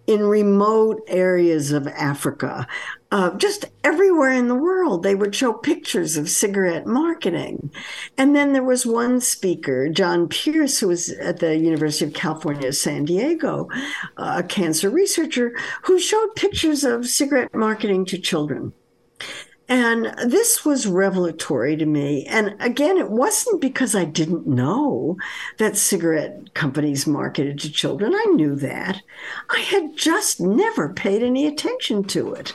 in 0.06 0.24
remote 0.24 1.02
areas 1.08 1.72
of 1.72 1.88
Africa, 1.88 2.68
uh, 3.12 3.36
just 3.38 3.66
everywhere 3.84 4.32
in 4.32 4.48
the 4.48 4.56
world, 4.56 5.04
they 5.04 5.16
would 5.16 5.34
show 5.34 5.54
pictures 5.54 6.18
of 6.18 6.30
cigarette 6.30 6.86
marketing. 6.86 7.72
And 8.18 8.36
then 8.36 8.54
there 8.54 8.64
was 8.64 8.86
one 8.86 9.22
speaker, 9.22 9.88
John 9.90 10.28
Pierce, 10.28 10.80
who 10.80 10.90
was 10.90 11.10
at 11.10 11.40
the 11.40 11.56
University 11.58 12.06
of 12.06 12.14
California, 12.14 12.74
San 12.74 13.06
Diego, 13.06 13.70
a 14.18 14.44
cancer 14.44 14.90
researcher, 14.90 15.56
who 15.84 16.00
showed 16.00 16.36
pictures 16.36 16.84
of 16.84 17.08
cigarette 17.08 17.56
marketing 17.56 18.06
to 18.06 18.18
children. 18.18 18.74
And 19.70 20.16
this 20.24 20.64
was 20.64 20.88
revelatory 20.88 21.76
to 21.76 21.86
me. 21.86 22.26
And 22.26 22.56
again, 22.60 22.98
it 22.98 23.10
wasn't 23.10 23.60
because 23.60 23.96
I 23.96 24.06
didn't 24.06 24.48
know 24.48 25.18
that 25.58 25.76
cigarette 25.76 26.54
companies 26.54 27.06
marketed 27.06 27.60
to 27.60 27.72
children. 27.72 28.14
I 28.16 28.26
knew 28.32 28.56
that. 28.56 29.02
I 29.50 29.60
had 29.60 29.98
just 29.98 30.40
never 30.40 30.94
paid 30.94 31.22
any 31.22 31.46
attention 31.46 32.06
to 32.06 32.34
it. 32.34 32.54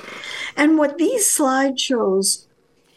And 0.57 0.79
what 0.79 0.97
these 0.97 1.27
slideshows 1.27 2.47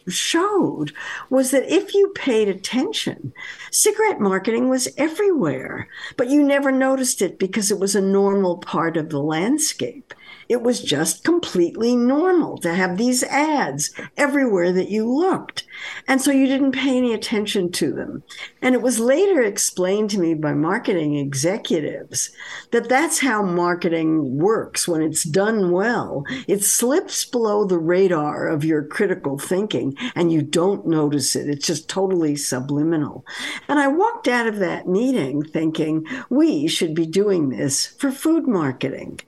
showed 0.08 0.92
was 1.28 1.50
that 1.50 1.70
if 1.70 1.92
you 1.92 2.08
paid 2.14 2.48
attention, 2.48 3.34
cigarette 3.70 4.20
marketing 4.20 4.68
was 4.68 4.88
everywhere, 4.96 5.88
but 6.16 6.28
you 6.28 6.42
never 6.42 6.70
noticed 6.72 7.20
it 7.20 7.38
because 7.38 7.70
it 7.70 7.78
was 7.78 7.94
a 7.94 8.00
normal 8.00 8.58
part 8.58 8.96
of 8.96 9.10
the 9.10 9.20
landscape. 9.20 10.14
It 10.48 10.62
was 10.62 10.80
just 10.80 11.24
completely 11.24 11.96
normal 11.96 12.58
to 12.58 12.74
have 12.74 12.96
these 12.96 13.22
ads 13.24 13.92
everywhere 14.16 14.72
that 14.72 14.88
you 14.88 15.10
looked. 15.10 15.64
And 16.06 16.20
so 16.20 16.30
you 16.30 16.46
didn't 16.46 16.72
pay 16.72 16.96
any 16.96 17.12
attention 17.12 17.72
to 17.72 17.92
them. 17.92 18.22
And 18.62 18.74
it 18.74 18.82
was 18.82 19.00
later 19.00 19.42
explained 19.42 20.10
to 20.10 20.20
me 20.20 20.34
by 20.34 20.54
marketing 20.54 21.16
executives 21.16 22.30
that 22.70 22.88
that's 22.88 23.20
how 23.20 23.42
marketing 23.42 24.38
works 24.38 24.86
when 24.86 25.02
it's 25.02 25.24
done 25.24 25.70
well. 25.70 26.24
It 26.46 26.62
slips 26.62 27.24
below 27.24 27.64
the 27.64 27.78
radar 27.78 28.46
of 28.46 28.64
your 28.64 28.84
critical 28.84 29.38
thinking 29.38 29.96
and 30.14 30.32
you 30.32 30.42
don't 30.42 30.86
notice 30.86 31.34
it. 31.34 31.48
It's 31.48 31.66
just 31.66 31.88
totally 31.88 32.36
subliminal. 32.36 33.24
And 33.68 33.78
I 33.78 33.88
walked 33.88 34.28
out 34.28 34.46
of 34.46 34.58
that 34.58 34.86
meeting 34.86 35.42
thinking 35.42 36.06
we 36.30 36.68
should 36.68 36.94
be 36.94 37.06
doing 37.06 37.48
this 37.48 37.86
for 37.86 38.10
food 38.10 38.46
marketing. 38.46 39.20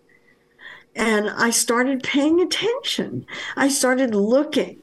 And 0.99 1.31
I 1.31 1.51
started 1.51 2.03
paying 2.03 2.41
attention. 2.41 3.25
I 3.57 3.69
started 3.69 4.17
looking 4.17 4.83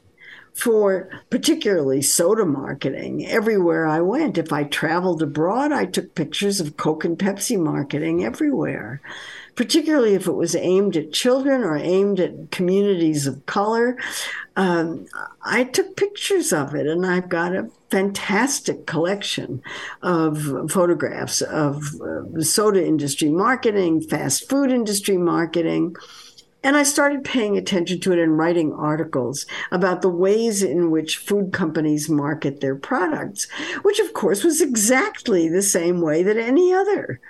for 0.54 1.10
particularly 1.28 2.00
soda 2.00 2.46
marketing 2.46 3.26
everywhere 3.26 3.86
I 3.86 4.00
went. 4.00 4.38
If 4.38 4.50
I 4.50 4.64
traveled 4.64 5.22
abroad, 5.22 5.72
I 5.72 5.84
took 5.84 6.14
pictures 6.14 6.58
of 6.58 6.78
Coke 6.78 7.04
and 7.04 7.18
Pepsi 7.18 7.58
marketing 7.58 8.24
everywhere, 8.24 9.02
particularly 9.56 10.14
if 10.14 10.26
it 10.26 10.32
was 10.32 10.54
aimed 10.54 10.96
at 10.96 11.12
children 11.12 11.64
or 11.64 11.76
aimed 11.76 12.20
at 12.20 12.50
communities 12.50 13.26
of 13.26 13.44
color. 13.46 13.96
Um, 14.54 15.06
I 15.42 15.64
took 15.64 15.96
pictures 15.96 16.52
of 16.52 16.74
it, 16.74 16.86
and 16.86 17.04
I've 17.04 17.28
got 17.28 17.56
a 17.56 17.70
fantastic 17.90 18.86
collection 18.86 19.62
of 20.02 20.70
photographs 20.70 21.40
of 21.40 21.82
uh, 22.00 22.42
soda 22.42 22.84
industry 22.84 23.30
marketing, 23.30 24.02
fast 24.02 24.48
food 24.48 24.70
industry 24.70 25.16
marketing. 25.16 25.96
And 26.62 26.76
I 26.76 26.82
started 26.82 27.22
paying 27.22 27.56
attention 27.56 28.00
to 28.00 28.12
it 28.12 28.18
and 28.18 28.36
writing 28.36 28.72
articles 28.72 29.46
about 29.70 30.02
the 30.02 30.08
ways 30.08 30.62
in 30.62 30.90
which 30.90 31.16
food 31.18 31.52
companies 31.52 32.10
market 32.10 32.60
their 32.60 32.74
products, 32.74 33.46
which 33.82 34.00
of 34.00 34.12
course 34.14 34.42
was 34.42 34.60
exactly 34.60 35.48
the 35.48 35.62
same 35.62 36.00
way 36.00 36.22
that 36.24 36.36
any 36.36 36.74
other 36.74 37.20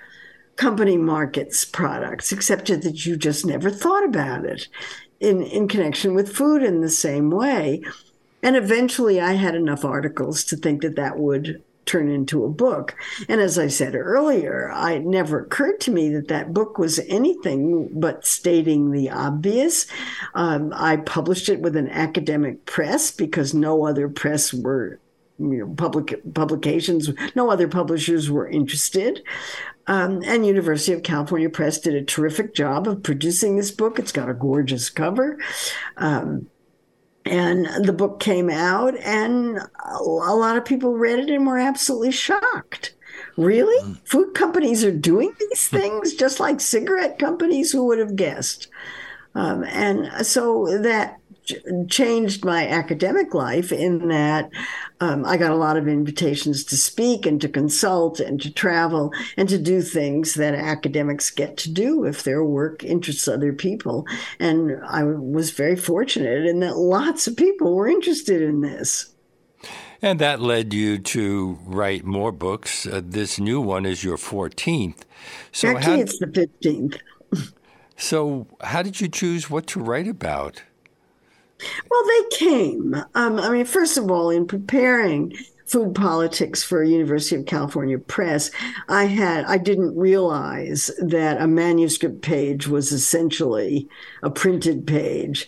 company 0.57 0.97
markets 0.97 1.63
products, 1.63 2.31
except 2.31 2.67
that 2.67 3.05
you 3.05 3.15
just 3.15 3.45
never 3.45 3.69
thought 3.69 4.03
about 4.03 4.45
it 4.45 4.67
in, 5.19 5.41
in 5.41 5.67
connection 5.67 6.13
with 6.13 6.35
food 6.35 6.61
in 6.61 6.81
the 6.81 6.89
same 6.89 7.29
way. 7.29 7.81
And 8.43 8.55
eventually 8.55 9.19
I 9.19 9.33
had 9.33 9.55
enough 9.55 9.85
articles 9.85 10.43
to 10.45 10.57
think 10.57 10.81
that 10.81 10.95
that 10.95 11.17
would 11.17 11.61
turn 11.85 12.09
into 12.09 12.43
a 12.43 12.49
book. 12.49 12.95
And 13.29 13.41
as 13.41 13.57
I 13.57 13.67
said 13.67 13.95
earlier, 13.95 14.71
it 14.75 15.05
never 15.05 15.39
occurred 15.39 15.79
to 15.81 15.91
me 15.91 16.09
that 16.09 16.27
that 16.27 16.53
book 16.53 16.77
was 16.77 16.99
anything 17.07 17.89
but 17.93 18.27
stating 18.27 18.91
the 18.91 19.09
obvious. 19.09 19.87
Um, 20.35 20.73
I 20.75 20.97
published 20.97 21.49
it 21.49 21.61
with 21.61 21.75
an 21.75 21.89
academic 21.89 22.65
press 22.65 23.09
because 23.09 23.53
no 23.53 23.85
other 23.87 24.09
press 24.09 24.53
were. 24.53 24.99
You 25.39 25.59
know, 25.59 25.73
public 25.75 26.19
publications, 26.33 27.11
no 27.35 27.51
other 27.51 27.67
publishers 27.67 28.29
were 28.29 28.49
interested. 28.49 29.21
Um, 29.87 30.21
and 30.25 30.45
University 30.45 30.93
of 30.93 31.03
California 31.03 31.49
Press 31.49 31.79
did 31.79 31.95
a 31.95 32.03
terrific 32.03 32.53
job 32.53 32.87
of 32.87 33.03
producing 33.03 33.55
this 33.55 33.71
book. 33.71 33.99
It's 33.99 34.11
got 34.11 34.29
a 34.29 34.33
gorgeous 34.33 34.89
cover. 34.89 35.39
Um, 35.95 36.47
and 37.25 37.85
the 37.85 37.93
book 37.93 38.19
came 38.19 38.49
out, 38.49 38.95
and 38.97 39.59
a 39.85 40.03
lot 40.03 40.57
of 40.57 40.65
people 40.65 40.93
read 40.93 41.19
it 41.19 41.29
and 41.29 41.45
were 41.45 41.57
absolutely 41.57 42.11
shocked. 42.11 42.95
Really? 43.37 43.83
Mm. 43.83 44.07
Food 44.07 44.33
companies 44.33 44.83
are 44.83 44.91
doing 44.91 45.33
these 45.39 45.67
things 45.69 46.13
just 46.13 46.39
like 46.39 46.59
cigarette 46.59 47.19
companies? 47.19 47.71
Who 47.71 47.85
would 47.85 47.99
have 47.99 48.15
guessed? 48.15 48.67
Um, 49.35 49.63
and 49.65 50.25
so 50.25 50.79
that 50.79 51.19
changed 51.87 52.43
my 52.43 52.67
academic 52.67 53.33
life 53.33 53.71
in 53.71 54.07
that 54.09 54.49
um, 54.99 55.25
I 55.25 55.37
got 55.37 55.51
a 55.51 55.55
lot 55.55 55.77
of 55.77 55.87
invitations 55.87 56.63
to 56.65 56.77
speak 56.77 57.25
and 57.25 57.39
to 57.41 57.49
consult 57.49 58.19
and 58.19 58.41
to 58.41 58.51
travel 58.51 59.11
and 59.35 59.47
to 59.49 59.57
do 59.57 59.81
things 59.81 60.33
that 60.35 60.55
academics 60.55 61.29
get 61.29 61.57
to 61.57 61.71
do 61.71 62.05
if 62.05 62.23
their 62.23 62.43
work 62.43 62.83
interests 62.83 63.27
other 63.27 63.53
people. 63.53 64.05
And 64.39 64.81
I 64.85 65.03
was 65.03 65.51
very 65.51 65.75
fortunate 65.75 66.45
in 66.45 66.59
that 66.61 66.77
lots 66.77 67.27
of 67.27 67.37
people 67.37 67.75
were 67.75 67.87
interested 67.87 68.41
in 68.41 68.61
this. 68.61 69.13
And 70.01 70.19
that 70.19 70.39
led 70.39 70.73
you 70.73 70.99
to 70.99 71.57
write 71.65 72.05
more 72.05 72.31
books. 72.31 72.85
Uh, 72.85 73.01
this 73.03 73.39
new 73.39 73.59
one 73.59 73.85
is 73.85 74.03
your 74.03 74.17
14th. 74.17 75.01
So 75.51 75.69
Actually, 75.69 75.95
how, 75.95 76.01
it's 76.01 76.19
the 76.19 76.27
15th. 76.27 76.99
so, 77.97 78.47
how 78.61 78.83
did 78.83 79.01
you 79.01 79.07
choose 79.07 79.49
what 79.49 79.65
to 79.67 79.79
write 79.79 80.07
about? 80.07 80.61
Well, 81.89 82.03
they 82.05 82.37
came. 82.37 82.95
Um, 83.15 83.39
I 83.39 83.49
mean, 83.49 83.65
first 83.65 83.97
of 83.97 84.11
all, 84.11 84.29
in 84.29 84.45
preparing 84.45 85.33
food 85.65 85.95
politics 85.95 86.63
for 86.63 86.81
University 86.83 87.35
of 87.35 87.45
California 87.45 87.97
Press, 87.99 88.51
I 88.87 89.05
had 89.05 89.45
I 89.45 89.57
didn't 89.57 89.97
realize 89.97 90.91
that 90.99 91.41
a 91.41 91.47
manuscript 91.47 92.21
page 92.21 92.67
was 92.67 92.91
essentially 92.91 93.87
a 94.23 94.29
printed 94.29 94.87
page 94.87 95.47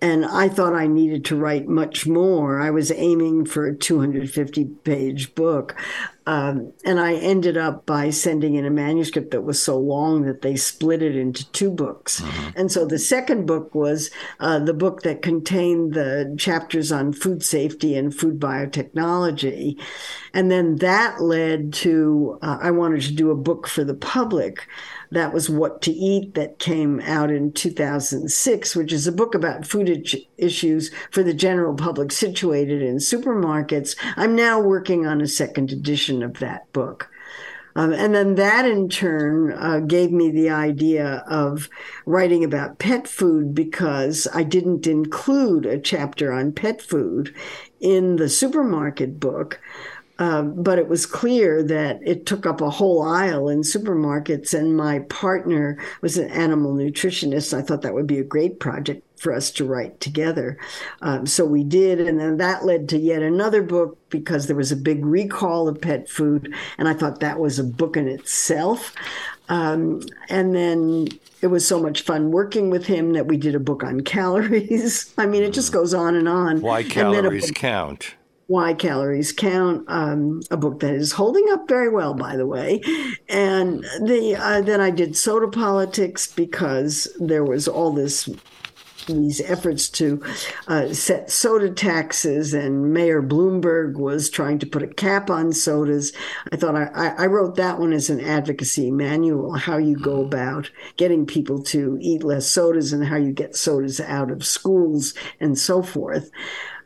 and 0.00 0.24
I 0.24 0.48
thought 0.48 0.74
I 0.74 0.86
needed 0.86 1.24
to 1.26 1.36
write 1.36 1.66
much 1.66 2.06
more. 2.06 2.60
I 2.60 2.70
was 2.70 2.92
aiming 2.92 3.46
for 3.46 3.66
a 3.66 3.76
250 3.76 4.64
page 4.84 5.34
book. 5.34 5.76
Um, 6.24 6.74
and 6.84 7.00
I 7.00 7.14
ended 7.14 7.56
up 7.56 7.86
by 7.86 8.10
sending 8.10 8.54
in 8.54 8.66
a 8.66 8.70
manuscript 8.70 9.30
that 9.30 9.44
was 9.44 9.60
so 9.60 9.78
long 9.78 10.26
that 10.26 10.42
they 10.42 10.56
split 10.56 11.02
it 11.02 11.16
into 11.16 11.50
two 11.52 11.70
books. 11.70 12.20
Mm-hmm. 12.20 12.50
And 12.54 12.70
so 12.70 12.84
the 12.84 12.98
second 12.98 13.46
book 13.46 13.74
was 13.74 14.10
uh, 14.38 14.58
the 14.58 14.74
book 14.74 15.02
that 15.02 15.22
contained 15.22 15.94
the 15.94 16.34
chapters 16.38 16.92
on 16.92 17.14
food 17.14 17.42
safety 17.42 17.96
and 17.96 18.14
food 18.14 18.38
biotechnology. 18.38 19.80
And 20.34 20.50
then 20.50 20.76
that 20.76 21.22
led 21.22 21.72
to, 21.74 22.38
uh, 22.42 22.58
I 22.60 22.72
wanted 22.72 23.00
to 23.02 23.14
do 23.14 23.30
a 23.30 23.34
book 23.34 23.66
for 23.66 23.82
the 23.82 23.94
public 23.94 24.68
that 25.10 25.32
was 25.32 25.48
What 25.48 25.80
to 25.82 25.92
Eat, 25.92 26.34
that 26.34 26.58
came 26.58 27.00
out 27.00 27.30
in 27.30 27.52
2006, 27.52 28.76
which 28.76 28.92
is 28.92 29.06
a 29.06 29.12
book 29.12 29.34
about 29.34 29.66
food 29.66 30.06
issues 30.36 30.90
for 31.10 31.22
the 31.22 31.34
general 31.34 31.74
public 31.74 32.12
situated 32.12 32.82
in 32.82 32.96
supermarkets. 32.96 33.96
I'm 34.16 34.36
now 34.36 34.60
working 34.60 35.06
on 35.06 35.20
a 35.20 35.26
second 35.26 35.72
edition 35.72 36.22
of 36.22 36.38
that 36.40 36.70
book. 36.72 37.10
Um, 37.78 37.92
and 37.92 38.12
then 38.12 38.34
that 38.34 38.64
in 38.64 38.88
turn 38.88 39.52
uh, 39.52 39.78
gave 39.78 40.10
me 40.10 40.32
the 40.32 40.50
idea 40.50 41.22
of 41.28 41.68
writing 42.06 42.42
about 42.42 42.80
pet 42.80 43.06
food 43.06 43.54
because 43.54 44.26
I 44.34 44.42
didn't 44.42 44.88
include 44.88 45.64
a 45.64 45.78
chapter 45.78 46.32
on 46.32 46.50
pet 46.50 46.82
food 46.82 47.32
in 47.78 48.16
the 48.16 48.28
supermarket 48.28 49.20
book. 49.20 49.60
Um, 50.18 50.60
but 50.62 50.78
it 50.78 50.88
was 50.88 51.06
clear 51.06 51.62
that 51.62 52.00
it 52.04 52.26
took 52.26 52.44
up 52.44 52.60
a 52.60 52.70
whole 52.70 53.02
aisle 53.02 53.48
in 53.48 53.60
supermarkets, 53.60 54.52
and 54.52 54.76
my 54.76 55.00
partner 55.00 55.78
was 56.00 56.18
an 56.18 56.28
animal 56.30 56.74
nutritionist. 56.74 57.56
I 57.56 57.62
thought 57.62 57.82
that 57.82 57.94
would 57.94 58.06
be 58.06 58.18
a 58.18 58.24
great 58.24 58.58
project 58.58 59.04
for 59.20 59.32
us 59.32 59.50
to 59.50 59.64
write 59.64 60.00
together. 60.00 60.58
Um, 61.02 61.26
so 61.26 61.44
we 61.44 61.64
did, 61.64 62.00
and 62.00 62.18
then 62.18 62.36
that 62.38 62.64
led 62.64 62.88
to 62.90 62.98
yet 62.98 63.22
another 63.22 63.62
book 63.62 63.98
because 64.10 64.46
there 64.46 64.56
was 64.56 64.72
a 64.72 64.76
big 64.76 65.04
recall 65.04 65.68
of 65.68 65.80
pet 65.80 66.08
food, 66.08 66.52
and 66.78 66.88
I 66.88 66.94
thought 66.94 67.20
that 67.20 67.38
was 67.38 67.58
a 67.58 67.64
book 67.64 67.96
in 67.96 68.08
itself. 68.08 68.94
Um, 69.48 70.02
and 70.28 70.54
then 70.54 71.08
it 71.40 71.46
was 71.46 71.66
so 71.66 71.80
much 71.80 72.02
fun 72.02 72.30
working 72.30 72.70
with 72.70 72.86
him 72.86 73.12
that 73.12 73.26
we 73.26 73.36
did 73.36 73.54
a 73.54 73.60
book 73.60 73.82
on 73.82 74.00
calories. 74.00 75.14
I 75.18 75.26
mean, 75.26 75.42
it 75.42 75.52
just 75.52 75.72
goes 75.72 75.94
on 75.94 76.14
and 76.14 76.28
on. 76.28 76.60
Why 76.60 76.82
calories 76.82 77.50
count? 77.52 78.14
Why 78.48 78.72
Calories 78.72 79.30
Count, 79.30 79.84
um, 79.88 80.40
a 80.50 80.56
book 80.56 80.80
that 80.80 80.94
is 80.94 81.12
holding 81.12 81.44
up 81.50 81.68
very 81.68 81.90
well, 81.90 82.14
by 82.14 82.34
the 82.34 82.46
way. 82.46 82.80
And 83.28 83.84
the 84.00 84.36
uh, 84.38 84.62
then 84.62 84.80
I 84.80 84.88
did 84.88 85.18
Soda 85.18 85.48
Politics 85.48 86.26
because 86.26 87.14
there 87.20 87.44
was 87.44 87.68
all 87.68 87.92
this 87.92 88.26
these 89.14 89.40
efforts 89.40 89.88
to 89.88 90.22
uh, 90.68 90.92
set 90.92 91.30
soda 91.30 91.70
taxes, 91.70 92.54
and 92.54 92.92
Mayor 92.92 93.22
Bloomberg 93.22 93.96
was 93.96 94.30
trying 94.30 94.58
to 94.60 94.66
put 94.66 94.82
a 94.82 94.88
cap 94.88 95.30
on 95.30 95.52
sodas. 95.52 96.12
I 96.52 96.56
thought 96.56 96.76
I, 96.76 97.14
I 97.18 97.26
wrote 97.26 97.56
that 97.56 97.78
one 97.78 97.92
as 97.92 98.10
an 98.10 98.20
advocacy 98.20 98.90
manual 98.90 99.54
how 99.54 99.78
you 99.78 99.96
go 99.96 100.24
about 100.24 100.70
getting 100.96 101.26
people 101.26 101.62
to 101.64 101.98
eat 102.00 102.22
less 102.22 102.46
sodas 102.46 102.92
and 102.92 103.04
how 103.04 103.16
you 103.16 103.32
get 103.32 103.56
sodas 103.56 104.00
out 104.00 104.30
of 104.30 104.46
schools 104.46 105.14
and 105.40 105.58
so 105.58 105.82
forth. 105.82 106.30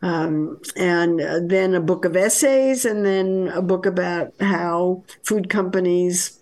Um, 0.03 0.61
and 0.77 1.21
uh, 1.21 1.41
then 1.45 1.75
a 1.75 1.81
book 1.81 2.05
of 2.05 2.17
essays, 2.17 2.85
and 2.85 3.07
then 3.07 3.53
a 3.55 3.63
book 3.63 3.87
about 3.87 4.33
how 4.41 5.05
food 5.23 5.49
companies 5.49 6.41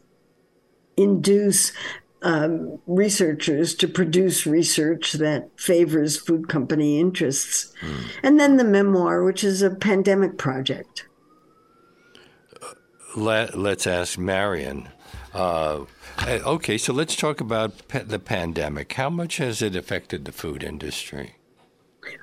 induce 0.96 1.72
um, 2.22 2.78
researchers 2.86 3.74
to 3.76 3.88
produce 3.88 4.46
research 4.46 5.14
that 5.14 5.48
favors 5.56 6.16
food 6.16 6.48
company 6.48 7.00
interests. 7.00 7.72
Mm. 7.80 8.04
And 8.22 8.40
then 8.40 8.56
the 8.56 8.64
memoir, 8.64 9.22
which 9.24 9.42
is 9.42 9.62
a 9.62 9.70
pandemic 9.70 10.38
project. 10.38 11.06
Let, 13.16 13.54
us 13.54 13.86
ask 13.86 14.18
Marion. 14.18 14.88
Uh, 15.34 15.84
okay, 16.26 16.78
so 16.78 16.92
let's 16.92 17.16
talk 17.16 17.40
about 17.40 17.88
pe- 17.88 18.04
the 18.04 18.18
pandemic. 18.18 18.92
How 18.92 19.10
much 19.10 19.38
has 19.38 19.62
it 19.62 19.74
affected 19.74 20.24
the 20.24 20.32
food 20.32 20.62
industry? 20.62 21.36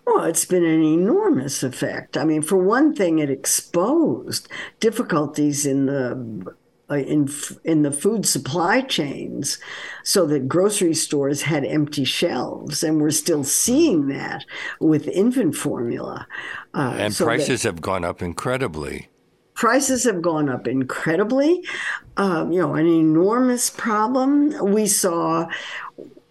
Well, 0.05 0.23
it's 0.23 0.45
been 0.45 0.65
an 0.65 0.83
enormous 0.83 1.63
effect. 1.63 2.17
I 2.17 2.25
mean, 2.25 2.41
for 2.41 2.57
one 2.57 2.95
thing, 2.95 3.19
it 3.19 3.29
exposed 3.29 4.47
difficulties 4.79 5.65
in 5.65 5.85
the 5.85 6.11
uh, 6.47 6.51
in 6.95 7.29
in 7.63 7.81
the 7.81 7.91
food 7.91 8.25
supply 8.25 8.81
chains, 8.81 9.57
so 10.03 10.25
that 10.27 10.47
grocery 10.47 10.93
stores 10.93 11.41
had 11.41 11.65
empty 11.65 12.05
shelves, 12.05 12.83
and 12.83 13.01
we're 13.01 13.11
still 13.11 13.43
seeing 13.43 14.07
that 14.07 14.45
with 14.79 15.07
infant 15.09 15.55
formula. 15.55 16.27
Uh, 16.73 16.95
and 16.97 17.13
so 17.13 17.25
prices 17.25 17.63
have 17.63 17.81
gone 17.81 18.05
up 18.05 18.21
incredibly. 18.21 19.09
Prices 19.53 20.03
have 20.03 20.21
gone 20.21 20.49
up 20.49 20.67
incredibly. 20.67 21.63
Um, 22.15 22.51
you 22.51 22.61
know, 22.61 22.75
an 22.75 22.85
enormous 22.85 23.69
problem. 23.69 24.71
We 24.71 24.87
saw 24.87 25.47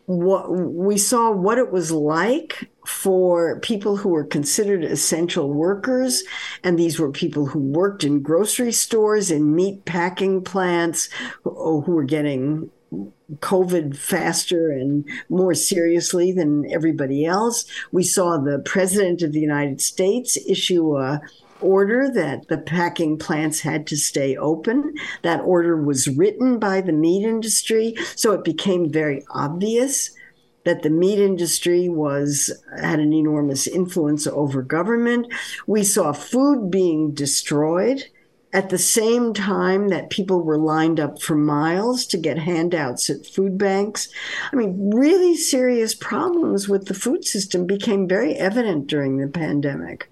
what 0.06 0.50
we 0.50 0.96
saw 0.96 1.32
what 1.32 1.58
it 1.58 1.72
was 1.72 1.90
like 1.90 2.70
for 2.86 3.58
people 3.60 3.96
who 3.96 4.10
were 4.10 4.24
considered 4.24 4.84
essential 4.84 5.52
workers 5.52 6.22
and 6.62 6.78
these 6.78 7.00
were 7.00 7.10
people 7.10 7.46
who 7.46 7.58
worked 7.58 8.04
in 8.04 8.22
grocery 8.22 8.72
stores 8.72 9.30
in 9.30 9.54
meat 9.54 9.84
packing 9.84 10.42
plants 10.42 11.08
who, 11.42 11.54
oh, 11.56 11.80
who 11.80 11.92
were 11.92 12.04
getting 12.04 12.70
COVID 13.40 13.96
faster 13.96 14.70
and 14.70 15.04
more 15.28 15.54
seriously 15.54 16.30
than 16.30 16.70
everybody 16.72 17.24
else. 17.24 17.64
We 17.90 18.04
saw 18.04 18.38
the 18.38 18.60
president 18.60 19.22
of 19.22 19.32
the 19.32 19.40
United 19.40 19.80
States 19.80 20.38
issue 20.48 20.96
a 20.96 21.20
order 21.60 22.08
that 22.10 22.46
the 22.48 22.58
packing 22.58 23.18
plants 23.18 23.60
had 23.60 23.86
to 23.88 23.96
stay 23.96 24.36
open. 24.36 24.94
That 25.22 25.40
order 25.40 25.76
was 25.82 26.06
written 26.06 26.58
by 26.58 26.82
the 26.82 26.92
meat 26.92 27.24
industry, 27.24 27.96
so 28.14 28.32
it 28.32 28.44
became 28.44 28.92
very 28.92 29.24
obvious 29.30 30.10
that 30.66 30.82
the 30.82 30.90
meat 30.90 31.20
industry 31.20 31.88
was 31.88 32.50
had 32.78 32.98
an 32.98 33.12
enormous 33.12 33.68
influence 33.68 34.26
over 34.26 34.62
government. 34.62 35.32
We 35.66 35.84
saw 35.84 36.12
food 36.12 36.70
being 36.70 37.12
destroyed 37.12 38.04
at 38.52 38.70
the 38.70 38.78
same 38.78 39.32
time 39.32 39.88
that 39.88 40.10
people 40.10 40.42
were 40.42 40.58
lined 40.58 40.98
up 40.98 41.22
for 41.22 41.36
miles 41.36 42.04
to 42.06 42.18
get 42.18 42.38
handouts 42.38 43.08
at 43.08 43.26
food 43.26 43.56
banks. 43.56 44.08
I 44.52 44.56
mean, 44.56 44.90
really 44.90 45.36
serious 45.36 45.94
problems 45.94 46.68
with 46.68 46.86
the 46.86 46.94
food 46.94 47.24
system 47.24 47.66
became 47.66 48.08
very 48.08 48.34
evident 48.34 48.88
during 48.88 49.18
the 49.18 49.28
pandemic 49.28 50.10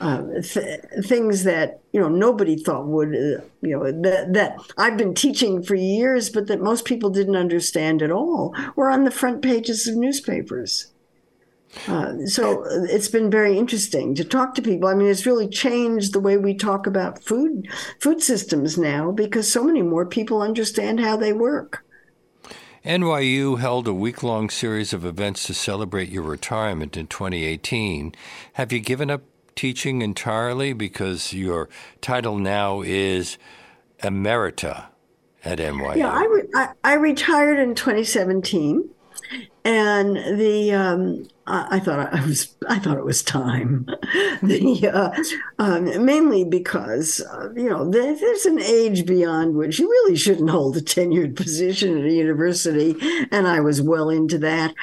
uh, 0.00 0.22
th- 0.42 0.80
things 1.04 1.44
that 1.44 1.80
you 1.92 2.00
know 2.00 2.08
nobody 2.08 2.56
thought 2.56 2.86
would 2.86 3.08
uh, 3.08 3.40
you 3.62 3.76
know 3.76 3.90
that 3.90 4.32
that 4.34 4.58
I've 4.76 4.98
been 4.98 5.14
teaching 5.14 5.62
for 5.62 5.74
years, 5.74 6.28
but 6.28 6.48
that 6.48 6.60
most 6.60 6.84
people 6.84 7.10
didn't 7.10 7.36
understand 7.36 8.02
at 8.02 8.10
all, 8.10 8.54
were 8.74 8.90
on 8.90 9.04
the 9.04 9.10
front 9.10 9.42
pages 9.42 9.86
of 9.86 9.96
newspapers. 9.96 10.92
Uh, 11.88 12.24
so 12.26 12.64
it's 12.88 13.08
been 13.08 13.30
very 13.30 13.58
interesting 13.58 14.14
to 14.14 14.24
talk 14.24 14.54
to 14.54 14.62
people. 14.62 14.88
I 14.88 14.94
mean, 14.94 15.08
it's 15.08 15.26
really 15.26 15.48
changed 15.48 16.12
the 16.12 16.20
way 16.20 16.36
we 16.36 16.54
talk 16.54 16.86
about 16.86 17.22
food 17.22 17.68
food 18.00 18.22
systems 18.22 18.78
now 18.78 19.10
because 19.12 19.50
so 19.50 19.64
many 19.64 19.82
more 19.82 20.06
people 20.06 20.42
understand 20.42 21.00
how 21.00 21.16
they 21.16 21.32
work. 21.32 21.84
NYU 22.84 23.58
held 23.58 23.88
a 23.88 23.94
week 23.94 24.22
long 24.22 24.48
series 24.48 24.92
of 24.92 25.04
events 25.04 25.44
to 25.46 25.54
celebrate 25.54 26.08
your 26.08 26.22
retirement 26.22 26.96
in 26.96 27.08
2018. 27.08 28.14
Have 28.52 28.72
you 28.72 28.78
given 28.78 29.10
up 29.10 29.22
teaching 29.56 30.02
entirely 30.02 30.72
because 30.72 31.32
your 31.32 31.68
title 32.00 32.38
now 32.38 32.82
is 32.82 33.38
Emerita 34.02 34.86
at 35.44 35.58
NYU. 35.58 35.96
Yeah, 35.96 36.12
I, 36.12 36.24
re- 36.24 36.48
I, 36.54 36.68
I 36.84 36.94
retired 36.94 37.58
in 37.58 37.74
2017, 37.74 38.88
and 39.64 40.16
the 40.38 40.72
um, 40.72 41.26
I, 41.46 41.76
I, 41.76 41.80
thought 41.80 42.12
I 42.14 42.24
was 42.24 42.54
I 42.68 42.78
thought 42.78 42.98
it 42.98 43.04
was 43.04 43.22
time. 43.22 43.86
the 44.42 44.90
uh, 44.92 45.22
um, 45.58 46.04
mainly 46.04 46.44
because 46.44 47.20
uh, 47.32 47.48
you 47.54 47.70
know 47.70 47.88
there, 47.90 48.14
there's 48.14 48.46
an 48.46 48.60
age 48.60 49.06
beyond 49.06 49.56
which 49.56 49.78
you 49.78 49.88
really 49.88 50.16
shouldn't 50.16 50.50
hold 50.50 50.76
a 50.76 50.82
tenured 50.82 51.34
position 51.34 51.98
at 51.98 52.04
a 52.04 52.12
university, 52.12 52.94
and 53.32 53.48
I 53.48 53.60
was 53.60 53.80
well 53.80 54.10
into 54.10 54.38
that. 54.38 54.74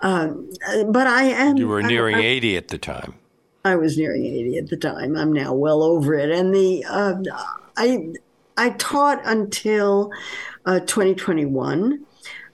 Um, 0.00 0.50
but 0.88 1.06
I 1.06 1.24
am. 1.24 1.58
You 1.58 1.68
were 1.68 1.82
nearing 1.82 2.16
I, 2.16 2.22
80 2.22 2.56
at 2.56 2.68
the 2.68 2.78
time. 2.78 3.14
I 3.64 3.76
was 3.76 3.96
nearing 3.96 4.24
80 4.24 4.58
at 4.58 4.68
the 4.68 4.76
time. 4.76 5.16
I'm 5.16 5.32
now 5.32 5.54
well 5.54 5.82
over 5.82 6.14
it. 6.14 6.30
And 6.30 6.54
the 6.54 6.84
uh, 6.88 7.14
I 7.76 8.12
I 8.56 8.70
taught 8.70 9.20
until 9.24 10.10
uh, 10.66 10.80
2021. 10.80 12.04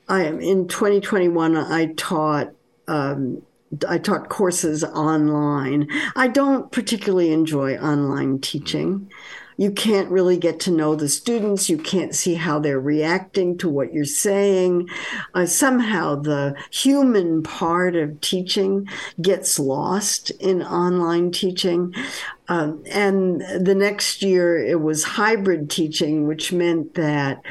I 0.09 0.25
in 0.27 0.69
2021 0.69 1.57
I 1.57 1.87
taught 1.97 2.53
um, 2.87 3.43
I 3.89 3.99
taught 3.99 4.29
courses 4.29 4.85
online. 4.85 5.89
I 6.17 6.29
don't 6.29 6.71
particularly 6.73 7.33
enjoy 7.33 7.77
online 7.77 8.41
teaching 8.41 9.11
you 9.59 9.73
can't 9.73 10.09
really 10.09 10.39
get 10.39 10.61
to 10.61 10.71
know 10.71 10.95
the 10.95 11.09
students. 11.09 11.69
You 11.69 11.79
can't 11.79 12.15
see 12.15 12.35
how 12.35 12.61
they're 12.61 12.81
reacting 12.81 13.59
to 13.59 13.69
what 13.69 13.93
you're 13.93 14.05
saying. 14.05 14.89
Uh, 15.35 15.47
somehow 15.47 16.15
the 16.15 16.55
human 16.71 17.43
part 17.43 17.97
of 17.97 18.21
teaching 18.21 18.89
gets 19.21 19.59
lost 19.59 20.31
in 20.31 20.63
online 20.63 21.33
teaching. 21.33 21.93
Um, 22.47 22.85
and 22.91 23.41
the 23.41 23.75
next 23.75 24.23
year 24.23 24.57
it 24.57 24.81
was 24.81 25.03
hybrid 25.03 25.69
teaching, 25.69 26.29
which 26.29 26.53
meant 26.53 26.95
that 26.95 27.43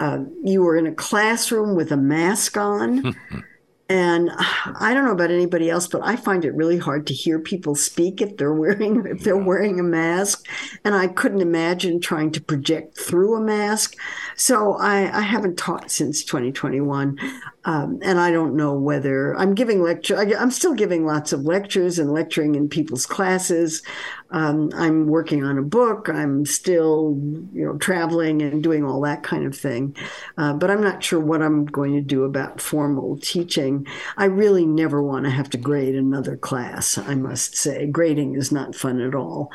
uh, 0.00 0.20
you 0.42 0.62
were 0.62 0.76
in 0.76 0.86
a 0.86 0.94
classroom 0.94 1.76
with 1.76 1.92
a 1.92 1.96
mask 1.98 2.56
on. 2.56 3.14
And 3.88 4.30
I 4.36 4.94
don't 4.94 5.04
know 5.04 5.12
about 5.12 5.30
anybody 5.30 5.68
else, 5.68 5.86
but 5.86 6.00
I 6.02 6.16
find 6.16 6.44
it 6.44 6.54
really 6.54 6.78
hard 6.78 7.06
to 7.08 7.14
hear 7.14 7.38
people 7.38 7.74
speak 7.74 8.22
if 8.22 8.36
they're 8.36 8.54
wearing 8.54 9.04
if 9.06 9.22
they're 9.22 9.36
wearing 9.36 9.78
a 9.78 9.82
mask. 9.82 10.46
And 10.84 10.94
I 10.94 11.08
couldn't 11.08 11.42
imagine 11.42 12.00
trying 12.00 12.30
to 12.32 12.40
project 12.40 12.96
through 12.96 13.34
a 13.36 13.40
mask. 13.40 13.96
So 14.36 14.74
I, 14.74 15.18
I 15.18 15.22
haven't 15.22 15.58
taught 15.58 15.90
since 15.90 16.24
2021. 16.24 17.18
Um, 17.64 18.00
and 18.02 18.18
I 18.18 18.32
don't 18.32 18.56
know 18.56 18.74
whether 18.74 19.36
I'm 19.36 19.54
giving 19.54 19.82
lecture. 19.82 20.18
I, 20.18 20.24
am 20.42 20.50
still 20.50 20.74
giving 20.74 21.06
lots 21.06 21.32
of 21.32 21.44
lectures 21.44 21.98
and 21.98 22.12
lecturing 22.12 22.56
in 22.56 22.68
people's 22.68 23.06
classes. 23.06 23.82
Um, 24.30 24.70
I'm 24.74 25.06
working 25.06 25.44
on 25.44 25.58
a 25.58 25.62
book. 25.62 26.08
I'm 26.08 26.44
still, 26.44 27.16
you 27.52 27.64
know, 27.64 27.76
traveling 27.78 28.42
and 28.42 28.62
doing 28.62 28.84
all 28.84 29.00
that 29.02 29.22
kind 29.22 29.44
of 29.44 29.56
thing. 29.56 29.94
Uh, 30.36 30.54
but 30.54 30.70
I'm 30.70 30.80
not 30.80 31.04
sure 31.04 31.20
what 31.20 31.40
I'm 31.40 31.64
going 31.66 31.92
to 31.94 32.00
do 32.00 32.24
about 32.24 32.60
formal 32.60 33.18
teaching. 33.18 33.86
I 34.16 34.24
really 34.24 34.66
never 34.66 35.00
want 35.00 35.26
to 35.26 35.30
have 35.30 35.50
to 35.50 35.58
grade 35.58 35.94
another 35.94 36.36
class. 36.36 36.98
I 36.98 37.14
must 37.14 37.56
say, 37.56 37.86
grading 37.86 38.34
is 38.34 38.50
not 38.50 38.74
fun 38.74 39.00
at 39.00 39.14
all. 39.14 39.52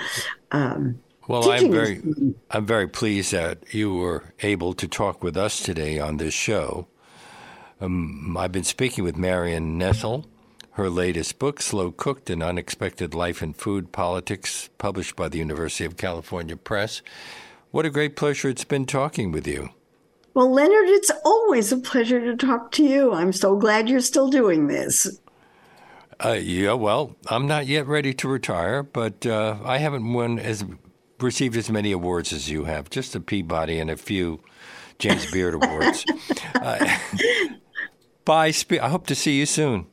Um, 0.51 1.01
well, 1.28 1.51
I'm 1.51 1.72
very, 1.72 2.01
I'm 2.51 2.66
very 2.66 2.88
pleased 2.88 3.34
that 3.34 3.74
you 3.74 3.93
were 3.93 4.34
able 4.39 4.74
to 4.76 4.88
talk 4.88 5.22
with 5.22 5.36
us 5.36 5.60
today 5.60 5.99
on 5.99 6.18
this 6.18 6.34
show. 6.34 6.88
Um, 7.80 8.36
I've 8.38 8.51
been 8.51 8.63
speaking 8.63 9.03
with 9.03 9.17
Marion 9.17 9.78
Nestle. 9.78 10.25
Her 10.71 10.89
latest 10.89 11.39
book, 11.39 11.61
Slow 11.61 11.91
Cooked 11.91 12.30
An 12.30 12.43
Unexpected 12.43 13.13
Life 13.15 13.41
in 13.41 13.53
Food 13.53 13.91
Politics, 13.91 14.69
published 14.78 15.15
by 15.15 15.28
the 15.28 15.39
University 15.39 15.86
of 15.86 15.97
California 15.97 16.55
Press. 16.55 17.01
What 17.71 17.86
a 17.86 17.89
great 17.89 18.15
pleasure 18.15 18.49
it's 18.49 18.63
been 18.63 18.86
talking 18.86 19.32
with 19.32 19.47
you. 19.47 19.69
Well, 20.34 20.51
Leonard, 20.51 20.89
it's 20.89 21.11
always 21.25 21.71
a 21.71 21.78
pleasure 21.78 22.21
to 22.21 22.36
talk 22.36 22.71
to 22.73 22.84
you. 22.84 23.11
I'm 23.11 23.34
so 23.34 23.55
glad 23.55 23.89
you're 23.89 24.01
still 24.01 24.30
doing 24.30 24.67
this. 24.67 25.19
Uh, 26.23 26.38
yeah, 26.39 26.73
well, 26.73 27.15
I'm 27.28 27.47
not 27.47 27.65
yet 27.67 27.88
ready 27.88 28.13
to 28.13 28.28
retire, 28.28 28.84
but 28.84 29.25
uh, 29.25 29.57
I 29.63 29.78
haven't 29.80 30.13
won 30.13 30.38
as 30.38 30.63
received 31.19 31.55
as 31.57 31.69
many 31.71 31.91
awards 31.91 32.34
as 32.34 32.49
you 32.49 32.65
have. 32.65 32.89
Just 32.89 33.15
a 33.15 33.19
Peabody 33.19 33.80
and 33.80 33.89
a 33.89 33.97
few 33.97 34.41
James 34.99 35.30
Beard 35.32 35.53
awards. 35.63 36.05
Uh, 36.55 36.97
Bye. 38.28 38.51
I 38.82 38.89
hope 38.89 39.07
to 39.07 39.15
see 39.15 39.39
you 39.39 39.45
soon. 39.45 39.88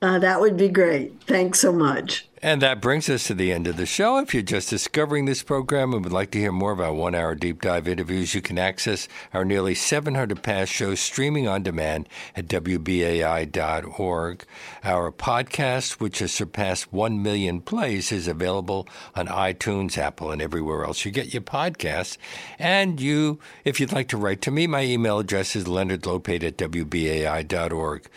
Uh, 0.00 0.18
that 0.18 0.40
would 0.40 0.56
be 0.56 0.68
great. 0.68 1.22
Thanks 1.24 1.60
so 1.60 1.70
much. 1.70 2.27
And 2.40 2.62
that 2.62 2.80
brings 2.80 3.08
us 3.08 3.26
to 3.26 3.34
the 3.34 3.52
end 3.52 3.66
of 3.66 3.76
the 3.76 3.86
show. 3.86 4.18
If 4.18 4.32
you're 4.32 4.44
just 4.44 4.70
discovering 4.70 5.24
this 5.24 5.42
program 5.42 5.92
and 5.92 6.04
would 6.04 6.12
like 6.12 6.30
to 6.32 6.38
hear 6.38 6.52
more 6.52 6.70
of 6.70 6.80
our 6.80 6.92
one 6.92 7.16
hour 7.16 7.34
deep 7.34 7.60
dive 7.62 7.88
interviews, 7.88 8.32
you 8.32 8.40
can 8.40 8.58
access 8.58 9.08
our 9.34 9.44
nearly 9.44 9.74
700 9.74 10.40
past 10.42 10.72
shows 10.72 11.00
streaming 11.00 11.48
on 11.48 11.64
demand 11.64 12.08
at 12.36 12.46
WBAI.org. 12.46 14.44
Our 14.84 15.10
podcast, 15.10 15.92
which 15.94 16.20
has 16.20 16.32
surpassed 16.32 16.92
1 16.92 17.20
million 17.20 17.60
plays, 17.60 18.12
is 18.12 18.28
available 18.28 18.86
on 19.16 19.26
iTunes, 19.26 19.98
Apple, 19.98 20.30
and 20.30 20.40
everywhere 20.40 20.84
else 20.84 21.04
you 21.04 21.10
get 21.10 21.34
your 21.34 21.42
podcasts. 21.42 22.18
And 22.58 23.00
you, 23.00 23.40
if 23.64 23.80
you'd 23.80 23.92
like 23.92 24.08
to 24.08 24.16
write 24.16 24.42
to 24.42 24.52
me, 24.52 24.68
my 24.68 24.82
email 24.82 25.18
address 25.18 25.56
is 25.56 25.64
leonardlopate 25.64 26.44
at 26.44 26.56
WBAI.org. 26.56 28.08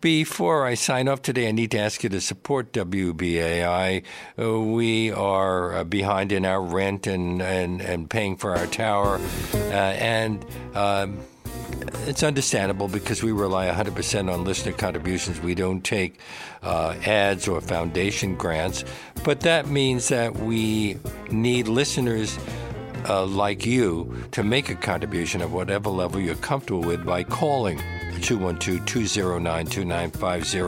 Before 0.00 0.64
I 0.64 0.76
sign 0.76 1.08
off 1.08 1.20
today, 1.20 1.46
I 1.46 1.52
need 1.52 1.72
to 1.72 1.78
ask 1.78 2.02
you 2.02 2.08
to 2.08 2.22
support 2.22 2.72
WBAI. 2.72 4.02
Uh, 4.38 4.60
we 4.60 5.12
are 5.12 5.74
uh, 5.74 5.84
behind 5.84 6.32
in 6.32 6.46
our 6.46 6.62
rent 6.62 7.06
and, 7.06 7.42
and, 7.42 7.82
and 7.82 8.08
paying 8.08 8.36
for 8.36 8.56
our 8.56 8.66
tower. 8.66 9.20
Uh, 9.52 9.74
and 9.74 10.42
um, 10.74 11.18
it's 12.06 12.22
understandable 12.22 12.88
because 12.88 13.22
we 13.22 13.30
rely 13.30 13.68
100% 13.68 14.32
on 14.32 14.42
listener 14.42 14.72
contributions. 14.72 15.38
We 15.38 15.54
don't 15.54 15.84
take 15.84 16.18
uh, 16.62 16.96
ads 17.04 17.46
or 17.46 17.60
foundation 17.60 18.36
grants. 18.36 18.84
But 19.22 19.40
that 19.40 19.66
means 19.68 20.08
that 20.08 20.34
we 20.34 20.96
need 21.30 21.68
listeners. 21.68 22.38
Uh, 23.08 23.24
like 23.24 23.64
you 23.64 24.14
to 24.30 24.42
make 24.42 24.68
a 24.68 24.74
contribution 24.74 25.40
at 25.40 25.48
whatever 25.48 25.88
level 25.88 26.20
you're 26.20 26.34
comfortable 26.34 26.82
with 26.82 27.02
by 27.02 27.24
calling 27.24 27.80
212 28.20 28.86
209 28.86 29.66
2950 29.66 30.60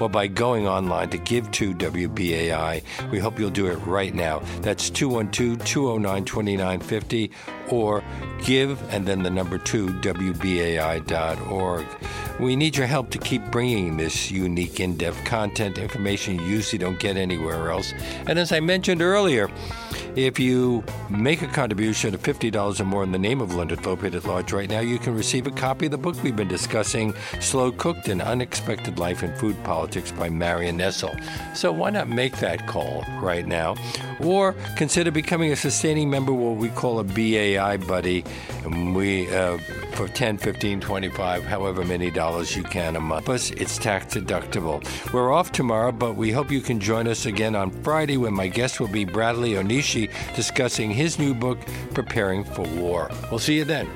or 0.00 0.08
by 0.08 0.26
going 0.26 0.66
online 0.66 1.10
to 1.10 1.18
give 1.18 1.50
to 1.52 1.74
WBAI. 1.74 2.82
We 3.10 3.18
hope 3.18 3.38
you'll 3.38 3.50
do 3.50 3.66
it 3.66 3.76
right 3.86 4.14
now. 4.14 4.40
That's 4.60 4.90
212 4.90 5.64
209 5.64 6.24
2950 6.24 7.30
or 7.68 8.02
give 8.44 8.82
and 8.92 9.06
then 9.06 9.22
the 9.22 9.30
number 9.30 9.58
two, 9.58 9.88
WBAI.org. 10.00 11.86
We 12.40 12.56
need 12.56 12.76
your 12.76 12.86
help 12.86 13.10
to 13.10 13.18
keep 13.18 13.44
bringing 13.50 13.98
this 13.98 14.30
unique, 14.30 14.80
in 14.80 14.96
depth 14.96 15.24
content, 15.24 15.76
information 15.76 16.36
you 16.36 16.46
usually 16.46 16.78
don't 16.78 16.98
get 16.98 17.18
anywhere 17.18 17.70
else. 17.70 17.92
And 18.26 18.38
as 18.38 18.50
I 18.50 18.60
mentioned 18.60 19.02
earlier, 19.02 19.50
if 20.16 20.40
you 20.40 20.82
make 21.10 21.42
a 21.42 21.46
contribution 21.46 22.14
of 22.14 22.22
$50 22.22 22.80
or 22.80 22.84
more 22.84 23.02
in 23.04 23.12
the 23.12 23.18
name 23.18 23.40
of 23.40 23.54
Leonard 23.54 23.80
Lopate 23.80 24.14
at 24.14 24.24
Large 24.24 24.52
right 24.52 24.70
now, 24.70 24.80
you 24.80 24.98
can 24.98 25.14
receive 25.14 25.46
a 25.46 25.50
copy 25.50 25.84
of 25.86 25.92
the 25.92 25.98
book 25.98 26.16
we've 26.22 26.34
been 26.34 26.48
discussing, 26.48 26.89
Slow 26.90 27.70
Cooked 27.70 28.08
and 28.08 28.20
Unexpected 28.20 28.98
Life 28.98 29.22
in 29.22 29.32
Food 29.36 29.56
Politics 29.62 30.10
by 30.10 30.28
Marion 30.28 30.76
Nestle. 30.76 31.14
So 31.54 31.72
why 31.72 31.90
not 31.90 32.08
make 32.08 32.38
that 32.38 32.66
call 32.66 33.04
right 33.20 33.46
now? 33.46 33.76
Or 34.20 34.54
consider 34.76 35.12
becoming 35.12 35.52
a 35.52 35.56
sustaining 35.56 36.10
member, 36.10 36.32
what 36.32 36.56
we 36.56 36.68
call 36.68 36.98
a 36.98 37.04
BAI 37.04 37.76
buddy. 37.76 38.24
And 38.64 38.96
we, 38.96 39.32
uh, 39.34 39.58
for 39.92 40.08
10, 40.08 40.38
15, 40.38 40.80
25, 40.80 41.44
however 41.44 41.84
many 41.84 42.10
dollars 42.10 42.56
you 42.56 42.64
can 42.64 42.96
a 42.96 43.00
month. 43.00 43.26
Plus, 43.26 43.50
it's 43.52 43.78
tax 43.78 44.14
deductible. 44.14 44.82
We're 45.12 45.32
off 45.32 45.52
tomorrow, 45.52 45.92
but 45.92 46.16
we 46.16 46.32
hope 46.32 46.50
you 46.50 46.60
can 46.60 46.80
join 46.80 47.06
us 47.06 47.24
again 47.24 47.54
on 47.54 47.70
Friday 47.70 48.16
when 48.16 48.34
my 48.34 48.48
guest 48.48 48.80
will 48.80 48.88
be 48.88 49.04
Bradley 49.04 49.52
Onishi 49.52 50.10
discussing 50.34 50.90
his 50.90 51.18
new 51.18 51.34
book, 51.34 51.58
Preparing 51.94 52.42
for 52.42 52.62
War. 52.62 53.10
We'll 53.30 53.38
see 53.38 53.58
you 53.58 53.64
then. 53.64 53.88